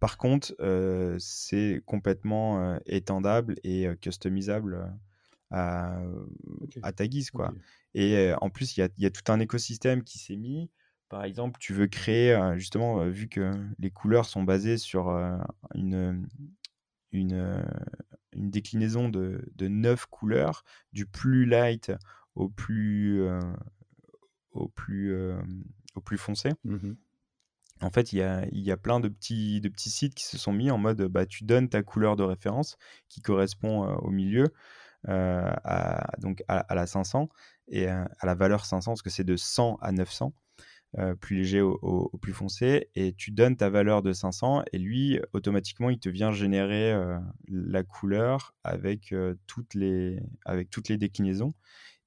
Par 0.00 0.16
contre, 0.16 0.54
c'est 1.18 1.82
complètement 1.84 2.78
étendable 2.86 3.56
et 3.64 3.86
customisable 4.00 4.90
à, 5.50 6.00
à 6.82 6.92
ta 6.92 7.06
guise. 7.06 7.30
Quoi. 7.30 7.52
Et 7.94 8.32
en 8.40 8.50
plus, 8.50 8.76
il 8.76 8.80
y 8.80 8.82
a, 8.82 8.88
y 8.98 9.06
a, 9.06 9.10
tout 9.10 9.30
un 9.32 9.40
écosystème 9.40 10.02
qui 10.04 10.18
s'est 10.18 10.36
mis. 10.36 10.70
Par 11.08 11.24
exemple, 11.24 11.58
tu 11.60 11.72
veux 11.72 11.88
créer, 11.88 12.38
justement, 12.56 13.04
vu 13.08 13.28
que 13.28 13.52
les 13.78 13.90
couleurs 13.90 14.26
sont 14.26 14.44
basées 14.44 14.78
sur 14.78 15.08
une, 15.74 16.28
une, 17.10 17.64
une 18.32 18.50
déclinaison 18.50 19.08
de, 19.08 19.44
de 19.56 19.66
9 19.66 20.06
couleurs, 20.06 20.62
du 20.92 21.06
plus 21.06 21.46
light 21.46 21.90
au 22.36 22.48
plus, 22.48 23.28
au 24.52 24.68
plus, 24.68 25.12
au 25.96 26.00
plus 26.00 26.18
foncé. 26.18 26.50
Mmh 26.64 26.92
en 27.82 27.90
fait, 27.90 28.12
il 28.12 28.18
y 28.18 28.22
a, 28.22 28.46
y 28.52 28.70
a, 28.70 28.76
plein 28.76 29.00
de 29.00 29.08
petits, 29.08 29.60
de 29.60 29.68
petits 29.68 29.90
sites 29.90 30.14
qui 30.14 30.24
se 30.24 30.36
sont 30.36 30.52
mis 30.52 30.70
en 30.70 30.78
mode 30.78 31.02
bah, 31.04 31.26
tu 31.26 31.44
donnes 31.44 31.68
ta 31.68 31.82
couleur 31.82 32.16
de 32.16 32.22
référence 32.22 32.76
qui 33.08 33.20
correspond 33.22 33.86
au 33.86 34.10
milieu. 34.10 34.52
À, 35.06 36.10
donc 36.18 36.42
à, 36.48 36.74
la 36.74 36.86
500 36.86 37.28
et 37.68 37.88
à 37.88 38.08
la 38.22 38.34
valeur 38.34 38.64
500 38.64 38.92
parce 38.92 39.02
que 39.02 39.10
c'est 39.10 39.24
de 39.24 39.36
100 39.36 39.78
à 39.80 39.92
900. 39.92 40.32
plus 41.20 41.36
léger 41.36 41.60
au, 41.60 42.10
plus 42.20 42.32
foncé, 42.32 42.88
et 42.96 43.12
tu 43.12 43.30
donnes 43.30 43.56
ta 43.56 43.70
valeur 43.70 44.02
de 44.02 44.12
500, 44.12 44.64
et 44.72 44.78
lui, 44.78 45.20
automatiquement, 45.32 45.88
il 45.88 46.00
te 46.00 46.08
vient 46.08 46.32
générer 46.32 46.92
la 47.48 47.84
couleur 47.84 48.56
avec, 48.64 49.14
toutes 49.46 49.74
les, 49.74 50.20
avec 50.44 50.68
toutes 50.70 50.88
les 50.88 50.98
déclinaisons 50.98 51.54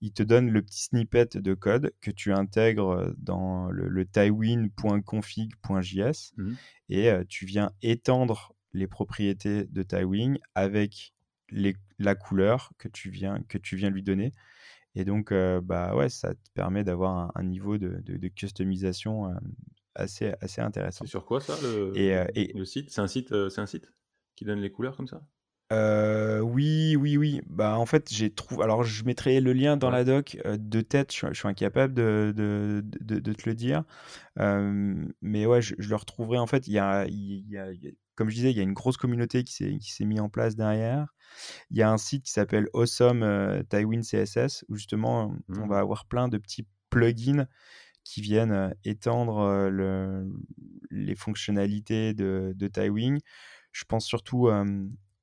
il 0.05 0.11
te 0.11 0.21
donne 0.21 0.51
le 0.51 0.61
petit 0.61 0.83
snippet 0.83 1.37
de 1.37 1.53
code 1.53 1.93
que 2.01 2.11
tu 2.11 2.33
intègres 2.33 3.13
dans 3.17 3.71
le, 3.71 3.87
le 3.87 4.05
tywin.config.js 4.05 6.33
mmh 6.35 6.53
et 6.89 7.09
tu 7.29 7.45
viens 7.45 7.71
étendre 7.81 8.53
les 8.73 8.87
propriétés 8.87 9.65
de 9.65 9.83
Tywin 9.83 10.35
avec 10.55 11.13
la 12.03 12.15
couleur 12.15 12.71
que 12.77 12.87
tu 12.87 13.09
viens, 13.09 13.41
que 13.47 13.57
tu 13.57 13.75
viens 13.75 13.89
lui 13.89 14.03
donner. 14.03 14.31
Et 14.95 15.05
donc, 15.05 15.33
bah 15.33 15.95
ouais, 15.95 16.09
ça 16.09 16.35
te 16.35 16.49
permet 16.53 16.83
d'avoir 16.83 17.31
un, 17.35 17.43
niveau 17.43 17.77
de, 17.77 18.27
customisation 18.27 19.33
assez, 19.95 20.33
assez 20.39 20.61
intéressant. 20.61 21.05
C'est 21.05 21.09
sur 21.09 21.25
quoi 21.25 21.41
ça, 21.41 21.55
le, 21.63 21.91
et, 21.95 22.53
le 22.53 22.65
site? 22.65 22.91
C'est 22.91 23.01
un 23.01 23.07
site, 23.07 23.49
c'est 23.49 23.61
un 23.61 23.65
site 23.65 23.91
qui 24.35 24.45
donne 24.45 24.59
les 24.59 24.71
couleurs 24.71 24.95
comme 24.95 25.07
ça? 25.07 25.21
Oui, 26.41 26.95
oui, 26.95 27.17
oui. 27.17 27.41
Bah, 27.47 27.77
en 27.77 27.85
fait, 27.85 28.13
j'ai 28.13 28.31
trouvé. 28.31 28.63
Alors, 28.63 28.83
je 28.83 29.03
mettrai 29.05 29.39
le 29.41 29.53
lien 29.53 29.77
dans 29.77 29.89
la 29.89 30.03
doc. 30.03 30.37
de 30.45 30.81
tête, 30.81 31.11
je, 31.13 31.33
suis 31.33 31.47
incapable 31.47 31.93
de, 31.93 32.33
de, 32.35 32.83
de, 32.83 33.33
te 33.33 33.49
le 33.49 33.55
dire. 33.55 33.83
mais 34.37 35.45
ouais, 35.45 35.61
je, 35.61 35.75
le 35.77 35.95
retrouverai. 35.95 36.37
En 36.37 36.47
fait, 36.47 36.67
il 36.67 36.73
y 36.73 36.79
a, 36.79 37.05
il 37.07 37.49
y 37.49 37.57
a, 37.57 37.67
comme 38.15 38.29
je 38.29 38.35
disais, 38.35 38.51
il 38.51 38.57
y 38.57 38.59
a 38.59 38.63
une 38.63 38.73
grosse 38.73 38.97
communauté 38.97 39.43
qui 39.43 39.53
s'est, 39.53 40.05
mise 40.05 40.19
en 40.19 40.29
place 40.29 40.55
derrière. 40.55 41.07
Il 41.71 41.77
y 41.77 41.81
a 41.81 41.89
un 41.89 41.97
site 41.97 42.23
qui 42.23 42.31
s'appelle 42.31 42.67
Awesome 42.73 43.63
Tywin 43.69 44.01
CSS 44.01 44.65
où 44.69 44.75
justement, 44.75 45.35
on 45.49 45.67
va 45.67 45.77
mmh. 45.77 45.79
avoir 45.79 46.05
plein 46.05 46.27
de 46.27 46.37
petits 46.37 46.67
plugins 46.89 47.47
qui 48.03 48.21
viennent 48.21 48.75
étendre 48.83 49.69
le, 49.69 50.27
les 50.91 51.15
fonctionnalités 51.15 52.13
de, 52.13 52.53
de 52.55 52.67
Tywin. 52.67 53.17
Je 53.71 53.85
pense 53.85 54.05
surtout 54.05 54.49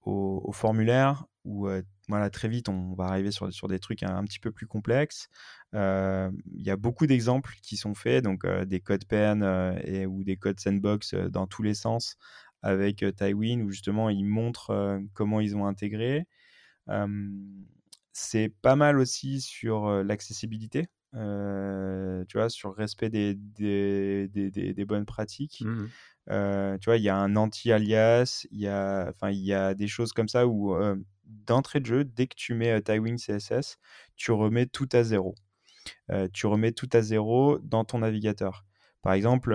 au, 0.03 0.53
formulaire 0.53 1.27
où 1.45 1.69
voilà, 2.09 2.29
très 2.29 2.49
vite 2.49 2.69
on 2.69 2.95
va 2.95 3.05
arriver 3.05 3.31
sur, 3.31 3.53
sur 3.53 3.69
des 3.69 3.79
trucs 3.79 4.03
un, 4.03 4.25
petit 4.25 4.41
peu 4.41 4.51
plus 4.51 4.67
complexes. 4.67 5.29
Il 5.75 6.31
y 6.57 6.71
a 6.71 6.77
beaucoup 6.77 7.07
d'exemples 7.07 7.55
qui 7.63 7.77
sont 7.77 7.95
faits, 7.95 8.25
donc 8.25 8.47
des 8.47 8.81
codes 8.81 9.05
pen 9.05 9.43
et, 9.85 10.07
ou 10.07 10.25
des 10.25 10.37
codes 10.37 10.59
sandbox 10.59 11.15
dans 11.15 11.47
tous 11.47 11.63
les 11.63 11.75
sens 11.75 12.17
avec 12.63 13.05
Tywin 13.17 13.63
où 13.63 13.71
justement 13.71 14.11
ils 14.11 14.25
montrent 14.25 15.01
comment 15.15 15.41
ils 15.41 15.57
ont 15.57 15.67
intégré. 15.67 16.27
c'est 18.13 18.53
pas 18.63 18.77
mal 18.77 18.99
aussi 18.99 19.41
sur 19.41 20.03
l'accessibilité. 20.05 20.89
tu 21.13 21.19
vois, 22.39 22.49
sur 22.49 22.71
le 22.71 22.75
respect 22.75 23.11
des, 23.11 23.35
des, 23.35 24.29
des, 24.29 24.85
bonnes 24.85 25.07
pratiques. 25.07 25.63
Mmh 25.65 25.87
tu 26.29 26.85
vois, 26.85 26.97
il 26.97 27.03
y 27.03 27.09
a 27.09 27.17
un 27.17 27.35
anti-alias, 27.35 28.47
il 28.53 28.61
y 28.61 28.69
a, 28.69 29.09
enfin, 29.09 29.31
il 29.31 29.45
y 29.45 29.53
a 29.53 29.75
des 29.75 29.89
choses 29.89 30.13
comme 30.13 30.29
ça 30.29 30.47
où 30.47 30.77
d'entrée 31.25 31.81
de 31.81 31.87
jeu, 31.87 32.05
dès 32.05 32.27
que 32.27 32.35
tu 32.37 32.55
mets 32.55 32.81
Tywin 32.83 33.17
CSS, 33.17 33.79
tu 34.17 34.33
remets 34.33 34.67
tout 34.67 34.89
à 34.93 35.03
zéro. 35.03 35.35
tu 36.33 36.47
remets 36.47 36.73
tout 36.73 36.89
à 36.93 37.03
zéro 37.03 37.59
dans 37.59 37.85
ton 37.85 37.99
navigateur. 37.99 38.65
Par 39.03 39.15
exemple, 39.15 39.55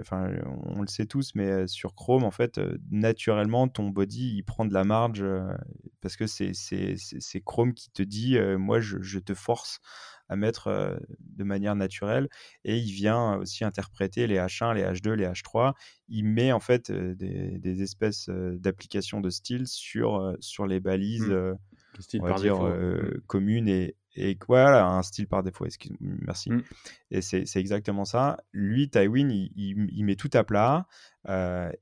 enfin, 0.00 0.30
on 0.64 0.80
le 0.80 0.88
sait 0.88 1.06
tous, 1.06 1.34
mais 1.34 1.68
sur 1.68 1.94
Chrome, 1.94 2.24
en 2.24 2.32
fait, 2.32 2.60
naturellement, 2.90 3.68
ton 3.68 3.90
body, 3.90 4.34
il 4.36 4.42
prend 4.42 4.64
de 4.64 4.74
la 4.74 4.82
marge 4.82 5.24
parce 6.00 6.16
que 6.16 6.26
c'est 6.26 6.52
Chrome 7.44 7.74
qui 7.74 7.90
te 7.90 8.02
dit, 8.02 8.36
moi, 8.58 8.80
je, 8.80 9.00
je, 9.00 9.20
te 9.20 9.34
force 9.34 9.80
à 10.28 10.34
mettre 10.34 10.98
de 11.20 11.44
manière 11.44 11.76
naturelle. 11.76 12.28
Et 12.64 12.76
il 12.78 12.90
vient 12.90 13.36
aussi 13.36 13.64
interpréter 13.64 14.26
les 14.26 14.36
H1, 14.36 14.74
les 14.74 14.82
H2, 14.82 15.12
les 15.12 15.26
H3. 15.26 15.74
Il 16.08 16.24
met 16.24 16.50
en 16.50 16.60
fait 16.60 16.90
des, 16.90 17.82
espèces 17.82 18.28
d'applications 18.28 19.20
de 19.20 19.30
style 19.30 19.68
sur, 19.68 20.34
sur 20.40 20.66
les 20.66 20.80
balises, 20.80 21.28
mmh. 21.28 22.20
on 22.20 22.26
va 22.26 22.34
dire, 22.34 22.62
mmh. 22.62 23.20
communes 23.28 23.68
et, 23.68 23.94
et 24.16 24.38
voilà, 24.48 24.86
un 24.86 25.02
style 25.02 25.28
par 25.28 25.42
défaut, 25.42 25.66
excuse 25.66 25.92
merci. 26.00 26.50
Mmh. 26.50 26.62
Et 27.10 27.20
c'est 27.20 27.56
exactement 27.56 28.04
ça. 28.04 28.38
Lui, 28.52 28.88
Tywin, 28.88 29.28
il, 29.28 29.52
il, 29.54 30.04
met 30.04 30.16
tout 30.16 30.30
à 30.32 30.44
plat 30.44 30.86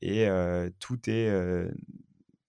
et 0.02 0.28
tout 0.80 0.98
est 1.06 1.68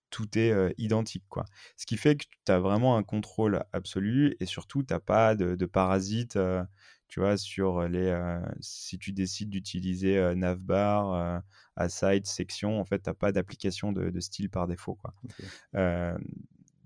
tout 0.09 0.37
est 0.37 0.73
identique. 0.77 1.25
Quoi. 1.29 1.45
Ce 1.77 1.85
qui 1.85 1.97
fait 1.97 2.15
que 2.15 2.25
tu 2.45 2.51
as 2.51 2.59
vraiment 2.59 2.97
un 2.97 3.03
contrôle 3.03 3.63
absolu 3.73 4.35
et 4.39 4.45
surtout, 4.45 4.83
tu 4.83 4.93
n'as 4.93 4.99
pas 4.99 5.35
de, 5.35 5.55
de 5.55 5.65
parasites 5.65 6.37
tu 7.07 7.19
vois, 7.19 7.37
sur 7.37 7.87
les. 7.87 8.39
si 8.61 8.97
tu 8.97 9.11
décides 9.13 9.49
d'utiliser 9.49 10.33
navbar, 10.35 11.41
aside, 11.75 12.25
section, 12.25 12.79
en 12.79 12.85
fait, 12.85 13.03
tu 13.03 13.09
n'as 13.09 13.13
pas 13.13 13.31
d'application 13.31 13.91
de, 13.91 14.19
style 14.19 14.49
par 14.49 14.67
défaut. 14.67 14.95
Quoi. 14.95 15.13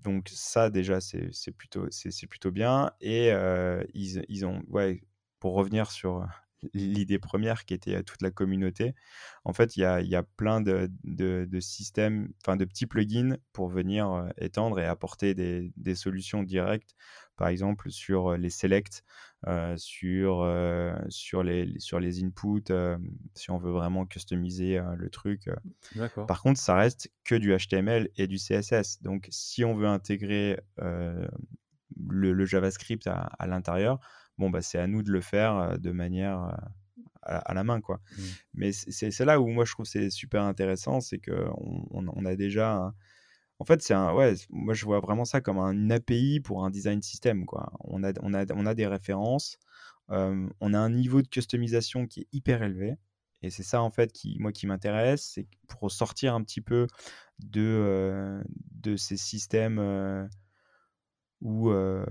Donc, 0.02 0.28
ça, 0.32 0.70
déjà, 0.70 1.00
c'est 1.00 1.52
plutôt, 1.52 1.88
bien. 2.50 2.92
Et 3.00 3.30
ils, 3.94 4.24
ils, 4.28 4.46
ont. 4.46 4.62
Ouais, 4.68 5.02
pour 5.38 5.54
revenir 5.54 5.90
sur 5.90 6.26
l'idée 6.74 7.18
première 7.18 7.64
qui 7.64 7.74
était 7.74 8.02
toute 8.02 8.22
la 8.22 8.30
communauté. 8.30 8.94
En 9.44 9.52
fait, 9.52 9.76
il 9.76 9.80
y 9.80 9.84
a, 9.84 10.00
y 10.00 10.14
a, 10.14 10.22
plein 10.22 10.60
de, 10.60 10.90
de, 11.04 11.60
systèmes, 11.60 12.32
enfin 12.42 12.56
de 12.56 12.64
petits 12.64 12.86
plugins 12.86 13.36
pour 13.52 13.68
venir 13.68 14.30
étendre 14.38 14.78
et 14.80 14.84
apporter 14.84 15.34
des, 15.34 15.72
des, 15.76 15.94
solutions 15.94 16.42
directes, 16.42 16.94
par 17.36 17.48
exemple 17.48 17.90
sur 17.90 18.36
les 18.36 18.50
selects, 18.50 19.02
sur, 19.76 20.46
sur, 21.08 21.42
les, 21.42 21.74
sur 21.78 22.00
les 22.00 22.22
inputs, 22.22 22.72
si 23.34 23.50
on 23.50 23.58
veut 23.58 23.72
vraiment 23.72 24.06
customiser 24.06 24.80
le 24.96 25.10
truc. 25.10 25.48
Par 26.26 26.42
contre, 26.42 26.60
ça 26.60 26.74
reste 26.74 27.10
que 27.24 27.34
du 27.34 27.56
HTML 27.56 28.10
et 28.16 28.26
du 28.26 28.36
CSS. 28.36 29.02
Donc, 29.02 29.28
si 29.30 29.64
on 29.64 29.74
veut 29.74 29.88
intégrer 29.88 30.60
le, 31.96 32.44
JavaScript 32.44 33.06
à, 33.06 33.30
à 33.38 33.46
l'intérieur, 33.46 34.00
bon, 34.40 34.50
bah, 34.50 34.62
c'est 34.62 34.78
à 34.78 34.86
nous 34.86 35.02
de 35.02 35.12
le 35.12 35.20
faire 35.20 35.78
de 35.78 35.90
manière 35.92 36.56
à, 37.22 37.54
la 37.54 37.62
main. 37.62 37.80
Quoi. 37.80 38.00
Mmh. 38.16 38.22
Mais 38.54 38.72
c'est 38.72 39.24
là 39.24 39.40
où 39.40 39.48
moi 39.48 39.64
je 39.64 39.72
trouve 39.72 39.86
c'est 39.86 40.10
super 40.10 40.42
intéressant, 40.42 41.00
c'est 41.00 41.18
qu'on 41.18 41.86
on, 41.90 42.24
a 42.24 42.34
déjà. 42.36 42.92
En 43.58 43.64
fait, 43.64 43.82
c'est 43.82 43.94
un, 43.94 44.14
ouais, 44.14 44.34
moi 44.48 44.74
je 44.74 44.84
vois 44.86 45.00
vraiment 45.00 45.26
ça 45.26 45.40
comme 45.40 45.58
un 45.58 45.90
API 45.90 46.40
pour 46.40 46.64
un 46.64 46.70
design 46.70 47.02
system. 47.02 47.44
Quoi. 47.44 47.70
On, 47.80 48.02
a, 48.02 48.12
on, 48.22 48.32
a, 48.32 48.46
on 48.54 48.66
a 48.66 48.74
des 48.74 48.86
références, 48.86 49.58
on 50.08 50.74
a 50.74 50.78
un 50.78 50.90
niveau 50.90 51.22
de 51.22 51.28
customisation 51.28 52.06
qui 52.06 52.20
est 52.20 52.28
hyper 52.32 52.62
élevé. 52.62 52.96
Et 53.42 53.48
c'est 53.48 53.62
ça 53.62 53.80
en 53.80 53.90
fait 53.90 54.12
qui, 54.12 54.36
moi, 54.38 54.52
qui 54.52 54.66
m'intéresse, 54.66 55.32
c'est 55.34 55.46
pour 55.66 55.90
sortir 55.90 56.34
un 56.34 56.42
petit 56.42 56.60
peu 56.60 56.86
de, 57.38 58.42
de 58.72 58.96
ces 58.96 59.16
systèmes 59.16 59.78
où 61.40 61.70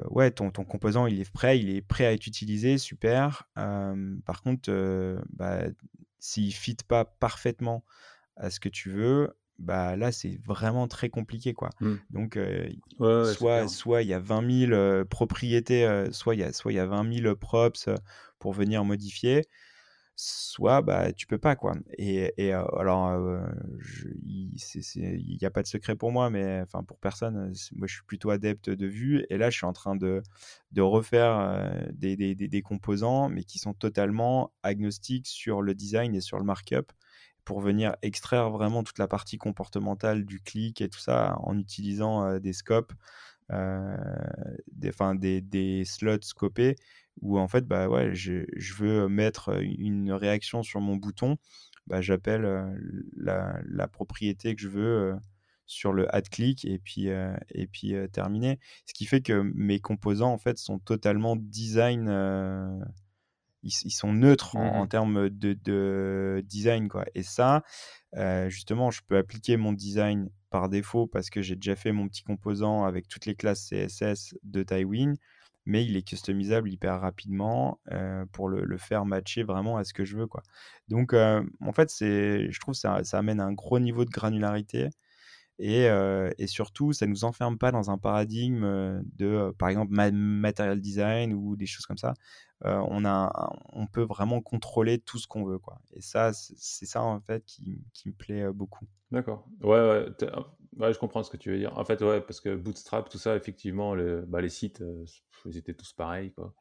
ouais, 0.10 0.32
ton, 0.32 0.52
ton, 0.52 0.64
composant 0.64 1.08
il 1.08 1.20
est 1.20 1.32
prêt, 1.32 1.60
il 1.60 1.70
est 1.70 1.82
prêt 1.82 2.06
à 2.06 2.14
être 2.14 2.28
utilisé, 2.28 2.78
super. 2.78 3.48
par 3.56 4.42
contre, 4.44 4.72
bah, 5.34 5.64
s'il 6.20 6.48
ne 6.48 6.52
fit 6.52 6.78
pas 6.88 7.06
parfaitement 7.06 7.84
à 8.36 8.50
ce 8.50 8.60
que 8.60 8.70
tu 8.70 8.90
veux, 8.90 9.36
bah 9.60 9.98
là 9.98 10.14
c'est 10.14 10.40
vraiment 10.46 10.88
très 10.88 11.10
compliqué 11.10 11.54
quoi. 11.54 11.70
Mmh. 11.82 11.96
Donc 12.12 12.40
soit 13.34 13.68
soit 13.68 14.02
il 14.02 14.08
y 14.08 14.14
a 14.14 14.20
20 14.20 14.68
000 14.68 15.06
propriétés, 15.06 16.08
soit 16.12 16.36
il 16.36 16.42
y 16.42 16.44
a 16.44 16.54
soit 16.54 16.72
il 16.72 16.76
y 16.76 16.80
a 16.80 16.86
20 16.86 17.22
000 17.22 17.36
props 17.36 17.90
pour 18.40 18.54
venir 18.54 18.84
modifier 18.86 19.46
soit 20.22 20.82
bah 20.82 21.14
tu 21.14 21.28
peux 21.28 21.38
pas 21.38 21.56
quoi. 21.56 21.76
Et, 21.98 22.34
et 22.38 22.52
alors 22.52 23.40
il 24.26 25.38
n'y 25.40 25.46
a 25.46 25.50
pas 25.50 25.62
de 25.62 25.68
secret 25.68 25.96
pour 25.96 26.12
moi 26.12 26.30
mais 26.30 26.60
enfin 26.62 26.84
pour 26.84 27.00
personne 27.00 27.54
moi 27.76 27.88
je 27.88 27.94
suis 27.94 28.04
plutôt 28.04 28.30
adepte 28.30 28.70
de 28.70 28.86
vue. 28.86 29.26
Et 29.30 29.38
là 29.38 29.50
je 29.50 29.56
suis 29.58 29.66
en 29.66 29.72
train 29.72 29.96
de, 29.96 30.22
de 30.74 30.82
refaire 30.82 31.72
des, 31.94 32.18
des, 32.18 32.36
des, 32.36 32.62
composants 32.62 33.30
mais 33.30 33.46
qui 33.46 33.60
sont 33.60 33.74
totalement 33.74 34.52
agnostiques 34.62 35.28
sur 35.28 35.62
le 35.62 35.74
design 35.74 36.14
et 36.16 36.22
sur 36.22 36.38
le 36.38 36.44
markup 36.44 36.92
pour 37.46 37.62
venir 37.62 37.96
extraire 38.02 38.50
vraiment 38.50 38.84
toute 38.84 39.00
la 39.00 39.08
partie 39.08 39.38
comportementale 39.38 40.26
du 40.26 40.42
clic 40.42 40.82
et 40.82 40.90
tout 40.90 41.00
ça 41.00 41.38
en 41.44 41.58
utilisant 41.58 42.40
des 42.40 42.54
scopes 42.54 42.92
des, 43.50 44.92
des, 45.18 45.42
des 45.42 45.86
slots 45.86 46.22
scopés 46.24 46.76
où 47.22 47.40
en 47.40 47.48
fait, 47.48 47.66
bah 47.68 47.88
ouais, 47.90 48.14
je, 48.14 48.46
je 48.56 48.74
veux 48.76 49.08
mettre 49.08 49.62
une 49.62 50.12
réaction 50.12 50.64
sur 50.64 50.82
mon 50.82 50.96
bouton, 50.96 51.38
bah, 51.88 52.02
j'appelle 52.02 52.44
la, 53.18 53.60
la, 53.66 53.88
propriété 53.88 54.56
que 54.56 54.62
je 54.62 54.68
veux 54.68 55.16
sur 55.66 55.92
le 55.92 56.14
add 56.16 56.30
click 56.30 56.66
et 56.66 56.80
puis, 56.80 57.08
et 57.08 57.68
puis 57.68 57.96
terminer. 58.12 58.60
Ce 58.86 58.94
qui 58.94 59.06
fait 59.06 59.22
que 59.22 59.42
mes 59.56 59.80
composants 59.80 60.32
en 60.32 60.38
fait 60.38 60.58
sont 60.58 60.80
totalement 60.80 61.36
design, 61.36 62.08
ils, 63.64 63.72
ils, 63.86 63.92
sont 63.92 64.14
neutres 64.14 64.56
en, 64.56 64.86
mmh 64.86 64.88
termes 64.88 65.30
de, 65.30 65.54
de, 65.54 66.44
design 66.48 66.90
quoi. 66.90 67.06
Et 67.16 67.24
ça, 67.24 67.64
justement, 68.48 68.92
je 68.92 69.02
peux 69.08 69.18
appliquer 69.18 69.58
mon 69.58 69.74
design 69.74 70.30
par 70.50 70.70
défaut 70.70 71.08
parce 71.08 71.30
que 71.30 71.42
j'ai 71.42 71.56
déjà 71.56 71.76
fait 71.76 71.92
mon 71.92 72.08
petit 72.08 72.24
composant 72.24 72.84
avec 72.84 73.08
toutes 73.08 73.26
les 73.26 73.36
classes 73.36 73.70
CSS 73.70 74.36
de 74.44 74.64
Tailwind, 74.64 75.18
mais 75.70 75.86
il 75.86 75.96
est 75.96 76.02
customisable 76.02 76.72
hyper 76.72 77.00
rapidement 77.00 77.80
pour 78.32 78.50
le, 78.50 78.78
faire 78.78 79.06
matcher 79.06 79.44
vraiment 79.44 79.78
à 79.78 79.84
ce 79.84 79.94
que 79.94 80.04
je 80.04 80.18
veux. 80.18 80.28
Quoi. 80.28 80.42
Donc, 80.88 81.14
en 81.14 81.74
fait, 81.74 81.94
je 82.00 82.60
trouve 82.60 82.74
que 82.74 82.80
ça, 82.80 83.04
ça 83.04 83.20
amène 83.20 83.40
un 83.40 83.54
gros 83.54 83.80
niveau 83.80 84.04
de 84.04 84.10
granularité 84.10 84.90
et, 85.60 85.88
surtout, 86.48 86.92
ça 86.92 87.06
ne 87.06 87.12
nous 87.12 87.24
enferme 87.24 87.60
pas 87.60 87.72
dans 87.72 87.92
un 87.92 88.00
paradigme 88.00 89.02
de, 89.18 89.54
par 89.60 89.70
exemple, 89.70 89.94
material 89.94 90.82
design 90.82 91.34
ou 91.34 91.56
des 91.56 91.68
choses 91.68 91.86
comme 91.86 91.98
ça. 91.98 92.16
on, 92.64 93.06
a, 93.06 93.54
on 93.74 93.86
peut 93.86 94.04
vraiment 94.04 94.42
contrôler 94.42 94.98
tout 94.98 95.20
ce 95.20 95.28
qu'on 95.28 95.46
veut. 95.46 95.60
Quoi. 95.60 95.80
Et 95.94 96.02
ça, 96.02 96.32
c'est 96.34 96.88
ça, 96.88 97.04
en 97.04 97.22
fait, 97.22 97.46
qui, 97.46 97.84
qui 97.94 98.10
me 98.10 98.14
plaît 98.14 98.52
beaucoup. 98.52 98.88
D'accord. 99.12 99.48
Ouais, 99.62 99.80
ouais, 99.80 100.08
ouais, 100.80 100.94
je 100.94 101.00
comprends 101.00 101.24
ce 101.24 101.30
que 101.30 101.38
tu 101.38 101.52
veux 101.52 101.58
dire. 101.58 101.78
En 101.78 101.86
fait, 101.86 102.02
ouais, 102.02 102.22
parce 102.22 102.42
que 102.42 102.56
Bootstrap, 102.56 103.10
tout 103.10 103.18
ça, 103.18 103.36
effectivement, 103.36 103.96
le, 103.96 104.26
bah, 104.28 104.42
les 104.42 104.50
sites, 104.50 104.84
ils 105.46 105.58
étaient 105.58 105.74
tous 105.74 105.94
pareils. 105.94 106.32
Quoi. 106.32 106.54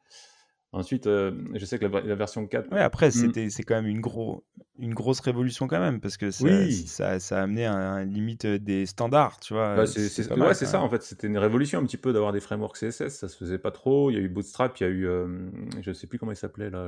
Ensuite, 0.71 1.07
euh, 1.07 1.31
je 1.55 1.65
sais 1.65 1.79
que 1.79 1.85
la, 1.85 2.15
version 2.15 2.45
4. 2.45 2.71
Ouais, 2.71 2.79
après, 2.79 3.07
hmm. 3.07 3.11
c'était, 3.11 3.49
c'est 3.49 3.63
quand 3.63 3.73
même 3.73 3.87
une, 3.87 4.01
gros, 4.01 4.45
une 4.77 4.93
grosse 4.93 5.19
révolution 5.19 5.65
quand 5.65 5.79
même, 5.79 5.99
parce 5.99 6.15
que 6.15 6.29
ça, 6.29 6.45
oui. 6.45 6.71
ça, 6.71 7.19
ça, 7.19 7.39
a 7.39 7.43
amené 7.43 7.65
un, 7.65 7.75
un, 7.75 8.05
limite 8.05 8.45
euh, 8.45 8.59
des 8.59 8.85
standards, 8.85 9.39
tu 9.39 9.55
vois. 9.55 9.75
Bah, 9.75 9.87
c'est, 9.87 10.31
ouais, 10.31 10.53
c'est 10.53 10.67
ça, 10.67 10.79
en 10.81 10.89
fait. 10.89 11.01
C'était 11.01 11.25
une 11.25 11.39
révolution 11.39 11.79
un 11.79 11.85
petit 11.85 11.97
peu 11.97 12.13
d'avoir 12.13 12.33
des 12.33 12.39
frameworks 12.39 12.77
CSS, 12.77 13.09
ça 13.09 13.27
se 13.27 13.35
faisait 13.35 13.57
pas 13.57 13.71
trop. 13.71 14.11
Il 14.11 14.17
y 14.17 14.17
a 14.17 14.21
eu 14.21 14.29
Bootstrap, 14.29 14.79
il 14.79 14.83
y 14.83 14.85
a 14.85 14.89
eu, 14.89 15.07
euh, 15.07 15.49
je 15.81 15.91
sais 15.91 16.05
plus 16.05 16.19
comment 16.19 16.33
il 16.33 16.37
s'appelait, 16.37 16.69
là, 16.69 16.87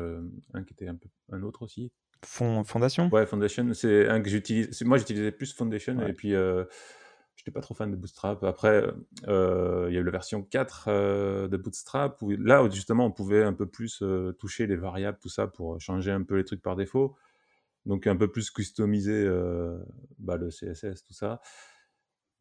un 0.53 0.63
qui 0.63 0.73
était 0.73 0.87
un 0.87 0.95
peu, 0.95 1.09
un 1.31 1.41
autre 1.41 1.63
aussi. 1.63 1.91
Fondation? 2.23 3.09
Ouais, 3.11 3.25
Foundation, 3.25 3.73
c'est 3.73 4.07
un 4.07 4.21
que 4.21 4.29
j'utilise. 4.29 4.79
Moi, 4.83 4.99
j'utilisais 4.99 5.31
plus 5.31 5.55
Foundation, 5.55 5.99
et 6.05 6.13
puis 6.13 6.35
j'étais 7.41 7.51
pas 7.51 7.61
trop 7.61 7.73
fan 7.73 7.89
de 7.89 7.95
Bootstrap. 7.95 8.43
Après, 8.43 8.85
euh, 9.27 9.87
il 9.89 9.95
y 9.95 9.97
a 9.97 10.01
eu 10.01 10.03
la 10.03 10.11
version 10.11 10.43
4 10.43 10.85
euh, 10.87 11.47
de 11.47 11.57
Bootstrap, 11.57 12.21
où 12.21 12.29
là, 12.29 12.67
justement, 12.69 13.05
on 13.07 13.11
pouvait 13.11 13.43
un 13.43 13.53
peu 13.53 13.65
plus 13.65 14.03
euh, 14.03 14.31
toucher 14.33 14.67
les 14.67 14.75
variables, 14.75 15.17
tout 15.19 15.29
ça, 15.29 15.47
pour 15.47 15.81
changer 15.81 16.11
un 16.11 16.21
peu 16.21 16.37
les 16.37 16.45
trucs 16.45 16.61
par 16.61 16.75
défaut. 16.75 17.15
Donc, 17.87 18.05
un 18.05 18.15
peu 18.15 18.27
plus 18.31 18.51
customiser 18.51 19.27
bah, 20.19 20.37
le 20.37 20.49
CSS, 20.49 21.03
tout 21.03 21.13
ça. 21.13 21.41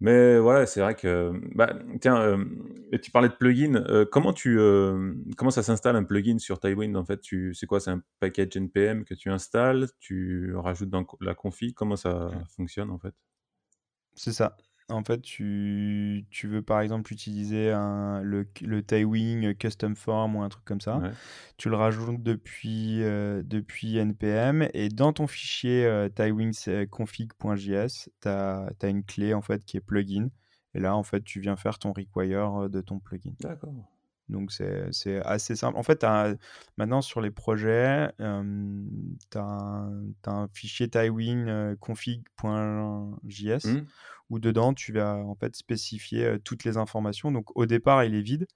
Mais 0.00 0.38
voilà, 0.38 0.66
c'est 0.66 0.82
vrai 0.82 0.94
que... 0.94 1.32
Bah, 1.54 1.74
tiens, 2.02 2.38
tu 3.02 3.10
parlais 3.10 3.30
de 3.30 3.34
plugin. 3.34 4.04
comment, 4.12 4.34
tu, 4.34 4.58
comment 5.38 5.50
ça 5.50 5.62
s'installe 5.62 5.96
un 5.96 6.04
plugin 6.04 6.38
sur 6.38 6.60
Tailwind 6.60 6.94
En 6.94 7.06
fait, 7.06 7.22
tu, 7.22 7.54
c'est 7.54 7.64
quoi? 7.64 7.80
C'est 7.80 7.90
un 7.90 8.02
package 8.18 8.54
NPM 8.56 9.06
que 9.06 9.14
tu 9.14 9.30
installes 9.30 9.88
Tu 9.98 10.54
rajoutes 10.56 10.90
dans 10.90 11.06
la 11.22 11.34
config? 11.34 11.72
Comment 11.72 11.96
ça 11.96 12.30
fonctionne, 12.54 12.90
en 12.90 12.98
fait? 12.98 13.14
C'est 14.14 14.32
ça. 14.32 14.58
En 14.90 15.04
fait, 15.04 15.20
tu, 15.22 16.26
veux 16.44 16.62
par 16.62 16.80
exemple 16.80 17.12
utiliser 17.12 17.70
un, 17.70 18.22
le, 18.22 18.46
le 18.60 19.52
Custom 19.52 19.96
Form 19.96 20.36
ou 20.36 20.42
un 20.42 20.48
truc 20.48 20.64
comme 20.64 20.80
ça. 20.80 21.00
Tu 21.56 21.68
le 21.68 21.76
rajoutes 21.76 22.22
depuis, 22.22 23.02
euh, 23.02 23.42
depuis 23.44 23.96
NPM 23.98 24.68
et 24.74 24.88
dans 24.88 25.12
ton 25.12 25.26
fichier 25.26 25.84
euh, 25.84 26.08
tu 26.14 26.22
as, 28.28 28.88
une 28.88 29.04
clé 29.04 29.34
en 29.34 29.42
fait 29.42 29.64
qui 29.64 29.76
est 29.76 29.80
plugin. 29.80 30.28
Et 30.74 30.80
là, 30.80 30.94
en 30.94 31.02
fait, 31.02 31.22
tu 31.22 31.40
viens 31.40 31.56
faire 31.56 31.78
ton 31.78 31.92
require 31.92 32.64
euh, 32.64 32.68
de 32.68 32.80
ton 32.80 33.00
plugin. 33.00 33.32
D'accord. 33.40 33.74
Donc, 34.30 34.52
c'est 34.52 35.20
assez 35.24 35.56
simple. 35.56 35.76
En 35.78 35.82
fait, 35.82 36.04
maintenant, 36.76 37.02
sur 37.02 37.20
les 37.20 37.30
projets, 37.30 38.10
tu 38.18 39.38
as, 39.38 39.88
un 40.26 40.48
fichier 40.52 40.88
Tailwind 40.88 41.76
config.js 41.80 43.66
mmh 43.66 43.86
où 44.30 44.38
dedans, 44.38 44.72
tu 44.72 44.92
vas 44.92 45.16
en 45.16 45.34
fait 45.34 45.54
spécifier 45.56 46.38
toutes 46.44 46.64
les 46.64 46.76
informations. 46.76 47.32
Donc 47.32 47.54
au 47.56 47.66
départ, 47.66 48.04
il 48.04 48.14
est 48.14 48.22
vide. 48.22 48.46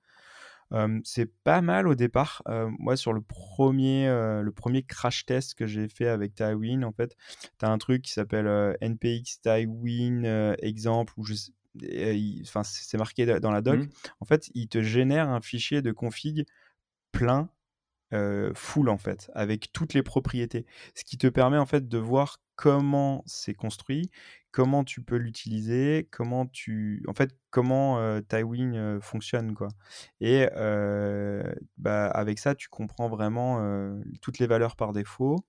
c'est 1.03 1.31
pas 1.43 1.61
mal 1.61 1.87
au 1.89 1.95
départ. 1.95 2.43
moi, 2.79 2.97
sur 2.97 3.12
le 3.12 3.20
premier, 3.20 4.07
le 4.07 4.51
premier 4.53 4.83
crash 4.83 5.27
test 5.27 5.55
que 5.55 5.66
j'ai 5.66 5.89
fait 5.89 6.09
avec 6.09 6.35
Tywin, 6.35 6.85
en 6.85 6.93
fait, 6.93 7.16
tu 7.59 7.64
as 7.64 7.70
un 7.70 7.79
truc 7.79 8.03
qui 8.03 8.12
s'appelle 8.12 8.77
npx 8.81 9.41
Tywin 9.43 10.55
exemple, 10.61 11.12
je, 11.22 11.35
enfin, 12.43 12.62
c'est 12.64 12.99
marqué 12.99 13.27
dans 13.41 13.51
la 13.51 13.61
doc. 13.61 13.81
Mmh. 13.81 13.89
En 14.20 14.25
fait, 14.25 14.51
il 14.55 14.68
te 14.68 14.83
génère 14.83 15.29
un 15.29 15.41
fichier 15.41 15.83
de 15.83 15.93
config 15.93 16.47
plein, 17.12 17.49
full 18.55 18.89
en 18.89 18.99
fait, 18.99 19.31
avec 19.35 19.72
toutes 19.72 19.93
les 19.93 20.03
propriétés. 20.03 20.66
Ce 20.95 21.05
qui 21.05 21.18
te 21.18 21.27
permet 21.27 21.59
en 21.59 21.66
fait 21.66 21.89
de 21.89 21.99
voir 21.99 22.39
comment 22.55 23.25
c'est 23.27 23.55
construit, 23.55 24.11
comment 24.53 24.85
tu 24.85 25.03
peux 25.03 25.16
l'utiliser, 25.16 26.07
comment 26.12 26.47
tu, 26.47 27.03
en 27.09 27.12
fait, 27.12 27.37
comment 27.51 27.99
euh, 27.99 28.20
Tywin 28.20 29.01
fonctionne, 29.01 29.55
quoi. 29.55 29.66
Et 30.20 30.47
bah, 31.77 32.07
avec 32.07 32.39
ça, 32.39 32.55
tu 32.55 32.68
comprends 32.68 33.09
vraiment 33.09 33.99
toutes 34.22 34.39
les 34.39 34.47
valeurs 34.47 34.77
par 34.77 34.93
défaut. 34.93 35.45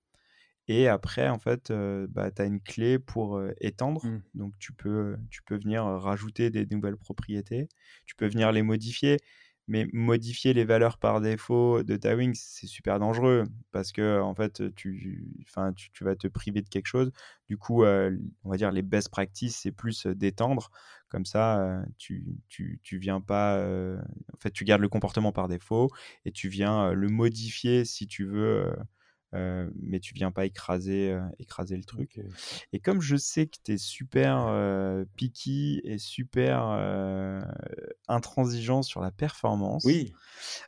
Et 0.68 0.88
après, 0.88 1.30
en 1.30 1.40
fait, 1.40 1.72
bah, 2.10 2.32
tu 2.32 2.42
as 2.42 2.46
une 2.46 2.62
clé 2.62 3.00
pour 3.00 3.42
étendre. 3.62 4.06
Mmh. 4.06 4.22
Donc, 4.34 4.54
tu 4.60 4.74
peux, 4.74 5.16
tu 5.30 5.44
peux 5.44 5.58
venir 5.58 5.84
rajouter 5.84 6.50
des 6.50 6.66
nouvelles 6.66 6.98
propriétés. 6.98 7.70
Tu 8.06 8.16
peux 8.16 8.28
venir 8.28 8.52
les 8.52 8.64
modifier. 8.64 9.18
Mais 9.68 9.88
modifier 9.94 10.54
les 10.54 10.64
valeurs 10.64 11.00
par 11.00 11.22
défaut 11.22 11.82
de 11.82 11.96
ta 11.98 12.16
wing, 12.16 12.36
c'est 12.36 12.68
super 12.68 13.00
dangereux 13.00 13.46
parce 13.72 13.92
que 13.92 14.22
en 14.22 14.36
fait, 14.36 14.62
tu, 14.76 15.26
tu, 15.44 15.90
tu, 15.92 16.04
vas 16.04 16.16
te 16.16 16.28
priver 16.28 16.62
de 16.62 16.70
quelque 16.70 16.86
chose. 16.86 17.12
Du 17.48 17.58
coup, 17.58 17.84
euh, 17.84 18.16
on 18.44 18.52
va 18.52 18.58
dire 18.58 18.72
les 18.72 18.84
best 18.84 19.10
practices, 19.10 19.58
c'est 19.58 19.72
plus 19.72 20.06
d'étendre. 20.06 20.70
Comme 21.10 21.26
ça, 21.26 21.60
euh, 21.62 21.84
tu, 21.98 22.38
tu, 22.48 22.80
tu, 22.84 23.00
viens 23.00 23.22
pas. 23.22 23.56
Euh, 23.56 23.98
en 24.34 24.38
fait, 24.38 24.52
tu 24.52 24.66
gardes 24.66 24.82
le 24.82 24.90
comportement 24.90 25.32
par 25.32 25.48
défaut 25.48 25.90
et 26.26 26.32
tu 26.32 26.48
viens 26.48 26.92
le 26.94 27.10
modifier 27.10 27.86
si 27.86 28.06
tu 28.06 28.26
veux 28.26 28.72
euh, 29.36 29.70
mais 29.82 30.00
tu 30.00 30.14
viens 30.14 30.32
pas 30.32 30.46
écraser, 30.46 31.12
euh, 31.12 31.22
écraser 31.40 31.76
le 31.76 31.84
truc. 31.84 32.20
Et 32.74 32.80
comme 32.80 33.02
je 33.02 33.16
sais 33.18 33.48
que 33.48 33.58
tu 33.64 33.74
es 33.74 33.78
super 33.78 34.46
euh, 34.48 35.04
picky 35.16 35.82
et 35.84 35.98
super 35.98 36.62
intransigeant 38.08 38.82
sur 38.82 39.02
la 39.02 39.12
performance, 39.12 39.84
oui, 39.86 40.14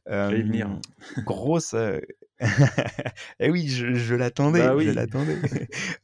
euh, 0.10 0.30
venir. 0.30 0.70
grosse. 1.26 1.74
et 1.74 2.02
oui, 3.50 3.68
je, 3.68 3.94
je 3.94 4.16
l'attendais, 4.16 4.68
bah 4.68 4.76
je 4.80 4.92
l'attendais. 4.92 5.38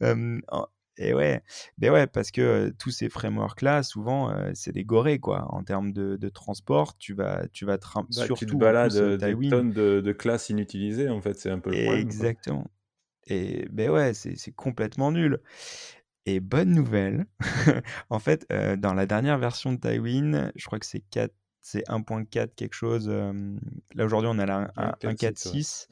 Et 0.96 1.12
ouais, 1.12 1.42
ben 1.78 1.92
ouais, 1.92 2.06
parce 2.06 2.30
que 2.30 2.72
tous 2.78 2.90
ces 2.90 3.08
frameworks-là, 3.08 3.82
souvent, 3.82 4.32
c'est 4.54 4.72
des 4.72 4.84
gorées, 4.84 5.18
quoi. 5.18 5.46
En 5.52 5.64
termes 5.64 5.92
de, 5.92 6.16
de, 6.16 6.28
transport, 6.28 6.96
tu 6.98 7.14
vas, 7.14 7.46
tu 7.52 7.64
vas 7.64 7.78
bah, 7.78 8.04
surtout. 8.10 8.44
Tu 8.44 8.46
te 8.46 8.56
balades 8.56 9.18
des 9.18 9.48
tonnes 9.48 9.72
de, 9.72 10.00
de, 10.00 10.12
classes 10.12 10.50
inutilisées, 10.50 11.08
en 11.08 11.20
fait, 11.20 11.34
c'est 11.34 11.50
un 11.50 11.58
peu 11.58 11.70
le 11.70 11.84
problème. 11.84 12.02
Exactement. 12.02 12.70
Et 13.26 13.66
ben 13.72 13.90
ouais, 13.90 14.14
c'est 14.14 14.52
complètement 14.52 15.10
nul. 15.10 15.40
Et 16.26 16.40
bonne 16.40 16.70
nouvelle, 16.70 17.26
en 18.10 18.18
fait, 18.18 18.46
dans 18.78 18.94
la 18.94 19.06
dernière 19.06 19.38
version 19.38 19.72
de 19.72 19.78
Tywin, 19.78 20.52
je 20.54 20.64
crois 20.66 20.78
que 20.78 20.86
c'est 20.86 21.04
4 21.10 21.32
c'est 21.64 21.88
1.4 21.88 22.54
quelque 22.54 22.74
chose. 22.74 23.08
là 23.08 24.04
aujourd'hui 24.04 24.30
on 24.30 24.38
a 24.38 24.44
la 24.44 24.66
1.4.6, 24.76 25.88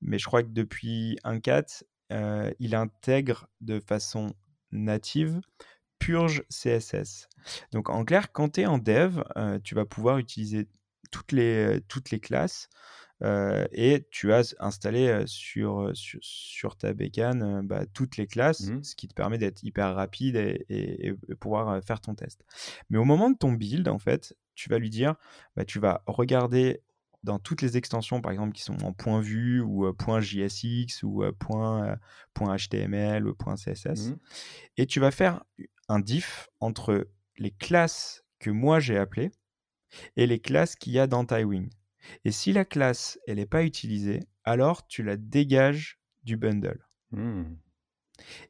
mais 0.00 0.18
je 0.20 0.24
crois 0.24 0.44
que 0.44 0.50
depuis 0.50 1.18
1.4, 1.24 1.82
euh, 2.12 2.52
il 2.60 2.76
intègre 2.76 3.48
de 3.60 3.80
façon 3.80 4.32
native 4.76 5.40
purge 5.98 6.44
CSS. 6.50 7.28
Donc 7.72 7.88
en 7.88 8.04
clair, 8.04 8.32
quand 8.32 8.54
tu 8.54 8.62
es 8.62 8.66
en 8.66 8.78
dev, 8.78 9.22
euh, 9.36 9.58
tu 9.62 9.74
vas 9.74 9.84
pouvoir 9.84 10.18
utiliser 10.18 10.68
toutes 11.10 11.32
les, 11.32 11.80
toutes 11.88 12.10
les 12.10 12.20
classes 12.20 12.68
euh, 13.22 13.66
et 13.72 14.06
tu 14.10 14.32
as 14.32 14.54
installé 14.58 15.24
sur, 15.26 15.90
sur, 15.94 16.76
ta 16.76 16.92
bécane 16.92 17.66
bah, 17.66 17.86
toutes 17.94 18.18
les 18.18 18.26
classes, 18.26 18.68
mmh 18.68 18.84
ce 18.84 18.94
qui 18.94 19.08
te 19.08 19.14
permet 19.14 19.38
d'être 19.38 19.62
hyper 19.62 19.94
rapide 19.94 20.36
et, 20.36 20.66
et, 20.68 21.14
pouvoir 21.36 21.82
faire 21.82 22.00
ton 22.00 22.14
test. 22.14 22.44
Mais 22.90 22.98
au 22.98 23.04
moment 23.04 23.30
de 23.30 23.38
ton 23.38 23.52
build, 23.52 23.88
en 23.88 23.98
fait, 23.98 24.36
tu 24.54 24.68
vas 24.68 24.78
lui 24.78 24.90
dire, 24.90 25.14
bah, 25.54 25.64
tu 25.64 25.78
vas 25.78 26.02
regarder 26.06 26.82
dans 27.26 27.40
toutes 27.40 27.60
les 27.60 27.76
extensions, 27.76 28.20
par 28.20 28.30
exemple, 28.30 28.52
qui 28.52 28.62
sont 28.62 28.82
en 28.84 28.92
point 28.92 29.20
.vue 29.20 29.60
ou 29.60 29.92
point 29.92 30.20
.jsx 30.20 31.02
ou 31.02 31.24
point, 31.38 31.98
.html 32.34 33.26
ou 33.26 33.34
point 33.34 33.56
.css. 33.56 34.10
Mmh 34.10 34.16
et 34.78 34.86
tu 34.86 35.00
vas 35.00 35.10
faire 35.10 35.42
un 35.88 35.98
diff 35.98 36.48
entre 36.60 37.08
les 37.38 37.50
classes 37.50 38.24
que 38.38 38.50
moi 38.50 38.78
j'ai 38.78 38.96
appelées 38.96 39.32
et 40.16 40.26
les 40.26 40.38
classes 40.38 40.76
qu'il 40.76 40.92
y 40.92 40.98
a 40.98 41.06
dans 41.06 41.24
Tywin. 41.24 41.66
Et 42.24 42.30
si 42.30 42.52
la 42.52 42.64
classe, 42.64 43.18
elle 43.26 43.36
n'est 43.36 43.46
pas 43.46 43.64
utilisée, 43.64 44.20
alors 44.44 44.86
tu 44.86 45.02
la 45.02 45.16
dégages 45.16 45.98
du 46.22 46.36
bundle. 46.36 46.86
Mmh. 47.10 47.56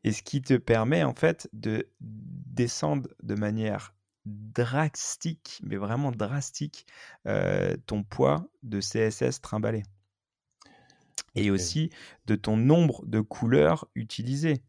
Et 0.05 0.13
ce 0.13 0.23
qui 0.23 0.43
te 0.43 0.55
permet 0.55 1.03
en 1.03 1.15
fait 1.15 1.49
de 1.53 1.89
descendre 2.01 3.09
de 3.23 3.35
manière 3.35 3.96
drastique, 4.27 5.61
mais 5.65 5.77
vraiment 5.77 6.13
drastique, 6.13 6.87
ton 7.87 8.03
poids 8.03 8.49
de 8.63 8.81
CSS 8.81 9.41
trimballé. 9.41 9.85
Et 11.35 11.51
aussi 11.51 11.91
de 12.27 12.35
ton 12.35 12.57
nombre 12.57 13.05
de 13.07 13.21
couleurs 13.21 13.89
utilisées. 13.95 14.63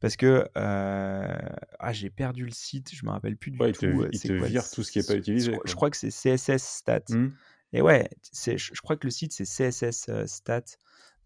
Parce 0.00 0.16
que 0.16 0.48
ah, 0.54 1.92
j'ai 1.92 2.10
perdu 2.10 2.44
le 2.44 2.50
site, 2.50 2.94
je 2.94 3.04
me 3.04 3.10
rappelle 3.10 3.36
plus 3.36 3.50
du 3.50 3.58
ouais, 3.58 3.72
tout. 3.72 3.86
Il 4.12 4.20
te, 4.20 4.26
il 4.26 4.40
te 4.40 4.44
vire 4.44 4.68
tout 4.68 4.82
ce 4.82 4.92
qui 4.92 4.98
n'est 4.98 5.04
pas 5.04 5.14
utilisé. 5.14 5.56
Je, 5.64 5.74
crois 5.74 5.90
que 5.90 5.96
c'est 5.96 6.10
CSS 6.10 6.62
Stat. 6.62 7.04
Mmh. 7.10 7.28
Et 7.72 7.82
ouais, 7.82 8.08
je, 8.34 8.56
je, 8.56 8.80
crois 8.80 8.96
que 8.96 9.06
le 9.06 9.10
site 9.10 9.32
c'est 9.32 9.44
CSS 9.44 10.10
Stat 10.26 10.64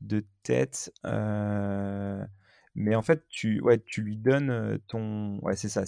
de 0.00 0.24
tête. 0.42 0.92
mais 2.74 2.94
en 2.94 3.02
fait, 3.02 3.26
tu, 3.28 3.60
ouais, 3.60 3.78
tu 3.78 4.02
lui 4.02 4.16
donnes 4.16 4.78
ton. 4.88 5.38
Ouais, 5.40 5.56
c'est 5.56 5.68
ça, 5.68 5.84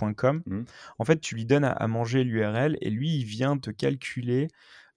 Mmh. 0.00 0.62
En 0.98 1.04
fait, 1.04 1.20
tu 1.20 1.34
lui 1.34 1.44
donnes 1.44 1.64
à, 1.64 1.86
manger 1.86 2.24
l'URL 2.24 2.76
et 2.80 2.90
lui, 2.90 3.16
il 3.16 3.24
vient 3.24 3.58
te 3.58 3.70
calculer. 3.70 4.48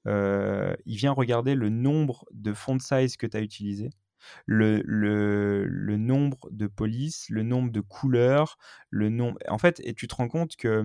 il 0.05 0.95
vient 0.95 1.11
regarder 1.11 1.55
le 1.55 1.69
nombre 1.69 2.25
de 2.31 2.53
font 2.53 2.79
size 2.79 3.17
que 3.17 3.27
tu 3.27 3.37
as 3.37 3.41
utilisé 3.41 3.89
le, 4.45 5.97
nombre 5.97 6.49
de 6.51 6.67
polices, 6.67 7.29
le 7.29 7.43
nombre 7.43 7.71
de 7.71 7.81
couleurs, 7.81 8.57
le 8.89 9.09
nombre. 9.09 9.37
En 9.47 9.57
fait, 9.57 9.81
et 9.83 9.93
tu 9.93 10.07
te 10.07 10.15
rends 10.15 10.27
compte 10.27 10.55
que 10.55 10.83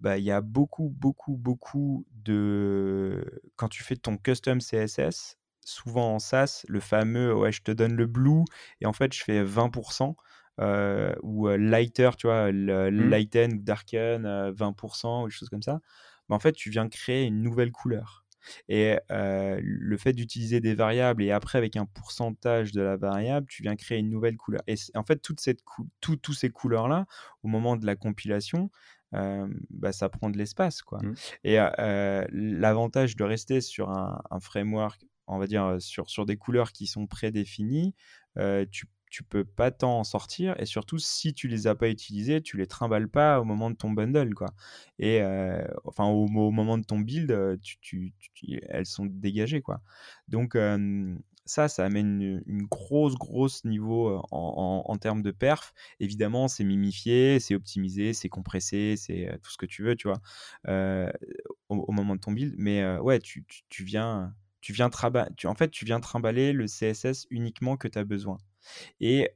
bah, 0.00 0.18
il 0.18 0.24
y 0.24 0.30
a 0.30 0.40
beaucoup, 0.40 0.88
beaucoup, 0.90 1.36
beaucoup 1.36 2.06
de. 2.12 3.24
Quand 3.56 3.68
tu 3.68 3.82
fais 3.82 3.96
ton 3.96 4.16
custom 4.16 4.60
CSS, 4.60 5.38
souvent 5.64 6.14
en 6.14 6.18
SaaS, 6.18 6.64
le 6.68 6.80
fameux 6.80 7.34
ouais, 7.34 7.52
je 7.52 7.62
te 7.62 7.72
donne 7.72 7.94
le 7.94 8.06
blue 8.06 8.42
et 8.80 8.86
en 8.86 8.92
fait 8.92 9.12
je 9.12 9.22
fais 9.22 9.44
20%. 9.44 10.16
Euh, 10.60 11.14
ou 11.22 11.48
lighter, 11.48 12.10
tu 12.18 12.26
vois, 12.26 12.50
le, 12.50 12.90
Mmh. 12.90 13.08
lighten 13.08 13.52
ou 13.54 13.58
darken 13.58 14.50
20% 14.52 15.22
ou 15.22 15.28
des 15.28 15.32
choses 15.32 15.48
comme 15.48 15.62
ça. 15.62 15.80
Mais 16.28 16.36
en 16.36 16.38
fait, 16.38 16.52
tu 16.52 16.70
viens 16.70 16.88
créer 16.88 17.24
une 17.24 17.42
nouvelle 17.42 17.72
couleur. 17.72 18.24
Et 18.68 18.98
le 19.08 19.96
fait 19.96 20.12
d'utiliser 20.12 20.60
des 20.60 20.74
variables 20.74 21.22
et 21.22 21.30
après 21.30 21.58
avec 21.58 21.76
un 21.76 21.86
pourcentage 21.86 22.72
de 22.72 22.82
la 22.82 22.96
variable, 22.96 23.46
tu 23.48 23.62
viens 23.62 23.76
créer 23.76 23.98
une 23.98 24.10
nouvelle 24.10 24.36
couleur. 24.36 24.62
Et 24.66 24.74
en 24.94 25.04
fait, 25.04 25.22
toute 25.22 25.38
cette 25.40 25.60
tous 26.00 26.32
ces 26.32 26.50
couleurs-là, 26.50 27.06
au 27.44 27.48
moment 27.48 27.76
de 27.76 27.86
la 27.86 27.94
compilation, 27.94 28.68
bah, 29.12 29.92
ça 29.92 30.08
prend 30.08 30.28
de 30.28 30.38
l'espace. 30.38 30.82
quoi. 30.82 30.98
Mmh. 31.02 31.14
Et 31.44 31.56
l'avantage 32.32 33.14
de 33.14 33.22
rester 33.24 33.60
sur 33.60 33.90
un, 33.90 34.20
un, 34.30 34.40
framework, 34.40 35.06
on 35.28 35.38
va 35.38 35.46
dire, 35.46 35.76
sur, 35.78 36.10
sur 36.10 36.26
des 36.26 36.36
couleurs 36.36 36.72
qui 36.72 36.88
sont 36.88 37.06
prédéfinies, 37.06 37.94
tu 38.72 38.86
tu 39.12 39.22
peux 39.22 39.44
pas 39.44 39.70
t'en 39.70 40.04
sortir 40.04 40.58
et 40.58 40.64
surtout 40.64 40.98
si 40.98 41.34
tu 41.34 41.46
les 41.46 41.66
as 41.66 41.74
pas 41.74 41.90
utilisés, 41.90 42.40
tu 42.40 42.56
les 42.56 42.66
trimbales 42.66 43.08
pas 43.08 43.42
au 43.42 43.44
moment 43.44 43.70
de 43.70 43.76
ton 43.76 43.90
bundle 43.90 44.34
quoi. 44.34 44.54
Et 44.98 45.20
euh, 45.20 45.62
enfin 45.84 46.06
au, 46.06 46.26
moment 46.28 46.78
de 46.78 46.84
ton 46.84 46.98
build, 46.98 47.30
euh, 47.30 47.58
tu, 47.60 48.14
elles 48.70 48.86
sont 48.86 49.04
dégagées 49.04 49.60
quoi. 49.60 49.82
Donc 50.28 50.56
ça, 51.44 51.68
ça 51.68 51.84
amène 51.84 52.42
une, 52.46 52.62
grosse 52.62 53.14
grosse 53.16 53.66
niveau 53.66 54.08
euh, 54.08 54.22
en, 54.30 54.96
termes 54.96 55.20
de 55.20 55.30
perf. 55.30 55.74
Évidemment, 56.00 56.48
c'est 56.48 56.64
mimifié, 56.64 57.38
c'est 57.38 57.54
optimisé, 57.54 58.14
c'est 58.14 58.30
compressé, 58.30 58.94
c'est 58.96 59.38
tout 59.42 59.50
ce 59.50 59.58
que 59.58 59.66
tu 59.66 59.82
veux, 59.82 59.94
tu 59.94 60.08
vois, 60.08 60.22
au, 61.68 61.92
moment 61.92 62.16
de 62.16 62.20
ton 62.20 62.32
build. 62.32 62.54
Mais 62.56 62.96
ouais, 62.96 63.18
tu, 63.18 63.44
viens 63.80 64.34
tu 64.62 64.72
viens 64.72 64.88
tu, 65.36 65.46
en 65.48 65.54
fait, 65.54 65.70
tu 65.70 65.84
viens 65.84 66.00
trimballer 66.00 66.54
le 66.54 66.66
CSS 66.66 67.26
uniquement 67.30 67.76
que 67.76 67.88
tu 67.88 67.98
as 67.98 68.04
besoin. 68.04 68.38
Et 69.00 69.30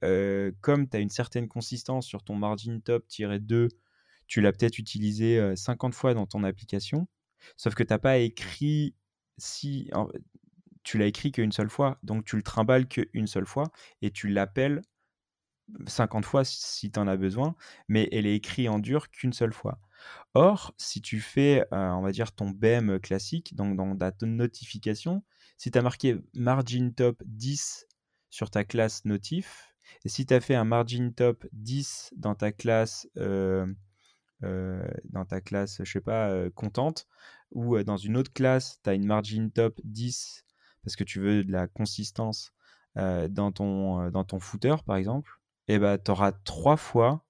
comme 0.60 0.88
tu 0.88 0.96
as 0.96 1.00
une 1.00 1.10
certaine 1.10 1.48
consistance 1.48 2.06
sur 2.06 2.22
ton 2.22 2.34
margin 2.34 2.80
top-2, 2.80 3.68
tu 4.26 4.40
l'as 4.40 4.52
peut-être 4.52 4.78
utilisé 4.78 5.54
50 5.56 5.94
fois 5.94 6.14
dans 6.14 6.26
ton 6.26 6.44
application, 6.44 7.06
sauf 7.56 7.74
que 7.74 7.82
tu 7.82 7.92
n'as 7.92 7.98
pas 7.98 8.18
écrit 8.18 8.94
si 9.38 9.90
tu 10.82 10.98
l'as 10.98 11.06
écrit 11.06 11.32
qu'une 11.32 11.52
seule 11.52 11.70
fois, 11.70 11.98
donc 12.02 12.24
tu 12.24 12.36
le 12.36 12.42
trimbales 12.42 12.86
qu'une 12.86 13.26
seule 13.26 13.46
fois 13.46 13.70
et 14.02 14.10
tu 14.10 14.28
l'appelles 14.28 14.82
50 15.88 16.24
fois 16.24 16.44
si 16.44 16.92
tu 16.92 16.98
en 17.00 17.08
as 17.08 17.16
besoin, 17.16 17.56
mais 17.88 18.08
elle 18.12 18.24
est 18.24 18.36
écrite 18.36 18.68
en 18.68 18.78
dur 18.78 19.10
qu'une 19.10 19.32
seule 19.32 19.52
fois. 19.52 19.80
Or, 20.34 20.72
si 20.78 21.02
tu 21.02 21.20
fais, 21.20 21.64
on 21.72 22.02
va 22.02 22.12
dire, 22.12 22.30
ton 22.32 22.50
BEM 22.50 23.00
classique, 23.00 23.56
donc 23.56 23.76
dans 23.76 23.96
ta 23.96 24.12
notification, 24.22 25.24
si 25.56 25.72
tu 25.72 25.78
as 25.78 25.82
marqué 25.82 26.18
margin 26.34 26.92
top 26.94 27.20
10 27.26 27.86
sur 28.30 28.50
ta 28.50 28.64
classe 28.64 29.04
notif. 29.04 29.74
Et 30.04 30.08
si 30.08 30.26
tu 30.26 30.34
as 30.34 30.40
fait 30.40 30.54
un 30.54 30.64
margin 30.64 31.12
top 31.12 31.46
10 31.52 32.12
dans 32.16 32.34
ta 32.34 32.52
classe, 32.52 33.08
euh, 33.16 33.66
euh, 34.42 34.86
dans 35.04 35.24
ta 35.24 35.40
classe, 35.40 35.80
je 35.82 35.90
sais 35.90 36.00
pas, 36.00 36.28
euh, 36.30 36.50
contente, 36.50 37.06
ou 37.52 37.82
dans 37.82 37.96
une 37.96 38.16
autre 38.16 38.32
classe, 38.32 38.80
tu 38.82 38.90
as 38.90 38.94
une 38.94 39.06
margin 39.06 39.50
top 39.50 39.80
10 39.84 40.44
parce 40.82 40.96
que 40.96 41.04
tu 41.04 41.20
veux 41.20 41.44
de 41.44 41.52
la 41.52 41.66
consistance 41.66 42.52
dans, 42.94 43.52
ton, 43.52 44.08
dans 44.10 44.24
ton 44.24 44.38
footer, 44.38 44.76
par 44.86 44.96
exemple, 44.96 45.38
et 45.68 45.74
eh 45.74 45.78
ben, 45.78 45.98
tu 45.98 46.10
auras 46.10 46.32
trois 46.32 46.78
fois 46.78 47.26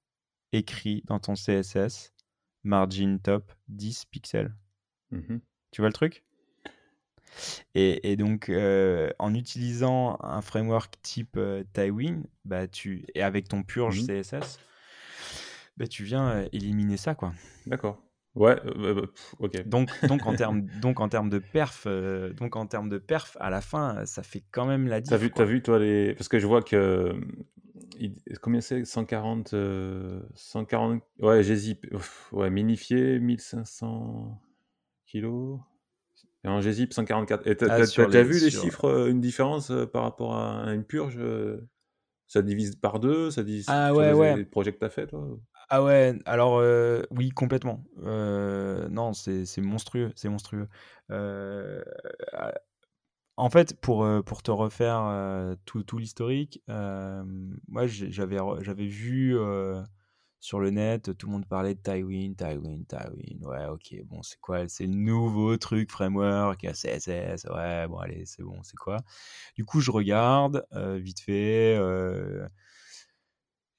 écrit 0.52 1.02
dans 1.06 1.18
ton 1.18 1.34
CSS 1.34 2.12
margin 2.62 3.18
top 3.18 3.52
10 3.68 4.04
pixels. 4.06 4.54
Mmh 5.10 5.38
tu 5.72 5.82
vois 5.82 5.88
le 5.88 5.94
truc? 5.94 6.24
Et, 7.74 8.16
donc, 8.16 8.48
euh, 8.48 9.10
en 9.18 9.34
utilisant 9.34 10.18
un 10.22 10.40
framework 10.40 10.94
type 11.02 11.36
euh, 11.36 11.64
Tailwind, 11.72 12.26
bah, 12.44 12.66
tu, 12.66 13.04
et 13.14 13.22
avec 13.22 13.48
ton 13.48 13.62
purge 13.62 14.02
mmh 14.02 14.22
CSS, 14.22 14.58
bah, 15.76 15.86
tu 15.86 16.04
viens 16.04 16.28
euh, 16.28 16.48
éliminer 16.52 16.96
ça. 16.96 17.14
quoi. 17.14 17.34
D'accord. 17.66 18.02
Ouais, 18.34 18.56
bah, 18.64 18.94
bah, 18.94 19.02
ok. 19.38 19.62
Donc, 19.68 19.88
donc, 20.06 20.26
en 20.26 20.34
termes, 20.34 20.62
donc 20.80 21.00
en 21.00 21.08
termes 21.08 21.30
de 21.30 21.38
perf, 21.38 21.86
donc 22.36 22.56
en 22.56 22.66
termes 22.66 22.88
de 22.88 22.98
perf, 22.98 23.36
à 23.40 23.50
la 23.50 23.60
fin, 23.60 24.04
ça 24.06 24.22
fait 24.22 24.42
quand 24.50 24.66
même 24.66 24.86
la 24.88 25.00
différence. 25.00 25.32
T'as 25.34 25.44
vu, 25.44 25.50
as 25.50 25.54
vu 25.54 25.62
toi 25.62 25.78
les, 25.78 26.14
parce 26.14 26.28
que 26.28 26.38
je 26.38 26.46
vois 26.46 26.62
que 26.62 27.14
combien 28.42 28.60
c'est? 28.60 28.84
140, 28.84 29.54
140, 30.34 31.02
ouais, 31.20 31.42
j'ai 31.42 31.78
ouais, 32.32 32.50
minifié 32.50 33.18
1500 33.18 34.38
kilos. 35.06 35.60
Et 36.46 36.48
en 36.48 36.60
GZIP 36.60 36.92
144. 36.92 37.46
Et 37.46 37.56
tu 37.56 37.64
as, 37.64 37.72
ah, 37.72 38.22
vu 38.22 38.38
les 38.38 38.50
chiffres, 38.50 38.84
euh, 38.84 39.10
une 39.10 39.20
différence 39.20 39.72
euh, 39.72 39.84
par 39.84 40.04
rapport 40.04 40.36
à 40.36 40.72
une 40.72 40.84
purge 40.84 41.16
euh, 41.18 41.68
Ça 42.28 42.40
divise 42.40 42.76
par 42.76 43.00
deux 43.00 43.32
Ça 43.32 43.42
divise 43.42 43.66
ah, 43.68 43.92
ouais, 43.92 44.12
les, 44.12 44.14
ouais. 44.14 44.44
projets 44.44 44.72
que 44.72 44.78
tu 44.78 44.84
as 44.84 44.90
fait, 44.90 45.08
toi 45.08 45.26
Ah 45.68 45.82
ouais, 45.82 46.16
alors 46.24 46.62
oui, 47.10 47.30
complètement. 47.30 47.84
non, 47.96 49.12
c'est 49.12 49.60
monstrueux. 49.60 50.12
C'est 50.14 50.28
monstrueux. 50.28 50.68
en 53.36 53.50
fait, 53.50 53.80
pour, 53.80 54.06
pour 54.24 54.42
te 54.44 54.52
refaire 54.52 55.56
tout, 55.64 55.82
tout 55.82 55.98
l'historique, 55.98 56.62
moi 56.68 57.86
j'avais 57.86 58.86
vu 58.86 59.36
sur 60.40 60.60
le 60.60 60.70
net, 60.70 61.16
tout 61.16 61.26
le 61.26 61.32
monde 61.32 61.46
parlait 61.46 61.74
de 61.74 61.80
Tailwind, 61.80 62.36
Tailwind, 62.36 62.86
Tailwind. 62.86 63.44
Ouais, 63.44 63.66
ok, 63.66 63.96
bon, 64.04 64.22
c'est 64.22 64.38
quoi 64.40 64.68
C'est 64.68 64.86
le 64.86 64.94
nouveau 64.94 65.56
truc 65.56 65.90
framework, 65.90 66.66
CSS. 66.72 67.46
Ouais, 67.50 67.86
bon, 67.88 67.98
allez, 67.98 68.24
c'est 68.26 68.42
bon, 68.42 68.62
c'est 68.62 68.76
quoi 68.76 68.98
Du 69.56 69.64
coup, 69.64 69.80
je 69.80 69.90
regarde 69.90 70.64
euh, 70.74 70.98
vite 70.98 71.20
fait. 71.20 71.76
Euh, 71.78 72.46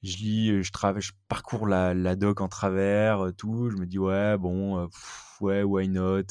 je 0.03 0.18
lis, 0.18 0.64
je, 0.64 0.72
je 0.99 1.12
parcours 1.28 1.68
la, 1.68 1.93
la, 1.93 2.16
doc 2.16 2.41
en 2.41 2.47
travers, 2.47 3.28
euh, 3.28 3.32
tout. 3.32 3.70
Je 3.70 3.78
me 3.78 3.86
dis, 3.86 3.99
ouais, 3.99 4.38
bon, 4.38 4.89
ouais, 5.41 5.64
why 5.64 5.88
not 5.88 6.24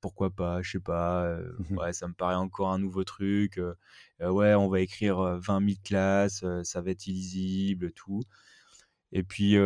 Pourquoi 0.00 0.30
pas 0.30 0.62
Je 0.62 0.72
sais 0.72 0.80
pas. 0.80 1.36
ouais, 1.70 1.92
ça 1.92 2.08
me 2.08 2.14
paraît 2.14 2.34
encore 2.34 2.70
un 2.70 2.78
nouveau 2.78 3.04
truc. 3.04 3.60
ouais, 4.20 4.54
on 4.54 4.68
va 4.68 4.80
écrire 4.80 5.38
20 5.38 5.60
000 5.60 5.78
classes, 5.84 6.44
ça 6.64 6.80
va 6.80 6.90
être 6.90 7.06
illisible, 7.06 7.92
tout. 7.92 8.22
Et 9.12 9.22
puis 9.22 9.56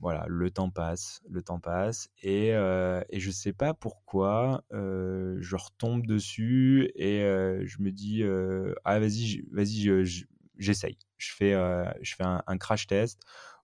voilà, 0.00 0.26
le 0.28 0.50
temps 0.50 0.70
passe, 0.70 1.22
le 1.30 1.42
temps 1.42 1.60
passe, 1.60 2.10
et, 2.22 2.48
et 2.48 3.20
je 3.20 3.30
sais 3.30 3.52
pas 3.52 3.74
pourquoi, 3.74 4.64
je 4.70 5.56
retombe 5.56 6.06
dessus 6.06 6.90
et 6.94 7.20
je 7.64 7.82
me 7.82 7.90
dis 7.90 8.22
ah 8.84 8.98
vas-y, 9.00 9.42
vas-y, 9.50 10.04
j'essaye. 10.58 10.98
Je 11.16 11.32
fais, 11.32 11.52
je 12.02 12.14
fais 12.14 12.24
un, 12.24 12.58
crash 12.58 12.86
test 12.86 13.20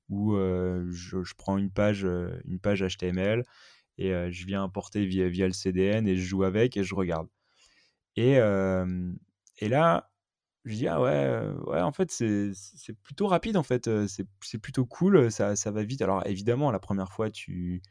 où 0.08 0.34
je, 0.36 1.34
prends 1.36 1.58
une 1.58 1.70
page, 1.70 2.04
une 2.44 2.58
page 2.58 2.82
HTML 2.82 3.44
et 3.98 4.12
je 4.30 4.46
viens 4.46 4.62
importer 4.62 5.04
via, 5.04 5.28
via 5.28 5.46
le 5.46 5.52
CDN 5.52 6.08
et 6.08 6.16
je 6.16 6.22
joue 6.22 6.44
avec 6.44 6.76
et 6.76 6.84
je 6.84 6.94
regarde. 6.94 7.28
Et, 8.16 8.38
et 9.58 9.68
là, 9.68 10.09
je 10.64 10.74
dis 10.74 10.88
ah 10.88 11.00
ouais, 11.00 11.42
ouais 11.66 11.80
en 11.80 11.92
fait 11.92 12.10
c'est 12.10 12.52
plutôt 13.02 13.26
rapide 13.26 13.56
en 13.56 13.62
fait, 13.62 13.88
c'est 14.06 14.58
plutôt 14.58 14.84
cool, 14.84 15.30
ça, 15.30 15.56
ça, 15.56 15.70
va 15.70 15.82
vite. 15.82 16.02
Alors 16.02 16.26
évidemment 16.26 16.70
la 16.70 16.78
première 16.78 17.12
fois 17.12 17.30
tu 17.30 17.82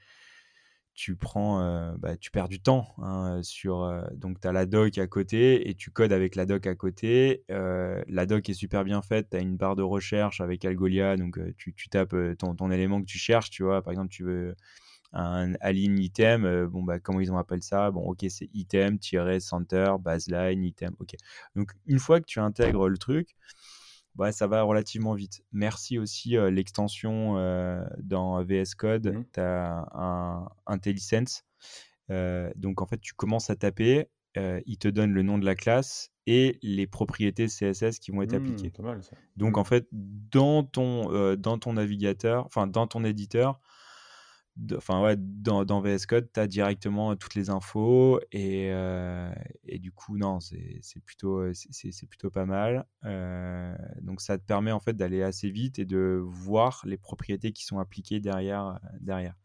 tu 0.93 1.15
prends, 1.15 1.95
bah, 1.97 2.17
tu 2.17 2.29
perds 2.29 2.49
du 2.49 2.59
temps 2.59 2.93
hein, 2.97 3.39
sur 3.41 3.89
donc 4.13 4.41
tu 4.41 4.47
as 4.47 4.51
la 4.51 4.65
doc 4.65 4.97
à 4.97 5.07
côté 5.07 5.69
et 5.69 5.73
tu 5.73 5.91
codes 5.91 6.11
avec 6.11 6.35
la 6.35 6.45
doc 6.45 6.67
à 6.67 6.75
côté. 6.75 7.43
la 7.47 8.25
doc 8.25 8.49
est 8.49 8.53
super 8.53 8.83
bien 8.83 9.01
faite, 9.01 9.29
tu 9.31 9.37
as 9.37 9.39
une 9.39 9.55
barre 9.55 9.75
de 9.75 9.83
recherche 9.83 10.41
avec 10.41 10.65
Algolia 10.65 11.15
donc 11.15 11.39
tu, 11.57 11.73
tu 11.73 11.89
tapes 11.89 12.15
ton, 12.37 12.55
ton, 12.55 12.69
élément 12.71 13.01
que 13.01 13.05
tu 13.05 13.17
cherches, 13.17 13.49
tu 13.49 13.63
vois 13.63 13.81
par 13.81 13.91
exemple 13.91 14.09
tu 14.09 14.23
veux 14.23 14.55
un 15.13 15.53
align 15.61 15.97
item, 15.97 16.45
euh, 16.45 16.67
bon 16.67 16.83
bah 16.83 16.99
comment 16.99 17.19
ils 17.19 17.31
ont 17.31 17.37
appelé 17.37 17.61
ça? 17.61 17.91
Bon 17.91 18.01
ok 18.01 18.25
c'est 18.29 18.49
item 18.53 18.97
center 19.39 19.93
baseline 19.99 20.63
item. 20.63 20.95
Ok. 20.99 21.15
Donc 21.55 21.71
une 21.85 21.99
fois 21.99 22.19
que 22.19 22.25
tu 22.25 22.39
intègres 22.39 22.87
le 22.89 22.97
truc, 22.97 23.35
Ouais, 24.17 24.31
ça 24.33 24.47
va 24.47 24.63
relativement 24.63 25.13
vite. 25.13 25.43
Merci 25.53 25.97
aussi 25.97 26.31
l'extension 26.51 27.35
dans 27.99 28.43
VS 28.43 28.75
Code. 28.75 29.07
Mmh. 29.15 29.23
Tu 29.33 29.39
as 29.39 29.87
un 29.93 30.49
IntelliSense. 30.65 31.45
donc 32.55 32.81
en 32.81 32.85
fait, 32.85 32.99
tu 32.99 33.13
commences 33.13 33.49
à 33.49 33.55
taper, 33.55 34.09
il 34.35 34.77
te 34.77 34.87
donne 34.87 35.11
le 35.13 35.21
nom 35.23 35.37
de 35.37 35.45
la 35.45 35.55
classe 35.55 36.11
et 36.27 36.59
les 36.63 36.85
propriétés 36.87 37.47
CSS 37.47 37.99
qui 37.99 38.11
vont 38.11 38.21
être 38.23 38.33
Mmh, 38.33 38.35
appliquées. 38.35 38.69
pas 38.71 38.83
mal 38.83 39.03
ça. 39.03 39.15
Donc 39.37 39.55
Mmh. 39.55 39.59
en 39.59 39.63
fait, 39.63 39.87
dans 39.91 40.63
ton, 40.63 41.35
dans 41.35 41.57
ton 41.57 41.73
navigateur, 41.73 42.45
enfin 42.45 42.67
dans 42.67 42.87
ton 42.87 43.05
éditeur, 43.05 43.59
enfin 44.75 45.01
ouais, 45.01 45.15
dans, 45.17 45.81
VS 45.81 46.05
Code, 46.07 46.29
tu 46.33 46.39
as 46.39 46.47
directement 46.47 47.15
toutes 47.15 47.35
les 47.35 47.49
infos 47.49 48.19
et, 48.31 48.69
euh, 48.71 49.33
et 49.65 49.79
du 49.79 49.91
coup, 49.91 50.17
non, 50.17 50.39
c'est 50.39 50.81
plutôt, 51.05 51.53
c'est 51.53 52.07
plutôt 52.07 52.29
pas 52.29 52.45
mal. 52.45 52.85
Euh, 53.05 53.75
donc 54.01 54.21
ça 54.21 54.37
te 54.37 54.43
permet 54.43 54.71
en 54.71 54.79
fait 54.79 54.93
d'aller 54.93 55.23
assez 55.23 55.49
vite 55.49 55.79
et 55.79 55.85
de 55.85 56.21
voir 56.23 56.81
les 56.85 56.97
propriétés 56.97 57.51
qui 57.51 57.65
sont 57.65 57.79
appliquées 57.79 58.19
derrière. 58.19 58.79
derrière. 58.99 59.35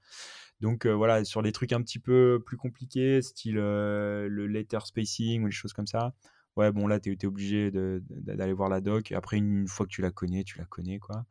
Donc 0.61 0.87
euh, 0.87 0.93
voilà, 0.93 1.25
sur 1.25 1.43
les 1.43 1.53
trucs 1.53 1.73
un 1.73 1.83
petit 1.83 1.99
peu 1.99 2.43
plus 2.45 2.57
compliqués, 2.57 3.23
style 3.23 3.57
le 3.57 4.47
letter 4.47 4.81
spacing 4.85 5.43
ou 5.43 5.47
des 5.47 5.53
choses 5.53 5.73
comme 5.73 5.87
ça, 5.87 6.15
ouais, 6.57 6.73
bon 6.73 6.87
là, 6.87 7.01
tu 7.01 7.13
es, 7.13 7.27
obligé 7.27 7.71
d'aller 7.71 8.53
voir 8.53 8.69
la 8.69 8.81
doc. 8.81 9.13
Après, 9.13 9.37
une 9.37 9.67
fois 9.69 9.87
que 9.87 9.91
tu 9.91 10.03
la 10.03 10.11
connais, 10.11 10.45
tu 10.45 10.59
la 10.59 10.65
connais, 10.65 10.99
quoi. 10.99 11.25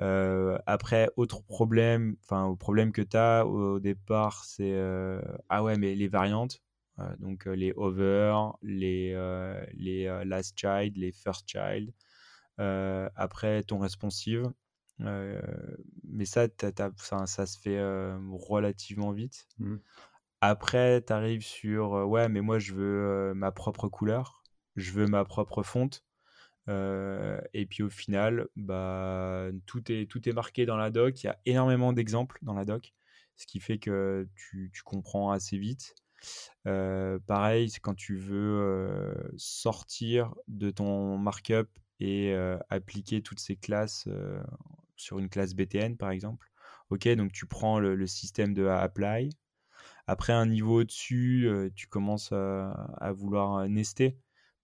Euh, 0.00 0.58
après, 0.66 1.10
autre 1.16 1.42
problème, 1.42 2.16
enfin, 2.24 2.44
au 2.44 2.56
problème 2.56 2.92
que 2.92 3.02
tu 3.02 3.16
as 3.16 3.46
au, 3.46 3.80
départ, 3.80 4.44
c'est 4.44 4.72
euh, 4.72 5.20
ah 5.48 5.62
ouais, 5.62 5.76
mais 5.76 5.94
les 5.94 6.08
variantes, 6.08 6.62
euh, 6.98 7.16
donc 7.18 7.44
les 7.46 7.72
over, 7.76 8.34
les, 8.62 9.14
les 9.74 10.22
last 10.24 10.58
child, 10.58 10.96
les 10.96 11.12
first 11.12 11.46
child. 11.46 11.92
après, 12.58 13.62
ton 13.64 13.78
responsive. 13.78 14.50
mais 14.98 16.24
ça, 16.24 16.46
ça, 16.96 17.26
ça, 17.26 17.46
se 17.46 17.58
fait 17.58 17.80
relativement 18.32 19.12
vite. 19.12 19.46
Mmh. 19.58 19.76
Après, 20.40 21.02
tu 21.02 21.12
arrives 21.12 21.44
sur 21.44 21.92
ouais, 22.08 22.28
mais 22.30 22.40
moi, 22.40 22.58
je 22.58 22.72
veux 22.74 23.34
ma 23.34 23.52
propre 23.52 23.88
couleur, 23.88 24.42
je 24.76 24.92
veux 24.92 25.06
ma 25.06 25.24
propre 25.24 25.62
fonte. 25.62 26.04
Euh, 26.70 27.40
et 27.52 27.66
puis 27.66 27.82
au 27.82 27.90
final, 27.90 28.46
bah, 28.56 29.48
tout, 29.66 29.90
est, 29.90 30.32
marqué 30.32 30.66
dans 30.66 30.76
la 30.76 30.90
doc. 30.90 31.22
Il 31.22 31.26
y 31.26 31.30
a 31.30 31.38
énormément 31.44 31.92
d'exemples 31.92 32.38
dans 32.42 32.54
la 32.54 32.64
doc, 32.64 32.94
ce 33.36 33.46
qui 33.46 33.60
fait 33.60 33.78
que 33.78 34.28
tu, 34.36 34.70
comprends 34.84 35.32
assez 35.32 35.58
vite. 35.58 35.94
Euh, 36.66 37.18
pareil, 37.26 37.72
quand 37.82 37.94
tu 37.94 38.16
veux 38.16 38.60
euh, 38.60 39.14
sortir 39.36 40.34
de 40.48 40.70
ton 40.70 41.18
markup 41.18 41.68
et 41.98 42.34
appliquer 42.70 43.20
toutes 43.20 43.40
ces 43.40 43.56
classes 43.56 44.08
sur 44.96 45.18
une 45.18 45.28
classe 45.28 45.54
BTN, 45.54 45.98
par 45.98 46.10
exemple. 46.10 46.50
Ok, 46.88 47.06
donc 47.08 47.32
tu 47.32 47.46
prends 47.46 47.78
le, 47.78 48.06
système 48.06 48.54
de 48.54 48.66
apply. 48.66 49.28
Après 50.06 50.32
un 50.32 50.46
niveau 50.46 50.80
au-dessus, 50.80 51.70
tu 51.74 51.88
commences 51.88 52.32
à 52.32 53.12
vouloir 53.12 53.68
nester 53.68 54.16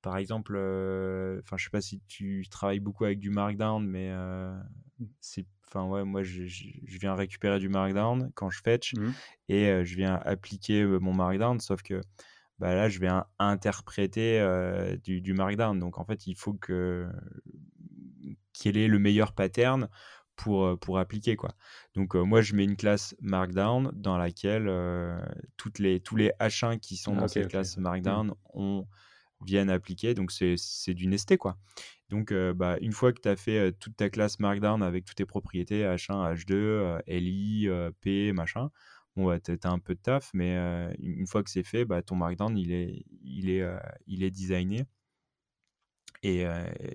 par 0.06 0.18
exemple, 0.18 0.54
euh, 0.56 1.40
enfin, 1.42 1.56
je 1.56 1.64
sais 1.64 1.70
pas 1.70 1.80
si 1.80 2.00
tu 2.06 2.46
travailles 2.48 2.78
beaucoup 2.78 3.04
avec 3.04 3.18
du 3.18 3.28
Markdown, 3.28 3.84
mais 3.84 4.10
euh, 4.12 4.56
c'est, 5.18 5.44
enfin 5.66 5.84
ouais, 5.84 6.04
moi 6.04 6.22
je, 6.22 6.44
viens 6.84 7.16
récupérer 7.16 7.58
du 7.58 7.68
Markdown 7.68 8.30
quand 8.36 8.48
je 8.48 8.62
fetch 8.62 8.94
mmh. 8.94 9.10
et 9.48 9.66
euh, 9.66 9.84
je 9.84 9.96
viens 9.96 10.14
appliquer 10.24 10.84
mon 10.84 11.12
Markdown, 11.12 11.58
sauf 11.58 11.82
que 11.82 12.00
bah, 12.60 12.76
là 12.76 12.88
je 12.88 13.00
viens 13.00 13.26
interpréter 13.40 14.40
du, 15.02 15.20
du, 15.20 15.34
Markdown. 15.34 15.76
Donc 15.80 15.98
en 15.98 16.04
fait, 16.04 16.28
il 16.28 16.36
faut 16.36 16.54
que 16.54 17.08
quel 18.52 18.76
est 18.76 18.86
le 18.86 19.00
meilleur 19.00 19.32
pattern 19.32 19.88
pour, 20.36 20.78
pour 20.78 21.00
appliquer 21.00 21.34
quoi. 21.34 21.50
Donc 21.96 22.14
moi 22.14 22.42
je 22.42 22.54
mets 22.54 22.62
une 22.62 22.76
classe 22.76 23.16
Markdown 23.20 23.90
dans 23.92 24.18
laquelle 24.18 24.70
toutes 25.56 25.80
les, 25.80 25.98
tous 25.98 26.14
les 26.14 26.30
H1 26.38 26.78
qui 26.78 26.96
sont 26.96 27.16
dans 27.16 27.26
cette 27.26 27.48
classe 27.48 27.76
mmh. 27.76 27.80
Markdown 27.80 28.34
ont 28.54 28.86
viennent 29.44 29.70
appliquer. 29.70 30.14
Donc, 30.14 30.32
c'est 30.32 30.94
du 30.94 31.06
nesté, 31.06 31.36
quoi. 31.36 31.58
Donc, 32.08 32.32
euh, 32.32 32.54
bah, 32.54 32.76
une 32.80 32.92
fois 32.92 33.12
que 33.12 33.20
tu 33.20 33.28
as 33.28 33.36
fait 33.36 33.58
euh, 33.58 33.72
toute 33.72 33.96
ta 33.96 34.08
classe 34.10 34.38
Markdown 34.38 34.82
avec 34.82 35.04
toutes 35.04 35.16
tes 35.16 35.26
propriétés, 35.26 35.82
H1, 35.82 36.34
H2, 36.34 37.00
LI, 37.06 37.68
P, 38.00 38.32
machin, 38.32 38.70
bon, 39.16 39.26
bah, 39.26 39.40
tu 39.40 39.52
as 39.62 39.70
un 39.70 39.78
peu 39.78 39.94
de 39.94 40.00
taf, 40.00 40.30
mais 40.32 40.56
euh, 40.56 40.92
une 41.00 41.26
fois 41.26 41.42
que 41.42 41.50
c'est 41.50 41.64
fait, 41.64 41.84
bah, 41.84 42.02
ton 42.02 42.16
Markdown, 42.16 42.56
il 42.56 42.72
est, 42.72 43.04
il 43.24 43.50
est, 43.50 43.64
il 44.06 44.22
est 44.22 44.30
designé 44.30 44.84
et 46.22 46.44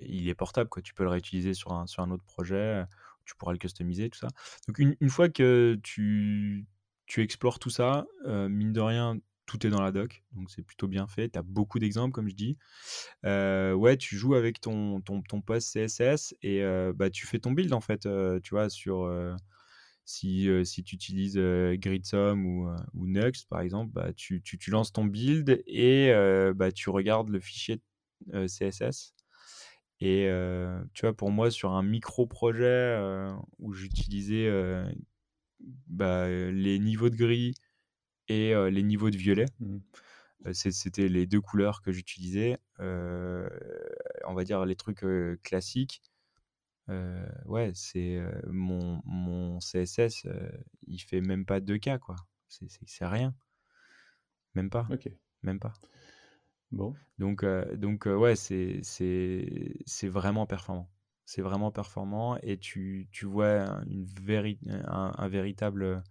il 0.02 0.28
est 0.28 0.34
portable. 0.34 0.68
Quoi. 0.68 0.82
Tu 0.82 0.94
peux 0.94 1.04
le 1.04 1.10
réutiliser 1.10 1.54
sur 1.54 1.72
un, 1.72 1.86
sur 1.86 2.02
un 2.02 2.10
autre 2.10 2.24
projet, 2.24 2.84
tu 3.24 3.34
pourras 3.36 3.52
le 3.52 3.58
customiser, 3.58 4.10
tout 4.10 4.18
ça. 4.18 4.28
Donc, 4.66 4.78
une, 4.78 4.96
une 5.00 5.10
fois 5.10 5.28
que 5.28 5.78
tu, 5.82 6.66
tu 7.06 7.22
explores 7.22 7.58
tout 7.58 7.70
ça, 7.70 8.06
mine 8.26 8.72
de 8.72 8.80
rien, 8.80 9.18
tout 9.46 9.66
est 9.66 9.70
dans 9.70 9.82
la 9.82 9.92
doc, 9.92 10.22
donc 10.32 10.50
c'est 10.50 10.62
plutôt 10.62 10.88
bien 10.88 11.06
fait. 11.06 11.30
Tu 11.30 11.38
as 11.38 11.42
beaucoup 11.42 11.78
d'exemples, 11.78 12.12
comme 12.12 12.28
je 12.28 12.34
dis. 12.34 12.58
Euh, 13.24 13.72
ouais, 13.74 13.96
tu 13.96 14.16
joues 14.16 14.34
avec 14.34 14.60
ton, 14.60 15.00
ton, 15.00 15.22
CSS 15.42 16.34
et 16.42 16.62
euh, 16.62 16.92
bah, 16.94 17.10
tu 17.10 17.26
fais 17.26 17.38
ton 17.38 17.52
build, 17.52 17.72
en 17.72 17.80
fait, 17.80 18.06
euh, 18.06 18.40
tu 18.40 18.50
vois, 18.50 18.70
sur... 18.70 19.10
si, 20.04 20.48
tu 20.84 20.94
utilises 20.94 21.38
GridSum 21.38 22.46
ou, 22.46 22.68
ou 22.94 23.06
Nux, 23.06 23.44
par 23.48 23.60
exemple, 23.60 23.92
bah, 23.92 24.12
tu, 24.14 24.42
lances 24.68 24.92
ton 24.92 25.04
build 25.04 25.62
et 25.66 26.12
bah, 26.54 26.72
tu 26.72 26.90
regardes 26.90 27.28
le 27.28 27.40
fichier 27.40 27.80
CSS. 28.32 29.14
Et 30.00 30.28
tu 30.94 31.02
vois, 31.02 31.16
pour 31.16 31.30
moi, 31.30 31.50
sur 31.50 31.72
un 31.72 31.82
micro-projet 31.82 32.96
où 33.58 33.72
j'utilisais 33.72 34.48
bah, 35.88 36.28
les 36.28 36.78
niveaux 36.78 37.10
de 37.10 37.16
gris, 37.16 37.54
et 38.28 38.54
les 38.70 38.82
niveaux 38.82 39.10
de 39.10 39.16
violet. 39.16 39.46
Mmh. 39.60 39.78
C'était 40.52 41.08
les 41.08 41.26
deux 41.26 41.40
couleurs 41.40 41.82
que 41.82 41.92
j'utilisais. 41.92 42.58
on 42.78 44.34
va 44.34 44.44
dire 44.44 44.64
les 44.64 44.76
trucs 44.76 45.04
classiques. 45.42 46.02
ouais, 46.88 47.72
c'est 47.74 48.20
mon, 48.46 49.00
mon, 49.04 49.58
CSS, 49.60 50.26
il 50.86 50.98
fait 50.98 51.20
même 51.20 51.46
pas 51.46 51.60
2K, 51.60 51.98
quoi. 51.98 52.16
C'est 52.48 53.06
rien. 53.06 53.34
Même 54.54 54.70
pas. 54.70 54.86
Ok. 54.90 55.10
Même 55.42 55.58
pas. 55.58 55.72
Bon. 56.70 56.94
Donc, 57.18 57.44
donc 57.74 58.06
ouais, 58.06 58.34
c'est 58.34 60.08
vraiment 60.08 60.46
performant. 60.46 60.90
C'est 61.24 61.42
vraiment 61.42 61.70
performant 61.70 62.36
et 62.42 62.58
tu, 62.58 63.08
tu 63.12 63.26
vois 63.26 63.80
une 63.86 64.04
un, 64.68 65.14
un 65.16 65.28
véritable 65.28 66.02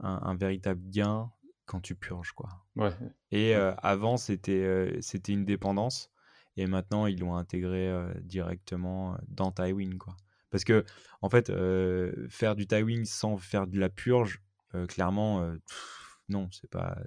un, 0.00 0.34
véritable 0.34 0.80
gain 0.90 1.30
quand 1.66 1.80
tu 1.80 1.94
purges 1.94 2.32
quoi. 2.32 2.48
Ouais. 2.76 2.92
Et 3.30 3.54
euh, 3.54 3.74
avant 3.78 4.16
c'était 4.16 4.52
euh, 4.52 4.98
c'était 5.00 5.32
une 5.32 5.44
dépendance 5.44 6.10
et 6.56 6.66
maintenant 6.66 7.06
ils 7.06 7.20
l'ont 7.20 7.36
intégré 7.36 7.88
euh, 7.88 8.12
directement 8.22 9.16
dans 9.28 9.52
Tywin 9.52 9.98
quoi. 9.98 10.16
Parce 10.50 10.64
que 10.64 10.84
en 11.20 11.28
fait 11.28 11.52
faire 12.30 12.56
du 12.56 12.66
Tywin 12.66 13.04
sans 13.04 13.36
faire 13.36 13.66
de 13.66 13.78
la 13.78 13.90
purge 13.90 14.42
clairement 14.88 15.54
non, 16.28 16.48
c'est 16.52 16.68
pas. 16.68 16.98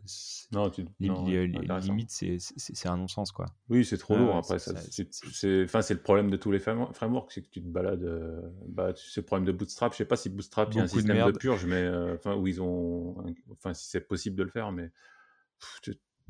Non, 0.52 0.70
tu, 0.72 0.86
limite, 1.00 2.10
c'est 2.10 2.88
un 2.88 2.98
non-sens, 2.98 3.32
quoi. 3.32 3.46
Oui, 3.70 3.86
c'est 3.86 3.98
trop 3.98 4.16
lourd. 4.16 4.36
Après, 4.38 4.58
c'est 4.58 5.64
enfin, 5.64 5.80
le 5.90 6.02
problème 6.02 6.32
de 6.32 6.38
tous 6.38 6.52
les 6.52 6.60
frameworks, 6.60 7.32
c'est 7.32 7.44
que 7.44 7.50
tu 7.50 7.62
te 7.62 7.68
balades. 7.68 8.04
Euh, 8.04 8.42
bah, 8.68 8.94
c'est 8.96 9.22
le 9.22 9.26
problème 9.26 9.46
de 9.46 9.52
Bootstrap. 9.52 9.94
Je 9.94 9.98
sais 9.98 10.06
pas 10.06 10.16
si 10.16 10.30
Bootstrap, 10.30 10.70
il 10.72 10.78
y 10.78 10.80
a 10.80 10.84
un 10.84 10.88
système 10.88 11.26
de, 11.26 11.38
purge, 11.38 11.66
mais 11.66 11.76
euh, 11.76 12.16
enfin, 12.16 12.36
où 12.36 12.48
ils 12.48 12.62
ont. 12.62 13.16
Enfin, 13.52 13.74
si 13.76 13.90
c'est 13.90 14.02
possible 14.02 14.36
de 14.36 14.44
le 14.44 14.50
faire, 14.50 14.72
mais. 14.72 14.92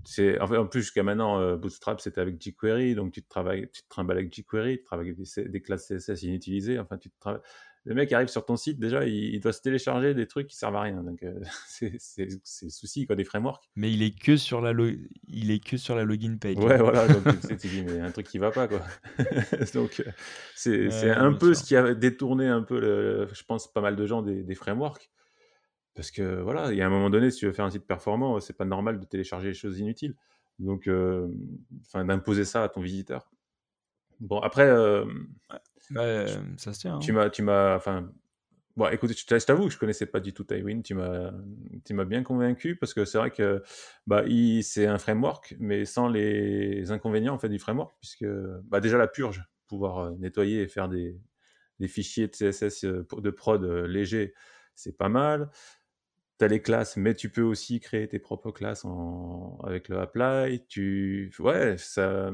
C'est 0.05 0.39
en, 0.39 0.47
fait, 0.47 0.57
en 0.57 0.67
plus, 0.67 0.81
jusqu'à 0.81 1.03
maintenant, 1.03 1.39
euh, 1.39 1.55
Bootstrap, 1.55 2.01
c'était 2.01 2.21
avec 2.21 2.41
jQuery, 2.41 2.95
donc 2.95 3.11
tu 3.11 3.21
te, 3.21 3.29
travailles, 3.29 3.69
tu 3.71 3.83
te 3.83 3.89
trimbales 3.89 4.17
avec 4.17 4.33
jQuery, 4.33 4.79
tu 4.79 4.83
travailles 4.83 5.09
avec 5.09 5.19
des, 5.19 5.49
des, 5.49 5.61
classes 5.61 5.87
CSS 5.87 6.23
inutilisées, 6.23 6.79
enfin, 6.79 6.97
tu 6.97 7.09
te 7.09 7.15
le 7.83 7.95
mec 7.95 8.13
arrive 8.13 8.27
sur 8.27 8.45
ton 8.45 8.57
site, 8.57 8.79
déjà, 8.79 9.05
il, 9.05 9.39
doit 9.39 9.53
se 9.53 9.61
télécharger 9.61 10.13
des 10.13 10.27
trucs 10.27 10.47
qui 10.47 10.55
servent 10.55 10.75
à 10.75 10.81
rien. 10.81 11.01
Donc, 11.01 11.23
euh, 11.23 11.33
c'est 11.67 12.25
le 12.25 12.69
souci, 12.69 13.07
quoi, 13.07 13.15
des 13.15 13.23
frameworks. 13.23 13.63
Mais 13.75 13.91
il 13.91 14.03
est 14.03 14.17
que 14.17 14.37
sur 14.37 14.61
la, 14.61 14.71
il 15.27 15.49
est 15.51 15.63
que 15.63 15.77
sur 15.77 15.95
la 15.95 16.03
login 16.03 16.37
page. 16.39 16.57
Ouais, 16.57 16.77
voilà. 16.77 17.07
Donc, 17.07 17.23
tu 17.39 17.55
dis, 17.67 17.83
mais 17.83 17.99
un 17.99 18.11
truc 18.11 18.27
qui 18.27 18.37
va 18.37 18.51
pas, 18.51 18.67
quoi. 18.67 18.81
donc, 19.73 20.03
c'est 20.55 21.09
un 21.09 21.33
peu 21.33 21.55
ce 21.55 21.63
qui 21.63 21.75
a 21.75 21.95
détourné 21.95 22.47
un 22.47 22.61
peu, 22.61 22.79
le, 22.79 23.27
je 23.33 23.43
pense, 23.43 23.71
pas 23.71 23.81
mal 23.81 23.95
de 23.95 24.05
gens 24.05 24.21
des, 24.21 24.55
frameworks. 24.55 25.09
Parce 25.93 26.11
que, 26.11 26.41
voilà, 26.41 26.71
il 26.71 26.77
y 26.77 26.81
a 26.81 26.87
un 26.87 26.89
moment 26.89 27.09
donné, 27.09 27.31
si 27.31 27.39
tu 27.39 27.45
veux 27.45 27.51
faire 27.51 27.65
un 27.65 27.71
site 27.71 27.85
performant, 27.85 28.39
c'est 28.39 28.55
pas 28.55 28.65
normal 28.65 28.99
de 28.99 29.05
télécharger 29.05 29.49
des 29.49 29.53
choses 29.53 29.79
inutiles. 29.79 30.15
Donc, 30.59 30.87
euh, 30.87 31.27
enfin, 31.81 32.05
d'imposer 32.05 32.45
ça 32.45 32.63
à 32.63 32.69
ton 32.69 32.81
visiteur. 32.81 33.29
Bon, 34.19 34.39
après, 34.39 34.69
euh, 34.69 35.05
bah, 35.89 36.27
ça 36.57 36.73
se 36.73 36.79
tient. 36.79 36.95
Hein. 36.95 36.99
Tu 36.99 37.11
m'as, 37.11 37.29
tu 37.29 37.41
m'as, 37.41 37.75
enfin, 37.75 38.09
bon, 38.77 38.87
écoute, 38.89 39.11
je 39.11 39.45
t'avoue 39.45 39.65
que 39.65 39.73
je 39.73 39.79
connaissais 39.79 40.05
pas 40.05 40.19
du 40.19 40.33
tout 40.33 40.43
Tywin. 40.43 40.81
Tu 40.81 40.93
m'as, 40.93 41.31
tu 41.83 41.93
m'as 41.93 42.05
bien 42.05 42.23
convaincu 42.23 42.75
parce 42.75 42.93
que 42.93 43.03
c'est 43.03 43.17
vrai 43.17 43.31
que, 43.31 43.63
bah, 44.07 44.23
c'est 44.61 44.85
un 44.85 44.97
framework, 44.99 45.55
mais 45.59 45.85
sans 45.85 46.07
les 46.07 46.91
inconvénients 46.91 47.33
en 47.33 47.39
fait 47.39 47.49
du 47.49 47.59
framework, 47.59 47.95
puisque, 47.99 48.25
bah, 48.65 48.79
déjà 48.79 48.97
la 48.97 49.07
purge. 49.07 49.43
pouvoir 49.67 50.11
nettoyer 50.19 50.61
et 50.61 50.67
faire 50.67 50.87
des, 50.89 51.19
des 51.79 51.87
fichiers 51.87 52.27
de 52.27 52.33
CSS 52.33 52.85
de 52.85 53.29
prod 53.31 53.63
légers, 53.63 54.33
c'est 54.75 54.97
pas 54.97 55.09
mal. 55.09 55.49
Les 56.47 56.61
classes, 56.61 56.97
mais 56.97 57.13
tu 57.13 57.29
peux 57.29 57.43
aussi 57.43 57.79
créer 57.79 58.07
tes 58.07 58.19
propres 58.19 58.51
classes 58.51 58.85
avec 59.63 59.89
le 59.89 59.99
apply. 59.99 60.65
Tu, 60.67 61.31
ouais, 61.39 61.77
ça, 61.77 62.31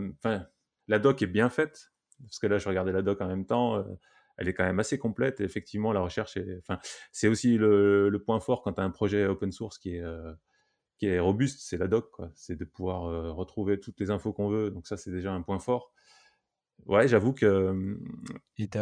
la 0.87 0.99
doc 0.99 1.21
est 1.21 1.27
bien 1.27 1.49
faite 1.49 1.91
parce 2.21 2.39
que 2.39 2.47
là, 2.47 2.57
je 2.57 2.67
regardais 2.67 2.91
la 2.91 3.01
doc 3.01 3.21
en 3.21 3.27
même 3.27 3.45
temps. 3.45 3.83
elle 4.37 4.47
est 4.47 4.53
quand 4.53 4.63
même 4.63 4.79
assez 4.79 4.97
complète. 4.97 5.41
Effectivement, 5.41 5.91
la 5.91 5.99
recherche, 5.99 6.37
est, 6.37 6.57
enfin, 6.59 6.79
c'est 7.11 7.27
aussi 7.27 7.57
le, 7.57 8.23
point 8.25 8.39
fort 8.39 8.61
quand 8.61 8.73
tu 8.73 8.81
un 8.81 8.89
projet 8.91 9.25
open 9.25 9.51
source 9.51 9.77
qui 9.77 9.95
est 9.95 10.03
qui 10.97 11.07
est 11.07 11.19
robuste, 11.19 11.59
c'est 11.61 11.77
la 11.77 11.87
doc. 11.87 12.09
C'est 12.33 12.55
de 12.55 12.65
pouvoir 12.65 13.35
retrouver 13.35 13.79
toutes 13.79 13.99
les 13.99 14.09
infos 14.09 14.33
qu'on 14.33 14.49
veut. 14.49 14.71
Donc 14.71 14.87
ça, 14.87 14.97
c'est 14.97 15.11
déjà 15.11 15.31
un 15.33 15.41
point 15.41 15.59
fort. 15.59 15.91
Ouais, 16.85 17.07
j'avoue 17.07 17.33
que 17.33 17.97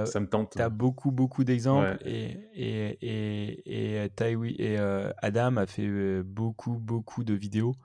ça 0.06 0.20
me 0.20 0.28
tente. 0.28 0.52
Tu 0.52 0.62
as 0.62 0.70
beaucoup, 0.70 1.12
beaucoup 1.12 1.44
d'exemples. 1.44 1.98
Et, 2.06 2.38
et, 2.54 2.98
et, 3.02 4.06
et, 4.06 4.74
et 4.74 4.78
Adam 5.18 5.58
a 5.58 5.66
fait 5.66 6.22
beaucoup, 6.24 6.78
beaucoup 6.78 7.24
de 7.24 7.34
vidéos 7.34 7.76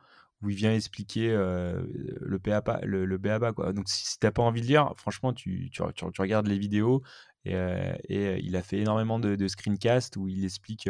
où 0.43 0.51
il 0.51 0.57
vient 0.57 0.75
expliquer 0.75 1.29
le, 1.31 2.39
PAPA, 2.39 2.81
le, 2.83 3.07
le 3.07 3.19
BABA. 3.19 3.53
Quoi. 3.53 3.73
Donc 3.73 3.89
si, 3.89 4.19
tu 4.19 4.27
n'as 4.27 4.31
pas 4.31 4.43
envie 4.43 4.61
de 4.61 4.67
lire, 4.67 4.93
franchement, 4.97 5.33
tu, 5.33 5.71
tu, 5.71 5.83
tu, 5.95 6.21
regardes 6.21 6.49
les 6.49 6.59
vidéos. 6.59 7.03
Et, 7.47 7.55
et, 8.09 8.39
il 8.43 8.57
a 8.57 8.63
fait 8.63 8.79
énormément 8.79 9.19
de, 9.19 9.37
de 9.37 9.49
screencasts 9.49 10.19
où 10.19 10.29
il 10.29 10.45
explique 10.45 10.89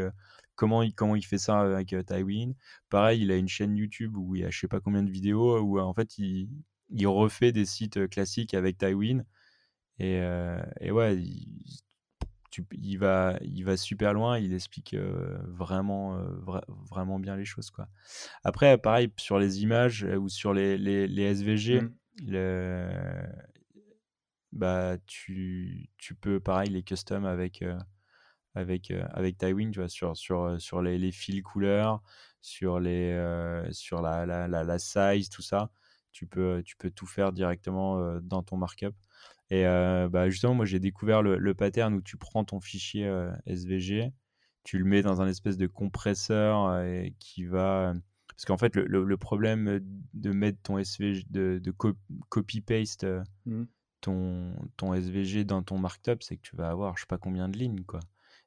comment 0.57 0.83
il, 0.83 0.93
comment 0.93 1.15
il 1.15 1.25
fait 1.25 1.39
ça 1.39 1.61
avec 1.61 1.95
Tywin. 2.07 2.53
Pareil, 2.89 3.23
il 3.23 3.31
a 3.31 3.37
une 3.37 3.49
chaîne 3.49 3.77
YouTube 3.77 4.17
où 4.17 4.35
il 4.35 4.43
y 4.43 4.45
a 4.45 4.51
je 4.51 4.59
sais 4.59 4.69
pas 4.69 4.81
combien 4.81 5.05
de 5.05 5.11
vidéos 5.11 5.61
où 5.61 5.79
en 5.79 5.95
fait 5.95 6.19
il, 6.19 6.49
il 6.91 7.07
refait 7.07 7.53
des 7.53 7.65
sites 7.65 8.09
classiques 8.09 8.55
avec 8.55 8.79
Tywin. 8.79 9.25
Et, 9.99 10.23
et 10.81 10.91
ouais, 10.91 11.19
il, 12.73 12.99
va, 12.99 13.39
il 13.43 13.65
va 13.65 13.77
super 13.77 14.15
loin, 14.15 14.39
il 14.39 14.55
explique 14.55 14.95
vraiment, 14.95 16.19
vraiment 16.91 17.19
bien 17.19 17.37
les 17.37 17.45
choses. 17.45 17.71
Quoi. 17.71 17.89
Après, 18.43 18.79
pareil, 18.79 19.13
sur 19.19 19.39
les 19.39 19.63
images 19.63 20.05
ou 20.05 20.29
sur 20.29 20.55
les, 20.55 20.79
les, 20.79 21.07
les 21.07 21.35
SVG, 21.35 21.83
mmh. 21.83 21.91
bah, 24.53 24.97
tu, 25.07 25.91
tu, 25.99 26.15
peux, 26.15 26.41
pareil, 26.41 26.71
les 26.71 26.83
custom 26.83 27.27
avec, 27.27 27.63
avec, 28.55 28.93
avec 29.13 29.37
Tywin, 29.37 29.71
tu 29.71 29.81
vois, 29.81 29.89
sur, 29.91 30.17
sur, 30.17 30.61
sur 30.61 30.81
les, 30.81 30.97
les 30.97 31.13
fils 31.13 31.43
couleurs, 31.43 32.03
sur, 32.41 32.81
les, 32.81 33.15
sur 33.71 34.01
la, 34.01 34.25
la, 34.25 34.49
la, 34.49 34.79
size, 34.79 35.29
tout 35.29 35.43
ça 35.43 35.71
tu 36.13 36.27
peux, 36.27 36.63
tu 36.65 36.77
peux 36.77 36.91
tout 36.91 37.07
faire 37.07 37.33
directement 37.33 38.21
dans 38.21 38.43
ton 38.43 38.57
markup. 38.57 38.95
Et 39.51 39.65
bah, 39.65 40.31
justement, 40.31 40.55
moi, 40.55 40.65
j'ai 40.65 40.79
découvert 40.79 41.23
le, 41.23 41.55
pattern 41.55 41.95
où 41.95 42.01
tu 42.01 42.17
prends 42.17 42.45
ton 42.45 42.61
fichier 42.61 43.11
SVG, 43.47 44.13
tu 44.65 44.79
le 44.79 44.85
mets 44.85 45.03
dans 45.03 45.21
un 45.21 45.29
espèce 45.29 45.57
de 45.57 45.67
compresseur 45.67 46.83
qui 47.19 47.45
va. 47.45 47.95
Parce 48.29 48.45
qu'en 48.45 48.59
fait, 48.59 48.77
le, 48.77 49.17
problème 49.17 49.81
de 50.15 50.31
mettre 50.31 50.59
ton 50.63 50.79
SVG, 50.79 51.25
de, 51.31 51.61
de 51.63 51.75
copy-paste 52.29 53.07
mmh. 53.47 53.65
ton, 54.01 54.55
ton 54.77 54.95
SVG 54.95 55.45
dans 55.45 55.63
ton 55.63 55.79
markup, 55.79 56.23
c'est 56.23 56.37
que 56.37 56.43
tu 56.43 56.57
vas 56.57 56.71
avoir 56.71 56.97
je 56.97 57.03
sais 57.03 57.07
pas 57.07 57.19
combien 57.19 57.49
de 57.49 57.59
lignes. 57.59 57.85
Quoi. 57.85 58.01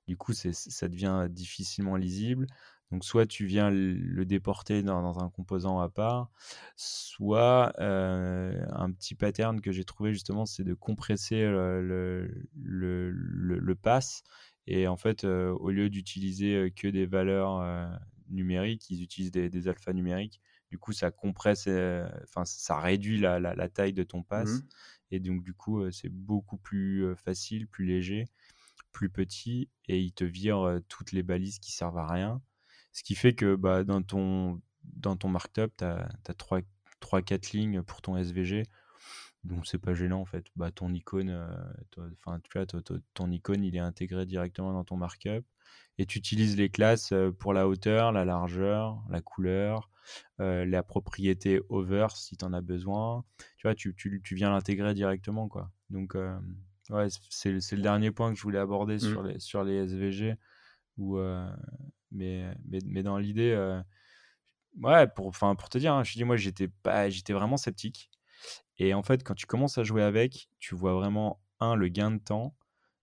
Du 0.07 0.17
coup, 0.17 0.33
ça 0.33 0.87
devient 0.87 1.27
difficilement 1.29 1.95
lisible. 1.95 2.47
Donc 2.93 3.05
soit 3.05 3.25
tu 3.25 3.47
viens 3.47 3.71
le 3.71 4.23
déporter 4.23 4.83
dans, 4.83 5.17
un 5.17 5.27
composant 5.31 5.79
à 5.79 5.89
part, 5.89 6.29
soit 6.75 7.73
euh, 7.79 8.63
un 8.71 8.91
petit 8.91 9.15
pattern 9.15 9.61
que 9.61 9.71
j'ai 9.71 9.83
trouvé 9.83 10.13
justement, 10.13 10.45
c'est 10.45 10.63
de 10.63 10.75
compresser 10.75 11.41
le, 11.41 12.29
le, 12.53 13.09
le, 13.09 13.75
pass. 13.75 14.21
Et 14.67 14.87
en 14.87 14.95
fait, 14.95 15.23
euh, 15.23 15.49
au 15.53 15.71
lieu 15.71 15.89
d'utiliser 15.89 16.53
euh, 16.53 16.69
que 16.69 16.87
des 16.87 17.07
valeurs 17.07 17.65
numériques, 18.29 18.91
ils 18.91 19.01
utilisent 19.01 19.31
des, 19.31 19.49
des 19.49 19.67
alphas 19.67 19.93
numériques. 19.93 20.39
Du 20.69 20.77
coup, 20.77 20.93
ça 20.93 21.09
compresse, 21.09 21.67
enfin, 22.25 22.45
ça 22.45 22.79
réduit 22.79 23.17
la, 23.17 23.39
la, 23.39 23.69
taille 23.69 23.93
de 23.93 24.03
ton 24.03 24.21
pass. 24.21 24.51
Mmh 24.51 24.61
et 25.09 25.19
donc, 25.19 25.43
du 25.43 25.53
coup, 25.55 25.91
c'est 25.91 26.09
beaucoup 26.09 26.57
plus 26.57 27.15
facile, 27.15 27.67
plus 27.67 27.85
léger, 27.85 28.25
plus 28.91 29.09
petit. 29.09 29.69
Et 29.87 29.99
il 29.99 30.11
te 30.11 30.23
vire 30.23 30.79
toutes 30.89 31.11
les 31.11 31.23
balises 31.23 31.57
qui 31.57 31.71
servent 31.71 31.97
à 31.97 32.07
rien. 32.07 32.41
Ce 32.93 33.03
qui 33.03 33.15
fait 33.15 33.33
que 33.33 33.55
bah, 33.55 33.83
dans, 33.83 34.01
ton, 34.03 34.61
dans 34.83 35.17
ton 35.17 35.27
markup, 35.27 35.75
tu 35.77 35.83
as, 35.83 36.07
3-4 37.01 37.57
lignes 37.57 37.81
pour 37.81 38.01
ton 38.01 38.15
SVG. 38.15 38.63
Donc 39.43 39.67
c'est 39.67 39.77
pas 39.77 39.93
gênant 39.93 40.21
en 40.21 40.25
fait. 40.25 40.45
Bah, 40.55 40.71
ton 40.71 40.93
icône, 40.93 41.29
euh, 41.29 42.07
enfin 42.25 42.39
tu 42.39 42.57
vois, 42.57 42.65
ton 43.13 43.29
icône 43.29 43.63
il 43.63 43.75
est 43.75 43.79
intégré 43.79 44.25
directement 44.25 44.71
dans 44.71 44.85
ton 44.85 44.95
markup 44.95 45.45
et 45.97 46.05
tu 46.05 46.17
utilises 46.17 46.55
les 46.55 46.69
classes 46.69 47.11
euh, 47.11 47.31
pour 47.31 47.51
la 47.51 47.67
hauteur, 47.67 48.13
la 48.13 48.23
largeur, 48.23 49.03
la 49.09 49.21
couleur, 49.21 49.89
euh, 50.39 50.65
la 50.65 50.81
propriété 50.81 51.59
over 51.67 52.07
si 52.15 52.37
tu 52.37 52.45
en 52.45 52.53
as 52.53 52.61
besoin. 52.61 53.25
Tu 53.57 53.67
vois, 53.67 53.75
tu, 53.75 53.93
tu, 53.95 54.21
tu 54.23 54.33
viens 54.33 54.49
l'intégrer 54.49 54.93
directement 54.93 55.49
quoi. 55.49 55.69
Donc 55.89 56.15
ouais, 56.89 57.07
c'est 57.29 57.51
le 57.51 57.81
dernier 57.81 58.11
point 58.11 58.31
que 58.31 58.37
je 58.37 58.43
voulais 58.43 58.59
aborder 58.59 58.95
mmh. 58.95 58.99
sur, 58.99 59.23
les, 59.23 59.39
sur 59.39 59.63
les 59.65 59.75
SVG 59.83 60.37
où 60.97 61.19
mais, 62.13 62.53
mais, 62.65 62.79
mais 62.85 63.03
dans 63.03 63.17
l'idée, 63.17 63.51
euh, 63.51 63.81
ouais, 64.81 65.07
pour, 65.07 65.31
pour 65.31 65.69
te 65.69 65.77
dire, 65.77 65.93
hein, 65.93 66.03
je 66.03 66.13
dis, 66.13 66.23
moi, 66.23 66.37
j'étais 66.37 66.69
vraiment 67.33 67.57
sceptique. 67.57 68.09
Et 68.77 68.93
en 68.93 69.03
fait, 69.03 69.23
quand 69.23 69.35
tu 69.35 69.45
commences 69.45 69.77
à 69.77 69.83
jouer 69.83 70.03
avec, 70.03 70.49
tu 70.59 70.75
vois 70.75 70.93
vraiment, 70.93 71.41
un, 71.59 71.75
le 71.75 71.87
gain 71.89 72.11
de 72.11 72.19
temps, 72.19 72.55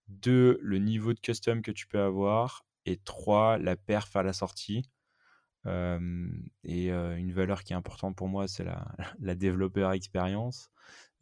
deux, 0.08 0.58
le 0.62 0.78
niveau 0.78 1.14
de 1.14 1.20
custom 1.20 1.62
que 1.62 1.72
tu 1.72 1.86
peux 1.86 2.00
avoir, 2.00 2.66
et 2.86 2.98
trois, 2.98 3.58
la 3.58 3.76
perf 3.76 4.16
à 4.16 4.22
la 4.22 4.32
sortie. 4.32 4.84
et 6.64 6.90
une 6.90 7.32
valeur 7.32 7.64
qui 7.64 7.72
est 7.72 7.76
importante 7.76 8.16
pour 8.16 8.28
moi, 8.28 8.48
c'est 8.48 8.64
la, 8.64 8.86
la 9.20 9.34
développeur 9.34 9.92
expérience. 9.92 10.70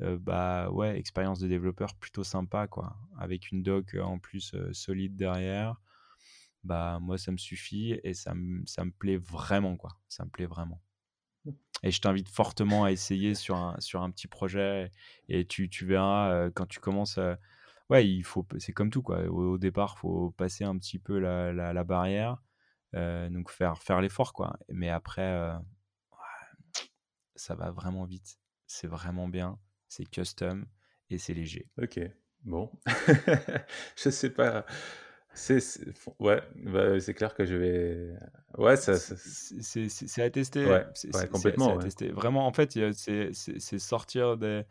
bah 0.01 0.71
ouais, 0.71 0.99
expérience 0.99 1.41
de 1.41 1.49
développeur 1.49 1.95
plutôt 1.97 2.25
sympa, 2.25 2.69
quoi. 2.69 2.97
Avec 3.19 3.51
une 3.53 3.63
doc 3.63 3.97
en 4.01 4.19
plus 4.19 4.55
solide 4.73 5.17
derrière 5.17 5.77
bah 6.65 6.99
moi 7.01 7.19
ça 7.19 7.33
me 7.33 7.37
suffit 7.37 7.99
et 8.05 8.15
ça 8.15 8.35
me, 8.35 8.65
ça 8.67 8.85
me 8.85 8.91
plaît 8.91 9.17
vraiment 9.17 9.77
quoi. 9.77 9.91
Ça 10.09 10.25
me 10.25 10.31
plaît 10.31 10.47
vraiment. 10.47 10.83
Mmh. 11.45 11.53
Et 11.85 11.91
je 11.91 12.01
t'invite 12.01 12.29
fortement 12.29 12.85
à 12.85 12.93
essayer 12.93 13.35
sur 13.35 13.57
un, 13.57 13.77
sur 13.81 14.03
un 14.03 14.11
petit 14.11 14.29
projet 14.29 14.91
et 15.29 15.47
tu, 15.47 15.69
tu 15.69 15.87
verras 15.87 16.51
quand 16.51 16.67
tu 16.67 16.81
commences. 16.81 17.19
ouais, 17.91 18.09
il 18.09 18.23
faut, 18.25 18.47
c'est 18.59 18.73
comme 18.73 18.91
tout 18.91 19.03
quoi. 19.03 19.25
Au, 19.27 19.59
départ, 19.59 19.95
il 19.97 20.01
faut 20.01 20.31
passer 20.33 20.65
un 20.65 20.77
petit 20.79 20.99
peu 20.99 21.19
la, 21.19 21.53
la, 21.53 21.85
barrière, 21.85 22.43
donc 22.95 23.51
faire, 23.51 23.79
faire 23.79 24.01
l'effort 24.01 24.33
quoi. 24.33 24.59
Mais 24.69 24.89
après, 24.89 25.53
ça 27.39 27.55
va 27.55 27.71
vraiment 27.71 28.05
vite. 28.05 28.39
C'est 28.67 28.89
vraiment 28.89 29.29
bien. 29.29 29.59
C'est 29.89 30.05
custom 30.05 30.67
et 31.09 31.19
c'est 31.19 31.35
léger. 31.35 31.67
Ok, 31.81 31.99
bon. 32.45 32.71
je 33.97 34.11
sais 34.11 34.31
pas. 34.31 34.67
C'est 35.39 35.61
ouais, 36.19 36.43
bah, 36.65 36.99
c'est 36.99 37.15
clair 37.15 37.33
que 37.33 37.45
je 37.45 37.55
vais 37.55 38.13
ouais, 38.59 38.77
ça 38.77 38.97
c'est 38.97 40.23
à 40.23 40.31
tester. 40.31 40.67
Ouais, 40.67 40.85
complètement, 41.31 41.79
à 41.79 41.83
tester. 41.83 42.09
Vraiment, 42.09 42.47
en 42.47 42.53
fait, 42.53 42.77
c'est 42.93 43.79
sortir 43.79 44.37
des, 44.37 44.65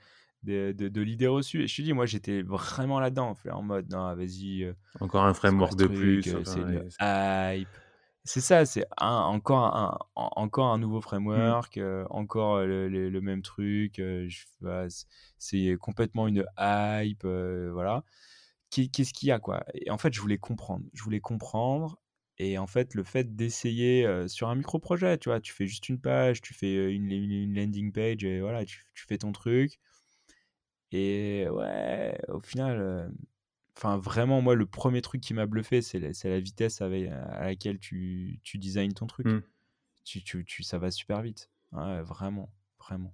de, 0.44 0.74
de 0.74 1.02
l'idée 1.02 1.28
reçue. 1.28 1.64
Et 1.64 1.68
je 1.68 1.78
te 1.78 1.82
dis, 1.82 1.94
moi, 1.94 2.06
j'étais 2.06 2.42
vraiment 2.42 3.00
là-dedans, 3.00 3.36
en 3.50 3.62
mode, 3.62 3.90
non, 3.90 4.14
vas-y. 4.14 4.64
Euh, 4.64 4.74
encore 5.00 5.24
un 5.24 5.34
framework 5.34 5.76
de 5.76 5.88
plus. 5.88 6.28
Euh, 6.28 6.44
c'est 6.44 7.60
hype. 7.60 7.70
C'est 8.26 8.42
ça, 8.42 8.66
c'est 8.66 8.86
encore, 8.98 9.74
un, 9.74 9.98
encore 10.16 10.68
un 10.74 10.78
nouveau 10.78 10.98
mmh. 10.98 11.02
framework, 11.02 11.78
euh, 11.78 12.06
encore 12.10 12.60
le, 12.60 12.90
le, 12.90 13.22
même 13.22 13.42
truc. 13.42 14.02
c'est 15.38 15.78
complètement 15.80 16.28
une 16.28 16.46
hype, 16.60 17.24
voilà 17.24 18.04
qu'est-ce 18.70 19.14
qu'il 19.14 19.30
y 19.30 19.32
a 19.32 19.40
quoi 19.40 19.64
Et 19.74 19.90
en 19.92 19.98
fait, 19.98 20.14
je 20.14 20.22
voulais 20.22 20.38
comprendre. 20.38 20.86
Je 20.94 21.04
voulais 21.04 21.20
comprendre. 21.20 22.00
Et 22.40 22.58
en 22.58 22.68
fait, 22.68 22.94
le 22.94 23.04
fait 23.04 23.36
d'essayer 23.36 24.08
sur 24.28 24.48
un 24.50 24.56
micro-projet, 24.56 25.18
tu 25.18 25.30
vois, 25.30 25.40
tu 25.40 25.54
fais 25.54 25.66
juste 25.66 25.90
une 25.90 26.00
page, 26.00 26.42
tu 26.42 26.54
fais 26.54 26.94
une, 26.94 27.12
une 27.12 27.56
landing 27.56 27.92
page 27.92 28.24
et 28.24 28.42
voilà, 28.42 28.64
tu, 28.64 28.86
fais 28.94 29.18
ton 29.18 29.32
truc. 29.32 29.80
Et 30.92 31.48
ouais, 31.50 32.18
au 32.28 32.40
final, 32.40 33.12
enfin, 33.76 33.98
vraiment, 33.98 34.42
moi, 34.42 34.54
le 34.54 34.68
premier 34.68 35.02
truc 35.02 35.22
qui 35.22 35.34
m'a 35.34 35.48
bluffé, 35.48 35.82
c'est 35.82 36.00
la, 36.00 36.10
la, 36.24 36.40
vitesse 36.40 36.82
avec, 36.82 37.10
à 37.10 37.46
laquelle 37.46 37.80
tu, 37.80 38.40
tu 38.44 38.60
designs 38.60 38.94
ton 38.94 39.08
truc. 39.08 39.26
Mmh. 39.26 39.42
Tu, 40.04 40.24
tu, 40.24 40.46
tu, 40.46 40.64
ça 40.64 40.78
va 40.78 40.92
super 40.92 41.22
vite. 41.24 41.50
Ouais, 41.72 42.02
vraiment, 42.02 42.50
vraiment. 42.80 43.14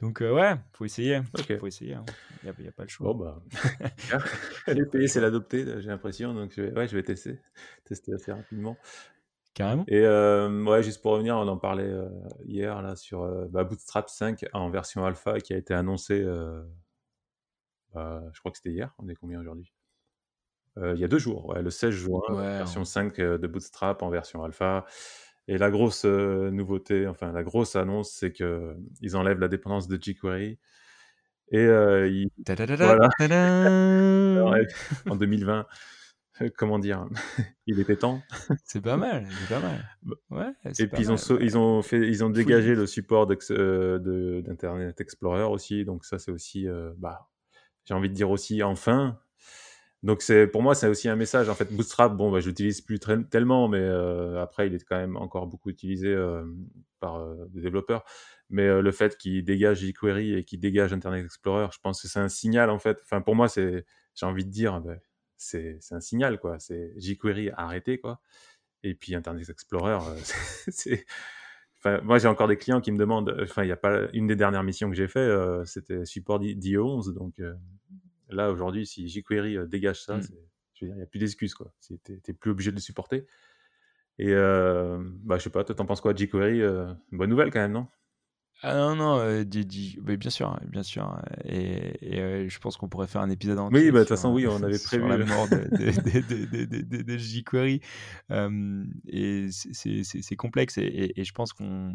Donc, 0.00 0.22
euh, 0.22 0.32
ouais, 0.32 0.54
faut 0.72 0.84
essayer. 0.84 1.20
Il 1.48 1.58
faut 1.58 1.66
essayer. 1.66 1.94
Hein. 1.94 2.04
Il 2.42 2.52
n'y 2.58 2.68
a, 2.68 2.72
pas 2.72 2.84
le 2.84 2.88
choix. 2.88 3.12
Bon, 3.12 3.18
bah. 3.18 3.42
Payer, 4.92 5.08
c'est 5.08 5.20
l'adopter, 5.20 5.80
j'ai 5.80 5.88
l'impression. 5.88 6.32
Donc, 6.32 6.52
je 6.56 6.62
vais, 6.62 6.72
ouais, 6.72 6.88
je 6.88 6.96
vais 6.96 7.02
tester. 7.02 7.38
Tester 7.84 8.14
assez 8.14 8.32
rapidement. 8.32 8.78
Carrément. 9.52 9.84
Et 9.88 10.00
euh, 10.00 10.64
ouais, 10.64 10.82
juste 10.82 11.02
pour 11.02 11.12
revenir, 11.12 11.36
on 11.36 11.46
en 11.48 11.58
parlait 11.58 11.82
euh, 11.82 12.08
hier 12.44 12.80
là, 12.80 12.96
sur 12.96 13.26
bah, 13.50 13.64
Bootstrap 13.64 14.08
5 14.08 14.46
en 14.54 14.70
version 14.70 15.04
alpha 15.04 15.38
qui 15.40 15.52
a 15.52 15.56
été 15.56 15.74
annoncé 15.74 16.24
bah, 17.92 18.22
je 18.32 18.38
crois 18.38 18.52
que 18.52 18.56
c'était 18.56 18.70
hier. 18.70 18.94
On 18.98 19.08
est 19.08 19.16
combien 19.16 19.40
aujourd'hui? 19.40 19.72
Il 20.76 20.98
y 20.98 21.04
a 21.04 21.08
deux 21.08 21.18
jours, 21.18 21.46
ouais, 21.46 21.60
le 21.60 21.68
16 21.68 21.90
juin, 21.90 22.22
version 22.30 22.84
5 22.86 23.16
de 23.16 23.46
Bootstrap 23.46 24.02
en 24.02 24.08
version 24.08 24.42
alpha. 24.44 24.86
Et 25.50 25.58
la 25.58 25.68
grosse 25.68 26.04
nouveauté, 26.04 27.08
enfin 27.08 27.32
la 27.32 27.42
grosse 27.42 27.74
annonce, 27.74 28.12
c'est 28.12 28.30
qu'ils 28.30 29.16
enlèvent 29.16 29.40
la 29.40 29.48
dépendance 29.48 29.88
de 29.88 29.98
jQuery. 30.00 30.60
Et 31.50 31.64
ils... 31.64 32.30
voilà. 32.78 33.08
en 35.10 35.16
2020, 35.16 35.66
comment 36.56 36.78
dire, 36.78 37.04
il 37.66 37.80
était 37.80 37.96
temps. 37.96 38.22
C'est 38.64 38.80
pas 38.80 38.96
mal, 38.96 39.26
c'est 39.28 39.52
pas 39.52 39.60
mal. 39.60 39.84
Bah, 40.04 40.16
ouais, 40.30 40.52
et 40.78 40.86
puis 40.86 41.02
ils 41.02 41.10
ont, 41.10 41.16
ils 41.40 41.58
ont 41.58 41.82
fait, 41.82 41.98
ils 41.98 42.22
ont 42.22 42.30
dégagé 42.30 42.76
le 42.76 42.86
support 42.86 43.26
d'Internet 43.26 45.00
Explorer 45.00 45.42
aussi, 45.42 45.84
donc 45.84 46.04
ça 46.04 46.20
c'est 46.20 46.30
aussi, 46.30 46.68
bah, 46.96 47.28
j'ai 47.86 47.94
envie 47.94 48.08
de 48.08 48.14
dire 48.14 48.30
aussi 48.30 48.62
enfin, 48.62 49.18
donc 50.02 50.22
c'est 50.22 50.46
pour 50.46 50.62
moi 50.62 50.74
c'est 50.74 50.88
aussi 50.88 51.08
un 51.08 51.16
message. 51.16 51.48
En 51.48 51.54
fait 51.54 51.72
Bootstrap 51.72 52.16
bon 52.16 52.30
bah, 52.30 52.40
je 52.40 52.48
l'utilise 52.48 52.80
plus 52.80 52.98
tellement 52.98 53.68
mais 53.68 53.80
euh, 53.80 54.40
après 54.40 54.66
il 54.66 54.74
est 54.74 54.84
quand 54.84 54.96
même 54.96 55.16
encore 55.16 55.46
beaucoup 55.46 55.68
utilisé 55.68 56.08
euh, 56.08 56.44
par 57.00 57.16
euh, 57.16 57.46
des 57.50 57.60
développeurs. 57.60 58.04
Mais 58.48 58.80
le 58.80 58.92
fait 58.92 59.16
qu'il 59.16 59.44
dégage 59.44 59.80
jQuery 59.80 60.34
et 60.34 60.44
qu'il 60.44 60.58
dégage 60.58 60.92
Internet 60.92 61.24
Explorer 61.24 61.68
je 61.72 61.78
pense 61.82 62.00
que 62.02 62.08
c'est 62.08 62.18
un 62.18 62.28
signal 62.30 62.70
en 62.70 62.78
fait. 62.78 62.98
Enfin 63.02 63.20
pour 63.20 63.34
moi 63.34 63.48
c'est 63.48 63.84
j'ai 64.14 64.26
envie 64.26 64.44
de 64.44 64.50
dire 64.50 64.80
bah, 64.80 64.96
c'est 65.36 65.78
un 65.90 66.00
signal 66.00 66.40
quoi. 66.40 66.58
C'est 66.58 66.94
jQuery 66.98 67.50
arrêté 67.50 67.98
quoi. 67.98 68.20
Et 68.82 68.94
puis 68.94 69.14
Internet 69.14 69.48
Explorer 69.50 69.98
c'est 70.68 71.04
Enfin, 71.82 72.02
moi, 72.02 72.18
j'ai 72.18 72.28
encore 72.28 72.46
des 72.46 72.58
clients 72.58 72.82
qui 72.82 72.92
me 72.92 72.98
demandent. 72.98 73.34
Enfin, 73.42 73.64
il 73.64 73.68
y 73.68 73.72
a 73.72 73.76
pas 73.76 74.00
une 74.12 74.26
des 74.26 74.36
dernières 74.36 74.62
missions 74.62 74.90
que 74.90 74.94
j'ai 74.94 75.08
fait, 75.08 75.30
c'était 75.64 76.04
support 76.04 76.38
d'IE11, 76.38 77.14
donc 77.14 77.40
Là, 78.30 78.50
aujourd'hui, 78.50 78.86
si 78.86 79.08
jQuery 79.08 79.56
euh, 79.56 79.66
dégage 79.66 80.02
ça, 80.04 80.16
mmh. 80.16 80.22
je 80.74 80.84
veux 80.84 80.88
dire, 80.88 80.94
il 80.94 80.98
n'y 80.98 81.02
a 81.02 81.06
plus 81.06 81.18
d'excuses. 81.18 81.54
Tu 81.80 81.98
n'es 82.08 82.34
plus 82.34 82.50
obligé 82.50 82.70
de 82.70 82.76
le 82.76 82.80
supporter. 82.80 83.26
Et 84.20 84.34
euh, 84.34 84.98
bah, 85.24 85.38
je 85.38 85.44
sais 85.44 85.50
pas, 85.50 85.64
toi, 85.64 85.74
t'en 85.74 85.86
penses 85.86 86.02
quoi 86.02 86.14
jQuery 86.14 86.60
euh, 86.60 86.92
Bonne 87.10 87.30
nouvelle 87.30 87.50
quand 87.50 87.60
même, 87.60 87.72
non? 87.72 87.86
Ah 88.62 88.74
non, 88.74 88.94
non, 88.94 89.18
euh, 89.18 89.44
bien 89.44 90.30
sûr, 90.30 90.60
bien 90.66 90.82
sûr. 90.82 91.18
Et, 91.46 92.46
je 92.46 92.58
pense 92.58 92.76
qu'on 92.76 92.90
pourrait 92.90 93.06
faire 93.06 93.22
un 93.22 93.30
épisode 93.30 93.58
entier. 93.58 93.78
Oui, 93.78 93.90
bah, 93.90 94.00
de 94.00 94.04
toute 94.04 94.10
façon, 94.10 94.34
oui, 94.34 94.46
on 94.46 94.56
avait 94.62 94.78
prévu. 94.78 95.08
la 95.08 95.24
mort 95.24 95.48
de, 95.48 97.02
de, 97.02 97.16
jQuery. 97.18 97.80
et 99.08 99.48
c'est 99.50 100.36
complexe 100.36 100.76
et, 100.76 101.14
je 101.16 101.32
pense 101.32 101.54
qu'on. 101.54 101.94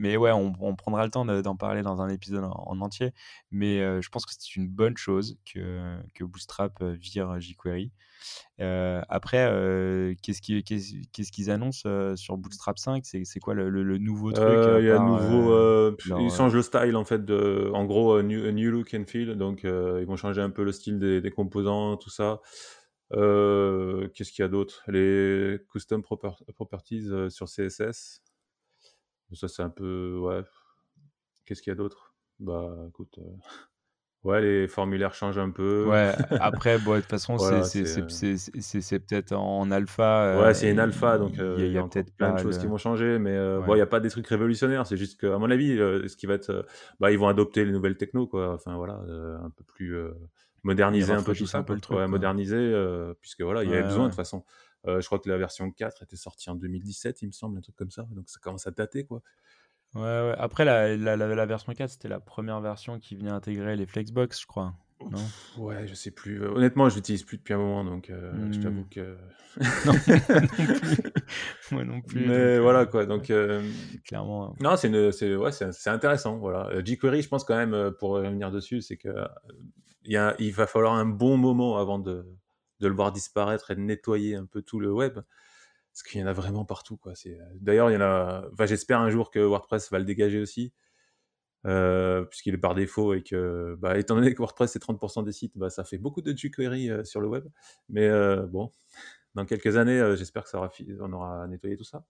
Mais 0.00 0.16
ouais, 0.16 0.32
on, 0.32 0.74
prendra 0.74 1.04
le 1.04 1.10
temps 1.10 1.24
d'en 1.24 1.56
parler 1.56 1.82
dans 1.82 2.00
un 2.00 2.08
épisode 2.08 2.44
en, 2.44 2.80
entier. 2.80 3.12
Mais 3.50 3.78
je 4.00 4.08
pense 4.08 4.26
que 4.26 4.32
c'est 4.36 4.56
une 4.56 4.68
bonne 4.68 4.96
chose 4.96 5.38
que, 5.44 5.98
que 6.14 6.24
Bootstrap 6.24 6.82
vire 6.82 7.38
jQuery. 7.38 7.92
Euh, 8.60 9.00
après, 9.08 9.48
euh, 9.50 10.14
qu'est-ce 10.22 10.42
qu'ils 10.42 10.62
qu'est-ce 10.62 11.32
qu'ils 11.32 11.50
annoncent 11.50 11.88
euh, 11.88 12.16
sur 12.16 12.36
Bootstrap 12.36 12.78
5 12.78 13.04
C'est 13.04 13.40
quoi 13.40 13.54
le, 13.54 13.70
le, 13.70 13.98
nouveau 13.98 14.32
truc 14.32 14.46
Il 14.78 14.84
y 14.84 14.90
a 14.90 14.98
nouveau. 14.98 15.96
ils 16.18 16.30
changent 16.30 16.54
le 16.54 16.62
style 16.62 16.96
en 16.96 17.04
fait. 17.04 17.24
De, 17.24 17.70
en 17.72 17.84
gros, 17.84 18.20
new, 18.22 18.50
new, 18.50 18.70
look 18.70 18.94
and 18.94 19.04
feel. 19.06 19.36
Donc, 19.36 19.62
ils 19.64 20.06
vont 20.06 20.16
changer 20.16 20.40
un 20.40 20.50
peu 20.50 20.64
le 20.64 20.72
style 20.72 20.98
des, 20.98 21.20
des 21.20 21.30
composants, 21.30 21.96
tout 21.96 22.10
ça. 22.10 22.40
Qu'est-ce 23.12 24.32
qu'il 24.32 24.42
y 24.42 24.46
a 24.46 24.48
d'autre? 24.48 24.82
Les 24.88 25.58
custom 25.70 26.02
properties 26.02 27.08
sur 27.28 27.46
CSS. 27.46 28.22
Ça, 29.32 29.48
c'est 29.48 29.62
un 29.62 29.70
peu. 29.70 30.18
Ouais. 30.18 30.42
Qu'est-ce 31.46 31.62
qu'il 31.62 31.70
y 31.70 31.74
a 31.74 31.76
d'autre? 31.76 32.14
Bah, 32.38 32.74
écoute. 32.88 33.18
Ouais, 34.22 34.42
les 34.42 34.68
formulaires 34.68 35.14
changent 35.14 35.38
un 35.38 35.48
peu. 35.48 35.86
Ouais, 35.88 36.12
après, 36.40 36.78
bon, 36.78 36.96
de 36.96 37.00
toute 37.00 37.08
façon, 37.08 37.36
voilà, 37.36 37.62
c'est 37.62 37.86
euh 37.86 38.98
peut-être 38.98 39.32
en 39.32 39.70
alpha. 39.70 40.42
Ouais, 40.42 40.52
c'est 40.52 40.70
une 40.70 40.78
alpha, 40.78 41.16
donc 41.16 41.32
il 41.38 41.72
y 41.72 41.78
a, 41.78 41.82
peut-être 41.84 42.14
plein 42.14 42.34
de 42.34 42.38
choses 42.38 42.58
qui 42.58 42.66
vont 42.66 42.76
changer, 42.76 43.18
mais 43.18 43.34
bon, 43.60 43.72
il 43.72 43.76
n'y 43.76 43.80
a 43.80 43.86
pas 43.86 43.98
des 43.98 44.10
trucs 44.10 44.26
révolutionnaires. 44.26 44.86
C'est 44.86 44.98
juste 44.98 45.18
qu'à 45.18 45.38
mon 45.38 45.50
avis, 45.50 45.78
ce 45.78 46.16
qui 46.16 46.26
va 46.26 46.34
être. 46.34 46.66
bah, 46.98 47.10
ils 47.10 47.18
vont 47.18 47.28
adopter 47.28 47.64
les 47.64 47.72
nouvelles 47.72 47.96
techno, 47.96 48.26
quoi. 48.26 48.52
Enfin, 48.52 48.76
voilà, 48.76 49.00
un 49.42 49.48
peu 49.48 49.64
plus. 49.64 49.96
moderniser 50.64 51.14
un 51.14 51.22
peu 51.22 51.34
tout 51.34 51.46
ça. 51.46 51.56
Un 51.56 51.62
peu 51.62 51.72
le 51.72 51.80
truc, 51.80 51.96
ouais, 51.96 52.06
moderniser, 52.06 52.74
puisque 53.22 53.40
voilà, 53.40 53.64
il 53.64 53.70
y 53.70 53.72
avait 53.72 53.84
besoin 53.84 54.04
de 54.04 54.10
toute 54.10 54.16
façon. 54.16 54.44
Je 54.86 55.04
crois 55.06 55.18
que 55.18 55.28
la 55.28 55.36
version 55.36 55.70
4 55.70 56.02
était 56.02 56.16
sortie 56.16 56.50
en 56.50 56.54
2017, 56.54 57.22
il 57.22 57.26
me 57.28 57.32
semble, 57.32 57.58
un 57.58 57.60
truc 57.60 57.76
comme 57.76 57.90
ça. 57.90 58.06
Donc 58.10 58.28
ça 58.28 58.38
commence 58.40 58.66
à 58.66 58.70
dater, 58.70 59.04
quoi. 59.04 59.22
Ouais, 59.94 60.02
ouais. 60.02 60.34
Après, 60.38 60.64
la, 60.64 60.96
la, 60.96 61.16
la, 61.16 61.46
version 61.46 61.72
4, 61.72 61.90
c'était 61.90 62.08
la 62.08 62.20
première 62.20 62.60
version 62.60 63.00
qui 63.00 63.16
venait 63.16 63.30
intégrer 63.30 63.76
les 63.76 63.86
Flexbox, 63.86 64.40
je 64.40 64.46
crois. 64.46 64.74
Non? 65.10 65.64
Ouais, 65.64 65.86
je 65.86 65.94
sais 65.94 66.10
plus. 66.10 66.44
Honnêtement, 66.46 66.88
je 66.88 66.96
l'utilise 66.96 67.24
plus 67.24 67.38
depuis 67.38 67.54
un 67.54 67.58
moment, 67.58 67.84
donc 67.84 68.10
euh, 68.10 68.52
je 68.52 68.60
t'avoue 68.60 68.82
hmm. 68.82 68.88
que. 68.90 69.16
non, 69.86 69.92
non 69.92 69.98
plus. 69.98 71.12
Moi 71.72 71.84
non 71.84 72.00
plus. 72.02 72.26
Mais 72.26 72.58
voilà, 72.58 72.86
quoi. 72.86 73.06
Donc, 73.06 73.30
euh, 73.30 73.62
clairement. 74.04 74.50
Hein. 74.50 74.56
Non, 74.60 74.76
c'est 74.76 75.34
ouais, 75.34 75.52
c'est 75.52 75.90
intéressant. 75.90 76.38
Voilà. 76.38 76.68
Euh, 76.68 76.82
jQuery, 76.84 77.22
je 77.22 77.28
pense 77.28 77.44
quand 77.44 77.56
même, 77.56 77.92
pour 77.98 78.10
revenir 78.10 78.50
dessus, 78.50 78.82
c'est 78.82 78.98
que 78.98 79.08
il, 80.04 80.12
y 80.12 80.16
a, 80.16 80.36
il 80.38 80.52
va 80.52 80.66
falloir 80.66 80.94
un 80.94 81.06
bon 81.06 81.36
moment 81.36 81.78
avant 81.78 81.98
de, 81.98 82.26
de 82.80 82.88
le 82.88 82.94
voir 82.94 83.12
disparaître 83.12 83.70
et 83.70 83.76
de 83.76 83.80
nettoyer 83.80 84.36
un 84.36 84.46
peu 84.46 84.62
tout 84.62 84.80
le 84.80 84.92
web 84.92 85.20
parce 85.92 86.02
qu'il 86.02 86.20
y 86.20 86.24
en 86.24 86.26
a 86.26 86.32
vraiment 86.32 86.64
partout. 86.64 86.96
Quoi. 86.96 87.14
C'est... 87.14 87.38
Euh, 87.38 87.44
d'ailleurs, 87.60 87.90
il 87.90 87.94
y 87.94 87.96
en 87.96 88.00
a. 88.00 88.44
J'espère 88.66 89.00
un 89.00 89.10
jour 89.10 89.30
que 89.30 89.38
WordPress 89.38 89.90
va 89.90 89.98
le 89.98 90.04
dégager 90.04 90.40
aussi, 90.40 90.72
euh, 91.66 92.22
puisqu'il 92.24 92.54
est 92.54 92.58
par 92.58 92.74
défaut 92.74 93.14
et 93.14 93.22
que, 93.22 93.76
bah, 93.78 93.98
étant 93.98 94.14
donné 94.14 94.32
que 94.34 94.38
WordPress 94.38 94.72
c'est 94.72 94.82
30% 94.82 95.24
des 95.24 95.32
sites, 95.32 95.56
bah, 95.58 95.70
ça 95.70 95.84
fait 95.84 95.98
beaucoup 95.98 96.22
de 96.22 96.36
jQuery 96.36 96.90
euh, 96.90 97.04
sur 97.04 97.20
le 97.20 97.28
web. 97.28 97.46
Mais 97.88 98.08
bon, 98.48 98.70
dans 99.34 99.44
quelques 99.44 99.76
années, 99.76 100.14
j'espère 100.16 100.44
que 100.44 100.50
ça 100.50 100.58
aura 100.58 100.70
on 101.00 101.12
aura 101.12 101.46
nettoyé 101.48 101.76
tout 101.76 101.84
ça. 101.84 102.04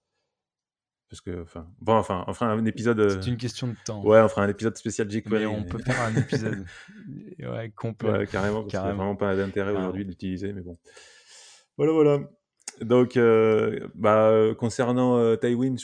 Parce 1.11 1.21
que, 1.21 1.43
enfin, 1.43 1.67
bon, 1.81 1.95
enfin, 1.95 2.25
on 2.29 2.33
fera 2.33 2.53
un 2.53 2.65
épisode. 2.65 3.21
C'est 3.21 3.29
une 3.29 3.37
question 3.37 3.67
de 3.67 3.75
temps. 3.85 4.01
Ouais, 4.05 4.21
on 4.21 4.29
fera 4.29 4.45
un 4.45 4.49
épisode 4.49 4.77
spécial 4.77 5.11
jQuery. 5.11 5.41
Mais 5.41 5.47
on 5.47 5.65
peut 5.65 5.79
faire 5.79 6.01
un 6.01 6.15
épisode 6.15 6.65
ouais, 7.41 7.73
complet. 7.75 8.11
Ouais, 8.11 8.27
carrément, 8.29 8.63
parce 8.63 8.77
a 8.77 8.93
vraiment 8.93 9.17
pas 9.17 9.35
d'intérêt 9.35 9.73
aujourd'hui 9.73 10.05
d'utiliser, 10.05 10.53
mais 10.53 10.61
bon. 10.61 10.79
Voilà, 11.77 11.93
voilà. 11.93 12.21
Donc, 12.81 13.17
euh, 13.17 13.89
bah, 13.95 14.55
concernant 14.59 15.19
euh, 15.19 15.37
Tywin, 15.37 15.75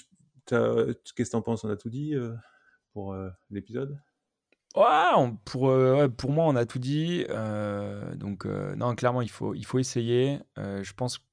qu'est-ce 0.47 1.13
que 1.13 1.23
tu 1.23 1.37
en 1.37 1.43
penses? 1.43 1.65
On 1.65 1.71
a 1.71 1.77
tout 1.77 1.91
dit 1.91 2.15
euh, 2.15 2.35
pour 2.93 3.17
l'épisode? 3.51 3.99
Ouais, 4.77 4.85
pour, 5.45 5.75
pour 6.17 6.31
moi, 6.31 6.45
on 6.47 6.55
a 6.55 6.67
tout 6.67 6.79
dit. 6.79 7.27
donc, 8.15 8.45
non, 8.45 8.95
clairement, 8.95 9.23
il 9.23 9.31
faut, 9.31 9.55
il 9.55 9.65
faut 9.65 9.79
essayer. 9.79 10.39
je 10.57 10.93
pense 10.93 11.26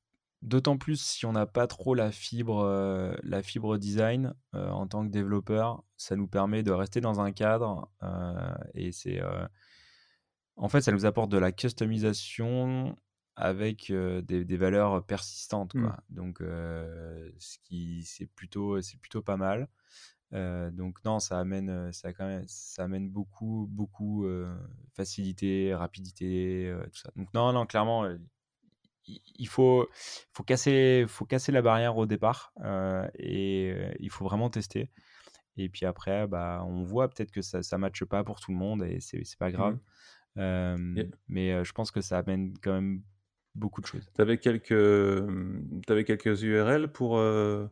d'autant 0.44 0.78
plus 0.78 1.02
si 1.02 1.26
on 1.26 1.32
n'a 1.32 1.46
pas 1.46 1.68
trop 1.68 1.96
la 1.96 2.12
fibre, 2.12 3.18
la 3.24 3.42
fibre 3.42 3.78
design 3.78 4.34
en 4.54 4.86
tant 4.88 5.06
que 5.06 5.12
développeur, 5.12 5.84
ça 5.98 6.16
nous 6.16 6.28
permet 6.28 6.64
de 6.64 6.72
rester 6.72 7.02
dans 7.02 7.22
un 7.22 7.32
cadre. 7.32 7.90
et 8.76 8.92
c'est. 8.92 9.22
en 10.58 10.70
fait, 10.70 10.82
ça 10.82 10.92
nous 10.92 11.06
apporte 11.06 11.32
de 11.32 11.38
la 11.38 11.52
customisation 11.52 12.96
avec 13.36 13.92
des, 13.92 14.58
valeurs 14.58 15.06
persistantes. 15.06 15.74
Mmh. 15.76 15.96
Donc, 16.10 16.40
ce 16.40 17.58
qui 17.64 18.04
c'est 18.04 18.28
plutôt, 18.28 18.82
c'est 18.82 19.00
plutôt 19.00 19.22
pas 19.22 19.38
mal. 19.38 19.70
donc 20.34 21.04
non, 21.06 21.20
ça 21.20 21.40
amène, 21.40 21.92
ça 21.94 22.12
quand 22.12 22.28
même, 22.28 22.44
ça 22.48 22.84
amène 22.84 23.10
beaucoup, 23.10 23.68
beaucoup 23.72 24.28
facilité, 24.94 25.74
rapidité, 25.74 26.76
tout 26.92 27.00
ça. 27.00 27.10
Donc 27.16 27.34
non, 27.34 27.54
non, 27.54 27.66
clairement, 27.66 28.06
il 29.08 29.48
faut, 29.48 29.88
faut 30.32 30.44
casser, 30.44 31.06
faut 31.08 31.26
casser 31.26 31.52
la 31.52 31.62
barrière 31.62 31.98
au 31.98 32.06
départ 32.06 32.54
et 33.18 33.76
il 34.00 34.10
faut 34.10 34.26
vraiment 34.26 34.50
tester. 34.50 34.90
Et 35.58 35.70
puis 35.70 35.86
après, 35.86 36.28
bah, 36.28 36.64
on 36.68 36.84
voit 36.84 37.10
peut-être 37.10 37.32
que 37.32 37.42
ça 37.42 37.60
ne 37.60 37.78
matche 37.78 38.04
pas 38.06 38.24
pour 38.24 38.40
tout 38.40 38.52
le 38.52 38.58
monde 38.58 38.84
et 38.84 39.00
c'est 39.00 39.24
pas 39.38 39.52
grave. 39.52 39.78
Mmh. 40.36 41.04
Mais 41.28 41.64
je 41.64 41.72
pense 41.74 41.92
que 41.92 42.02
ça 42.02 42.18
amène 42.20 42.54
quand 42.62 42.74
même 42.74 43.02
beaucoup 43.56 43.82
de 43.82 43.86
choses. 43.86 44.10
Tu 44.16 44.22
avais 44.22 44.38
quelques, 44.38 44.72
avais 45.88 46.04
quelques 46.04 46.42
URL 46.42 46.92
pour. 46.92 47.18
Euh, 47.18 47.68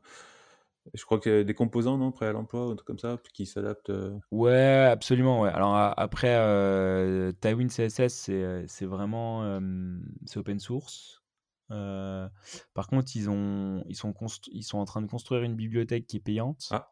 je 0.94 1.06
crois 1.06 1.20
qu'il 1.20 1.32
y 1.32 1.36
a 1.36 1.44
des 1.44 1.54
composants, 1.54 1.98
non, 1.98 2.12
prêts 2.12 2.28
à 2.28 2.32
l'emploi, 2.32 2.68
ou 2.68 2.72
un 2.72 2.76
truc 2.76 2.88
comme 2.88 3.00
ça, 3.00 3.18
qui 3.34 3.46
s'adaptent. 3.46 3.92
Euh? 3.92 4.18
Ouais, 4.32 4.88
absolument. 4.92 5.42
Ouais. 5.42 5.52
Alors 5.52 5.76
après, 5.76 6.36
euh, 6.36 7.32
Tywin 7.34 7.68
CSS, 7.68 8.32
c'est 8.68 8.86
vraiment 8.86 9.60
c'est 10.26 10.40
open 10.40 10.60
source. 10.60 11.20
Par 12.74 12.88
contre, 12.88 13.15
ils, 13.15 13.30
ont, 13.30 13.84
ils, 13.88 13.95
sont 13.95 14.13
ils 14.51 14.63
sont 14.63 14.78
en 14.78 14.86
train 14.86 15.01
de 15.01 15.07
construire 15.07 15.43
une 15.43 15.55
bibliothèque 15.55 16.07
qui 16.07 16.17
est 16.17 16.22
payante, 16.22 16.72
ah. 16.72 16.89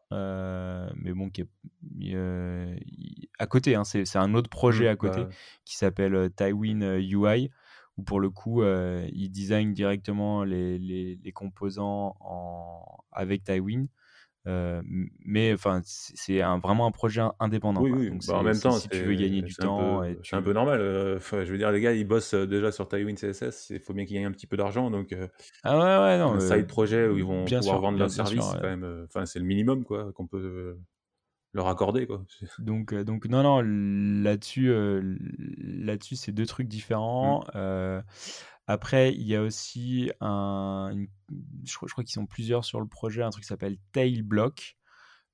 mais 0.96 1.14
bon, 1.14 1.30
qui 1.30 1.42
est 1.42 2.76
à 3.38 3.48
côté. 3.48 3.76
Hein, 3.76 3.84
c'est 3.84 4.18
un 4.18 4.34
autre 4.34 4.50
projet 4.50 4.86
mmh, 4.86 4.94
à 4.94 4.96
côté 4.96 5.24
bah 5.24 5.30
qui 5.66 5.76
s'appelle 5.78 6.30
Tywin 6.36 7.00
UI 7.00 7.50
pour 8.06 8.20
le 8.20 8.30
coup, 8.30 8.62
euh, 8.62 9.08
ils 9.14 9.30
designent 9.30 9.74
directement 9.74 10.44
les, 10.44 10.78
les, 10.80 11.32
composants 11.32 12.16
en, 12.20 12.84
avec 13.12 13.44
Tywin. 13.44 13.86
Mais 15.26 15.54
enfin, 15.54 15.82
c'est 15.84 16.40
vraiment 16.40 16.88
un 16.88 16.92
projet 16.92 17.22
indépendant. 17.40 17.82
Oui, 17.82 17.92
oui. 17.92 18.10
Donc 18.10 18.26
bah, 18.28 18.38
en 18.38 18.44
même 18.44 18.60
temps, 18.60 18.72
si 18.72 18.90
tu 18.90 19.04
veux 19.04 19.14
gagner 19.14 19.42
du 19.42 19.54
temps, 19.54 20.04
c'est 20.24 20.36
un, 20.36 20.42
peu 20.42 20.54
normal. 20.54 20.80
je 20.80 21.52
veux 21.52 21.58
dire, 21.58 21.72
les 21.72 21.82
gars, 21.82 21.94
ils 21.94 22.08
bossent 22.08 22.34
déjà 22.34 22.72
sur 22.72 22.88
Tailwind 22.88 23.18
CSS. 23.18 23.72
Il 23.72 23.80
faut 23.80 23.94
bien 23.94 24.06
qu'ils 24.06 24.16
gagnent 24.16 24.28
un 24.28 24.32
petit 24.32 24.48
peu 24.48 24.58
d'argent. 24.58 24.90
Donc, 24.92 25.16
ah 25.64 25.78
ouais, 25.78 25.84
ouais, 25.84 26.18
non, 26.18 26.34
un 26.34 26.40
side 26.40 26.68
projet 26.68 27.08
où 27.08 27.18
ils 27.18 27.24
vont 27.24 27.46
bien 27.46 27.60
pouvoir 27.60 27.78
sûr, 27.78 27.82
vendre 27.82 28.00
leur 28.00 28.10
service, 28.10 28.54
ouais. 28.62 28.78
Enfin, 29.06 29.26
c'est 29.26 29.40
le 29.40 29.46
minimum 29.46 29.84
quoi 29.84 30.12
qu'on 30.14 30.28
peut 30.28 30.78
leur 31.54 31.68
accorder 31.68 32.06
quoi. 32.06 32.24
Donc, 32.60 32.94
euh, 32.94 33.04
donc 33.04 33.26
non, 33.26 33.44
non, 33.44 33.62
là-dessus, 33.62 34.70
euh, 34.70 35.18
là-dessus, 35.58 36.16
c'est 36.16 36.32
deux 36.32 36.46
trucs 36.46 36.68
différents. 36.68 37.44
Euh, 37.56 38.02
après, 38.68 39.14
il 39.14 39.24
y 39.24 39.36
a 39.36 39.42
aussi 39.42 40.12
un, 40.22 40.90
une- 40.94 41.08
je 41.66 41.76
crois, 41.76 42.04
qu'ils 42.04 42.14
sont 42.14 42.26
plusieurs 42.26 42.66
sur 42.66 42.80
le 42.80 42.88
projet, 42.88 43.22
un 43.24 43.30
truc 43.30 43.44
qui 43.44 43.48
s'appelle 43.48 43.78
Tailblock. 43.92 44.78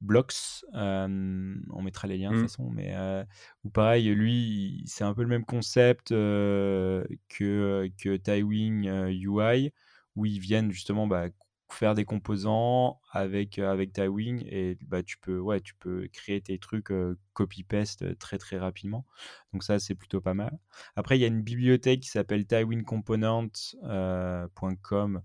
Blocks, 0.02 0.66
euh, 0.76 1.56
on 1.72 1.82
mettra 1.82 2.08
les 2.08 2.18
liens 2.18 2.32
de 2.32 2.36
Mm. 2.36 2.40
toute 2.42 2.50
façon, 2.50 2.70
mais 2.70 2.94
euh, 2.96 3.24
ou 3.64 3.70
pareil, 3.70 4.14
lui, 4.14 4.84
c'est 4.86 5.06
un 5.06 5.14
peu 5.14 5.22
le 5.22 5.30
même 5.30 5.46
concept 5.46 6.12
euh, 6.12 7.04
que, 7.30 7.90
que 7.98 8.18
Tywing 8.18 8.88
UI, 9.10 9.72
où 10.16 10.26
ils 10.26 10.40
viennent 10.40 10.72
justement 10.72 11.08
bah, 11.08 11.28
faire 11.72 11.96
des 11.96 12.06
composants 12.06 13.00
avec, 13.12 13.58
avec 13.58 13.94
Tywing 13.94 14.44
et 14.48 14.78
bah, 14.82 15.02
tu, 15.02 15.18
peux, 15.18 15.40
ouais, 15.40 15.62
tu 15.62 15.74
peux 15.76 16.08
créer 16.12 16.42
tes 16.42 16.60
trucs 16.60 16.92
copy-paste 17.34 18.18
très 18.20 18.38
très 18.38 18.58
rapidement. 18.58 19.06
Donc 19.54 19.64
ça, 19.64 19.80
c'est 19.80 19.96
plutôt 19.96 20.22
pas 20.22 20.34
mal. 20.34 20.60
Après, 20.96 21.18
il 21.18 21.22
y 21.22 21.24
a 21.24 21.28
une 21.28 21.42
bibliothèque 21.42 22.02
qui 22.02 22.10
s'appelle 22.10 22.46
tywingcomponent.com 22.46 25.22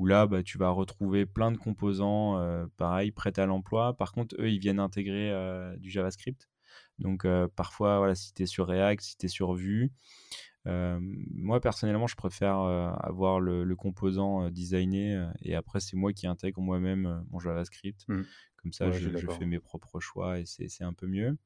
où 0.00 0.06
là, 0.06 0.26
bah, 0.26 0.42
tu 0.42 0.56
vas 0.56 0.70
retrouver 0.70 1.26
plein 1.26 1.52
de 1.52 1.58
composants, 1.58 2.38
euh, 2.38 2.64
pareil, 2.78 3.10
prêts 3.10 3.38
à 3.38 3.44
l'emploi. 3.44 3.94
Par 3.94 4.12
contre, 4.12 4.34
eux, 4.38 4.48
ils 4.48 4.58
viennent 4.58 4.80
intégrer 4.80 5.30
euh, 5.30 5.76
du 5.76 5.90
JavaScript. 5.90 6.48
Donc, 6.98 7.26
euh, 7.26 7.48
parfois, 7.54 7.98
voilà, 7.98 8.14
si 8.14 8.32
tu 8.32 8.44
es 8.44 8.46
sur 8.46 8.66
React, 8.66 9.02
si 9.02 9.18
tu 9.18 9.26
es 9.26 9.28
sur 9.28 9.52
Vue, 9.52 9.92
euh, 10.66 10.98
moi, 11.02 11.60
personnellement, 11.60 12.06
je 12.06 12.16
préfère 12.16 12.56
avoir 12.56 13.40
le, 13.40 13.62
le 13.62 13.76
composant 13.76 14.48
designé 14.48 15.22
et 15.42 15.54
après, 15.54 15.80
c'est 15.80 15.96
moi 15.96 16.14
qui 16.14 16.26
intègre 16.26 16.62
moi-même 16.62 17.22
mon 17.30 17.38
JavaScript. 17.38 18.08
Mm. 18.08 18.22
Comme 18.56 18.72
ça, 18.72 18.88
Ouais, 18.88 18.98
je 18.98 19.26
fais 19.26 19.44
mes 19.44 19.60
propres 19.60 20.00
choix 20.00 20.38
et 20.38 20.46
c'est 20.46 20.82
un 20.82 20.94
peu 20.94 21.08
mieux. 21.08 21.36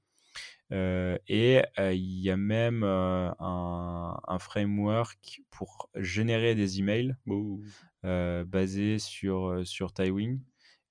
Euh, 0.72 1.18
et 1.28 1.62
euh, 1.78 1.92
il 1.92 2.20
y 2.20 2.30
a 2.30 2.36
même 2.36 2.82
euh, 2.82 3.30
un, 3.38 4.18
un 4.26 4.38
framework 4.38 5.42
pour 5.50 5.90
générer 5.94 6.54
des 6.54 6.78
emails 6.78 7.14
basé 8.02 8.98
sur, 8.98 9.62
sur 9.64 9.92
Tywing. 9.92 10.40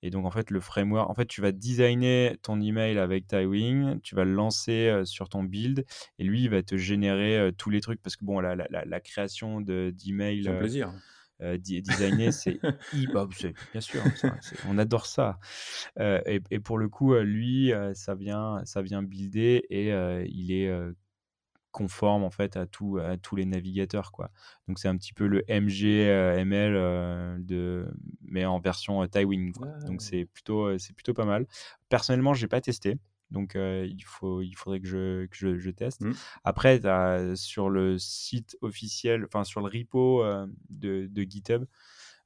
Et 0.06 0.10
donc, 0.10 0.26
en 0.26 0.32
fait, 0.32 0.52
le 0.52 0.60
framework, 0.60 1.10
en 1.10 1.14
fait, 1.14 1.28
tu 1.28 1.40
vas 1.40 1.54
designer 1.54 2.36
ton 2.42 2.60
email 2.60 2.98
avec 2.98 3.26
Tywing, 3.26 4.02
tu 4.02 4.16
vas 4.16 4.26
le 4.26 4.34
lancer 4.34 5.02
sur 5.06 5.30
ton 5.30 5.44
build, 5.44 5.86
et 6.20 6.24
lui, 6.26 6.42
il 6.44 6.50
va 6.50 6.62
te 6.62 6.76
générer 6.76 7.52
tous 7.58 7.70
les 7.70 7.80
trucs. 7.80 8.02
Parce 8.02 8.18
que, 8.18 8.26
bon, 8.26 8.42
la, 8.42 8.56
la, 8.56 8.68
la, 8.70 9.00
création 9.00 9.62
de- 9.62 9.94
d'emails 9.96 10.44
C'est 10.44 10.50
un 10.50 10.56
plaisir. 10.56 10.94
Euh, 11.42 11.58
c'est 12.32 12.60
hy- 12.94 13.08
bah, 13.08 13.28
c'est- 13.36 13.56
bien 13.72 13.82
sûr, 13.82 14.04
ça, 14.16 14.38
on 14.68 14.78
adore 14.78 15.06
ça. 15.06 15.40
Euh, 16.00 16.22
et, 16.26 16.42
et 16.52 16.60
pour 16.60 16.78
le 16.78 16.90
coup, 16.90 17.14
euh, 17.14 17.24
lui, 17.24 17.74
euh, 17.74 17.94
ça 17.94 18.16
vient, 18.16 18.62
ça 18.66 18.82
vient 18.82 19.04
builder 19.04 19.66
et 19.70 19.92
euh, 19.92 20.26
il 20.28 20.52
est 20.52 20.72
conforme 21.72 22.24
en 22.24 22.30
fait 22.30 22.56
à, 22.56 22.68
tout, 22.68 23.00
à 23.00 23.18
tous 23.18 23.36
les 23.36 23.46
navigateurs. 23.46 24.12
Quoi. 24.12 24.30
Donc 24.68 24.78
c'est 24.80 24.88
un 24.88 24.96
petit 24.96 25.12
peu 25.14 25.26
le 25.28 25.44
MGML 25.50 26.76
euh, 26.76 27.36
de, 27.40 27.88
mais 28.22 28.46
en 28.46 28.60
version 28.60 29.02
euh, 29.02 29.08
Tywin. 29.08 29.52
Quoi. 29.52 29.68
Donc 29.88 30.02
c'est 30.02 30.26
plutôt, 30.26 30.78
c'est 30.78 30.94
plutôt 30.94 31.14
pas 31.16 31.26
mal. 31.26 31.48
Personnellement, 31.90 32.34
j'ai 32.36 32.48
pas 32.48 32.62
testé. 32.62 32.98
Donc 33.34 33.56
euh, 33.56 33.86
il, 33.90 34.04
faut, 34.06 34.42
il 34.42 34.54
faudrait 34.56 34.80
que 34.80 34.88
je, 34.88 35.26
que 35.26 35.36
je, 35.36 35.58
je 35.58 35.70
teste. 35.72 36.02
Mm. 36.02 36.14
Après, 36.46 36.80
t'as 36.80 37.36
sur 37.36 37.70
le 37.70 37.98
site 38.00 38.58
officiel, 38.62 39.26
enfin 39.26 39.44
sur 39.44 39.62
le 39.62 39.68
repo 39.68 40.24
euh, 40.24 40.48
de, 40.70 41.08
de 41.12 41.24
GitHub, 41.24 41.66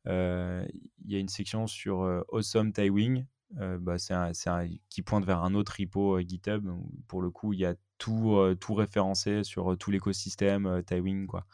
euh, 0.08 0.66
il 1.06 1.12
y 1.12 1.16
a 1.16 1.20
une 1.20 1.30
section 1.30 1.68
sur 1.68 2.02
euh, 2.04 2.22
Awesome 2.32 2.72
Tywing. 2.74 3.26
Euh, 3.62 3.78
bah, 3.80 3.98
c'est 3.98 4.14
un, 4.14 4.34
c'est 4.34 4.50
un- 4.50 4.68
qui 4.90 5.02
pointe 5.02 5.26
vers 5.26 5.44
un 5.44 5.54
autre 5.56 5.76
repo 5.80 6.18
euh, 6.18 6.22
GitHub. 6.22 6.70
Pour 7.08 7.22
le 7.22 7.30
coup, 7.32 7.54
il 7.54 7.60
y 7.60 7.66
a 7.66 7.76
tout, 7.98 8.36
euh, 8.36 8.56
tout 8.56 8.74
référencé 8.74 9.44
sur 9.44 9.72
euh, 9.72 9.76
tout 9.78 9.92
l'écosystème 9.92 10.66
euh, 10.66 10.82
Tywing. 10.82 11.28
Quoi. 11.28 11.46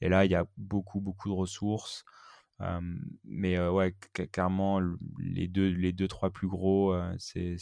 Et 0.00 0.08
là, 0.08 0.24
il 0.24 0.30
y 0.30 0.34
a 0.34 0.46
beaucoup, 0.56 1.00
beaucoup 1.00 1.28
de 1.28 1.34
ressources. 1.34 2.04
Mais 3.24 3.58
ouais, 3.68 3.94
clairement, 4.32 4.80
le- 4.80 4.98
les 5.18 5.48
deux, 5.48 5.68
les 5.68 5.92
deux, 5.92 6.08
trois 6.08 6.30
plus 6.30 6.48
gros, 6.48 6.94
c'est 7.18 7.56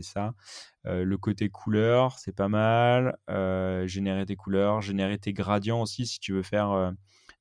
ça. 0.00 0.34
Le 0.84 1.16
côté 1.16 1.48
couleur, 1.50 2.18
c'est 2.18 2.34
pas 2.34 2.48
mal. 2.48 3.16
Générer 3.86 4.26
tes 4.26 4.36
couleurs, 4.36 4.82
générer 4.82 5.18
tes 5.18 5.32
gradients 5.32 5.82
aussi, 5.82 6.06
si 6.06 6.20
tu 6.20 6.32
veux 6.32 6.42
faire 6.42 6.92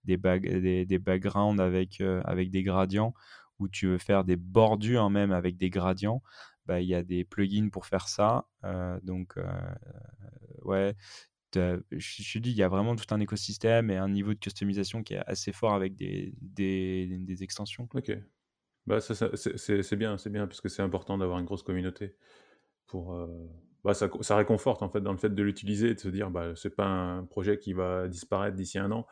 des, 0.06 0.18
des, 0.18 0.86
des 0.86 1.00
backgrounds 1.00 1.60
avec, 1.62 2.02
avec 2.26 2.50
des 2.52 2.64
gradients, 2.64 3.14
ou 3.60 3.68
tu 3.70 3.88
veux 3.88 3.98
faire 3.98 4.24
des 4.24 4.36
bordures 4.36 5.04
hein, 5.04 5.10
même 5.10 5.32
avec 5.32 5.58
des 5.58 5.70
gradients, 5.70 6.22
bah, 6.66 6.82
il 6.82 6.88
y 6.88 6.96
a 6.96 7.04
des 7.04 7.24
plugins 7.24 7.70
pour 7.70 7.86
faire 7.86 8.08
ça. 8.08 8.46
Donc, 9.04 9.38
euh, 9.38 9.44
ouais, 10.64 10.96
je 11.92 12.24
je 12.24 12.34
te 12.34 12.40
dis, 12.40 12.52
il 12.52 12.58
y 12.58 12.64
a 12.64 12.70
vraiment 12.70 12.96
tout 12.96 13.06
un 13.14 13.20
écosystème 13.20 13.92
et 13.92 13.98
un 13.98 14.10
niveau 14.10 14.34
de 14.34 14.40
customisation 14.40 15.04
qui 15.04 15.14
est 15.16 15.24
assez 15.28 15.52
fort 15.54 15.74
avec 15.74 15.96
des, 15.96 16.34
des, 16.42 17.08
des 17.20 17.44
extensions. 17.44 17.90
Ok. 17.94 18.12
Bah, 18.88 19.02
ça, 19.02 19.16
ça- 19.16 19.30
c'est- 19.36 19.96
bien, 19.98 20.18
c'est 20.18 20.30
bien, 20.32 20.48
parce 20.48 20.62
que 20.62 20.70
c'est 20.70 20.82
important 20.84 21.18
d'avoir 21.18 21.40
une 21.40 21.46
grosse 21.46 21.64
communauté. 21.64 22.16
Pour, 22.88 23.16
euh, 23.16 23.28
bah, 23.84 23.94
ça, 23.96 24.10
ça 24.22 24.38
réconforte 24.38 24.84
en 24.84 24.90
fait 24.90 25.02
dans 25.02 25.14
le 25.14 25.18
fait 25.20 25.34
de 25.36 25.44
l'utiliser 25.44 25.90
et 25.92 25.96
de 25.96 26.00
se 26.02 26.10
dire, 26.10 26.32
bah, 26.32 26.56
c'est 26.56 26.76
pas 26.76 26.88
un 26.88 27.26
projet 27.26 27.60
qui 27.60 27.74
va 27.74 28.08
disparaître 28.10 28.58
d'ici 28.58 28.80
un 28.80 28.92
an. 28.92 29.08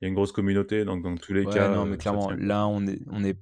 Il 0.00 0.04
y 0.04 0.06
a 0.06 0.08
une 0.10 0.14
grosse 0.14 0.32
communauté, 0.32 0.84
donc 0.86 1.02
dans 1.04 1.16
tous 1.16 1.34
les 1.34 1.48
Ouais, 1.48 1.50
cas, 1.50 1.68
non, 1.68 1.84
mais 1.86 1.96
euh, 1.96 2.00
ça 2.00 2.18
clairement, 2.18 2.30
là, 2.32 2.66
on 2.66 2.86
est, 2.86 3.00
on 3.10 3.22
est, 3.24 3.38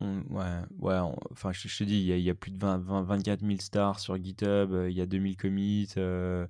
on- 0.00 0.22
ouais, 0.30 0.60
ouais, 0.78 0.98
on- 0.98 1.16
enfin, 1.32 1.52
je, 1.52 1.66
je 1.68 1.78
te 1.78 1.84
dis, 1.84 1.96
il 1.96 2.04
y 2.06 2.12
a, 2.12 2.16
il 2.16 2.22
y 2.22 2.30
a 2.30 2.34
plus 2.34 2.52
de 2.52 2.58
20, 2.58 2.78
20 2.78 3.02
24 3.02 3.42
000 3.42 3.60
stars 3.60 3.98
sur 4.00 4.16
GitHub, 4.22 4.72
euh, 4.72 4.90
il 4.90 4.96
y 4.96 5.00
a 5.00 5.06
2000 5.06 5.36
commits, 5.36 5.88
euh, 5.96 6.46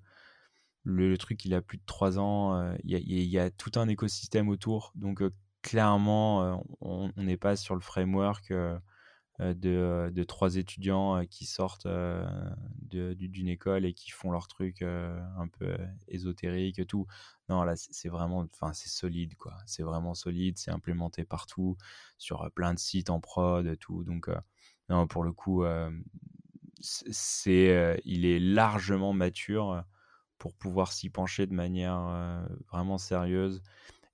le, 0.84 1.16
truc, 1.18 1.44
il 1.44 1.54
a 1.54 1.60
plus 1.62 1.78
de 1.78 1.82
3 1.86 2.18
ans, 2.18 2.54
euh, 2.54 2.74
il 2.84 3.24
y 3.24 3.38
a, 3.38 3.50
tout 3.50 3.72
un 3.76 3.88
écosystème 3.88 4.48
autour, 4.48 4.92
donc 4.94 5.22
euh, 5.22 5.30
clairement, 5.62 6.42
euh, 6.42 6.56
on 6.80 7.12
n'est 7.16 7.36
pas 7.36 7.56
sur 7.56 7.74
le 7.74 7.80
framework 7.80 8.52
de, 9.38 10.10
de 10.12 10.22
trois 10.24 10.56
étudiants 10.56 11.24
qui 11.26 11.46
sortent 11.46 11.88
d'une 12.82 13.48
école 13.48 13.86
et 13.86 13.94
qui 13.94 14.10
font 14.10 14.30
leur 14.30 14.48
truc 14.48 14.82
un 14.82 15.48
peu 15.58 15.76
ésotérique 16.08 16.78
et 16.78 16.84
tout. 16.84 17.06
Non, 17.48 17.62
là, 17.62 17.74
c'est 17.76 18.08
vraiment, 18.08 18.46
enfin, 18.52 18.72
c'est 18.74 18.90
solide, 18.90 19.34
quoi. 19.36 19.56
C'est 19.66 19.82
vraiment 19.82 20.14
solide, 20.14 20.58
c'est 20.58 20.70
implémenté 20.70 21.24
partout, 21.24 21.76
sur 22.18 22.50
plein 22.52 22.74
de 22.74 22.78
sites 22.78 23.08
en 23.08 23.20
prod 23.20 23.78
tout. 23.78 24.04
Donc, 24.04 24.28
non, 24.90 25.06
pour 25.06 25.24
le 25.24 25.32
coup, 25.32 25.64
c'est, 26.80 28.00
il 28.04 28.26
est 28.26 28.40
largement 28.40 29.14
mature 29.14 29.84
pour 30.40 30.54
pouvoir 30.54 30.92
s'y 30.92 31.10
pencher 31.10 31.46
de 31.46 31.54
manière 31.54 31.96
euh, 32.08 32.42
vraiment 32.72 32.98
sérieuse 32.98 33.62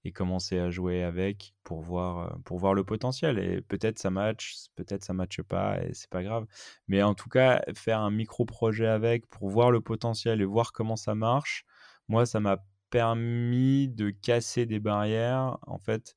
et 0.04 0.12
commencer 0.12 0.58
à 0.58 0.70
jouer 0.70 1.04
avec 1.04 1.54
pour 1.62 1.80
voir, 1.80 2.18
euh, 2.18 2.38
pour 2.44 2.58
voir 2.58 2.74
le 2.74 2.84
potentiel. 2.84 3.38
Et 3.38 3.62
peut-être 3.62 3.98
ça 3.98 4.10
match, 4.10 4.56
peut-être 4.74 5.04
ça 5.04 5.14
matche 5.14 5.40
pas, 5.42 5.82
et 5.82 5.94
c'est 5.94 6.10
pas 6.10 6.24
grave. 6.24 6.46
Mais 6.88 7.02
en 7.02 7.14
tout 7.14 7.28
cas, 7.28 7.62
faire 7.74 8.00
un 8.00 8.10
micro-projet 8.10 8.88
avec 8.88 9.26
pour 9.28 9.48
voir 9.48 9.70
le 9.70 9.80
potentiel 9.80 10.42
et 10.42 10.44
voir 10.44 10.72
comment 10.72 10.96
ça 10.96 11.14
marche, 11.14 11.64
moi, 12.08 12.26
ça 12.26 12.40
m'a 12.40 12.58
permis 12.90 13.88
de 13.88 14.10
casser 14.10 14.66
des 14.66 14.80
barrières, 14.80 15.58
en 15.66 15.78
fait, 15.78 16.16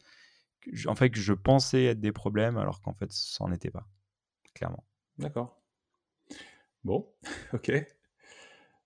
en 0.87 0.95
fait, 0.95 1.11
que 1.11 1.19
je 1.19 1.33
pensais 1.33 1.85
être 1.85 1.99
des 1.99 2.11
problèmes, 2.11 2.57
alors 2.57 2.81
qu'en 2.81 2.93
fait, 2.93 3.11
ça 3.11 3.45
n'en 3.45 3.51
était 3.51 3.71
pas, 3.71 3.87
clairement. 4.55 4.83
D'accord. 5.19 5.61
Bon, 6.83 7.07
ok. 7.53 7.71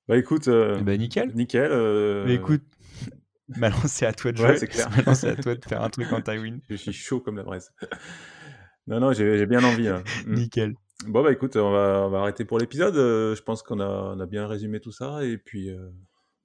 Bah 0.07 0.17
écoute, 0.17 0.47
euh, 0.49 0.81
ben, 0.81 0.99
nickel. 0.99 1.31
nickel. 1.33 1.71
euh, 1.71 2.25
Mais 2.25 2.35
écoute, 2.35 2.61
maintenant 3.47 3.87
c'est 3.87 4.05
à 4.05 4.13
toi 4.13 4.31
de 4.31 4.41
Ouais, 4.41 4.47
jouer. 4.49 4.57
c'est 4.57 4.67
clair. 4.67 4.89
Maintenant 4.95 5.15
c'est 5.15 5.29
à 5.29 5.35
toi 5.35 5.55
de 5.55 5.63
faire 5.65 5.81
un 5.81 5.89
truc 5.89 6.11
en 6.11 6.21
Tywin. 6.21 6.59
je 6.69 6.75
suis 6.75 6.93
chaud 6.93 7.19
comme 7.21 7.37
la 7.37 7.43
braise. 7.43 7.71
non, 8.87 8.99
non, 8.99 9.13
j'ai 9.13 9.37
j'ai 9.37 9.45
bien 9.45 9.63
envie. 9.63 9.83
là. 9.85 10.03
Mm. 10.25 10.33
Nickel. 10.33 10.73
Bon, 11.07 11.23
bah 11.23 11.31
écoute, 11.31 11.55
on 11.57 11.71
va, 11.71 12.03
on 12.05 12.09
va 12.09 12.19
arrêter 12.19 12.45
pour 12.45 12.59
l'épisode. 12.59 12.95
Euh, 12.95 13.35
je 13.35 13.41
pense 13.41 13.61
qu'on 13.63 13.79
a, 13.79 13.87
on 13.87 14.19
a 14.19 14.25
bien 14.25 14.47
résumé 14.47 14.79
tout 14.79 14.91
ça. 14.91 15.23
Et 15.25 15.37
puis, 15.37 15.69
euh, 15.69 15.89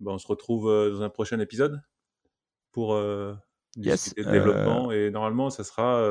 bah, 0.01 0.13
on 0.13 0.19
se 0.19 0.27
retrouve 0.27 0.65
dans 0.91 1.03
un 1.03 1.11
prochain 1.11 1.39
épisode 1.39 1.81
pour 2.73 2.95
euh, 2.95 3.35
Yes, 3.77 4.05
discuter 4.05 4.25
de 4.27 4.33
développement. 4.33 4.91
Et 4.93 5.11
normalement, 5.11 5.51
ça 5.51 5.63
sera 5.65 6.09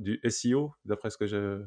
du 0.00 0.20
SEO, 0.28 0.72
d'après 0.84 1.08
ce, 1.10 1.16
que 1.16 1.26
je, 1.26 1.62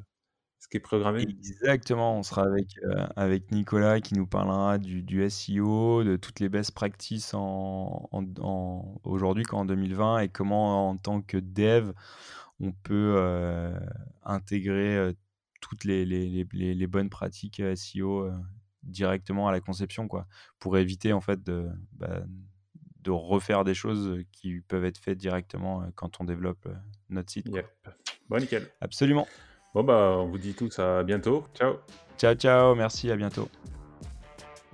ce 0.62 0.68
qui 0.68 0.78
est 0.78 0.82
programmé. 0.82 1.24
Exactement, 1.24 2.18
on 2.18 2.24
sera 2.24 2.44
avec, 2.44 2.78
euh, 2.84 3.08
avec 3.16 3.52
Nicolas 3.52 4.00
qui 4.00 4.14
nous 4.14 4.28
parlera 4.28 4.78
du, 4.78 5.02
du 5.02 5.28
SEO, 5.28 6.04
de 6.04 6.16
toutes 6.18 6.40
les 6.40 6.50
best 6.50 6.72
practices 6.72 7.34
en, 7.34 8.08
en, 8.12 8.24
en- 8.40 9.02
aujourd'hui 9.04 9.44
qu'en 9.44 9.66
2020 9.66 10.20
et 10.20 10.30
comment 10.30 10.90
en 10.90 10.98
tant 10.98 11.22
que 11.22 11.38
dev 11.38 11.92
on 12.60 12.72
peut 12.74 13.16
euh, 13.18 13.76
intégrer 14.24 14.96
euh, 14.96 15.14
toutes 15.62 15.84
les, 15.84 16.06
les, 16.06 16.30
les, 16.54 16.76
les, 16.76 16.88
bonnes 16.88 17.10
pratiques 17.10 17.60
SEO 17.76 18.30
directement 18.84 19.48
à 19.48 19.52
la 19.52 19.62
conception, 19.62 20.08
quoi, 20.08 20.28
pour 20.60 20.78
éviter 20.78 21.12
en 21.12 21.22
fait 21.22 21.44
de, 21.44 21.70
bah, 21.94 22.22
de 23.02 23.10
refaire 23.12 23.64
des 23.64 23.74
choses 23.74 24.24
qui 24.32 24.62
peuvent 24.62 24.86
être 24.86 25.00
faites 25.00 25.18
directement 25.18 25.84
quand 25.96 26.20
on 26.22 26.24
développe 26.24 26.68
notre 27.10 27.32
site. 27.32 27.50
Bon, 28.30 28.40
nickel. 28.40 28.68
Absolument. 28.80 29.28
Bon, 29.74 29.84
bah, 29.84 30.16
on 30.18 30.28
vous 30.28 30.38
dit 30.38 30.54
tous 30.54 30.80
à 30.80 31.04
bientôt. 31.04 31.46
Ciao. 31.54 31.76
Ciao, 32.18 32.36
ciao. 32.36 32.76
Merci, 32.76 33.10
à 33.12 33.16
bientôt. 33.16 33.48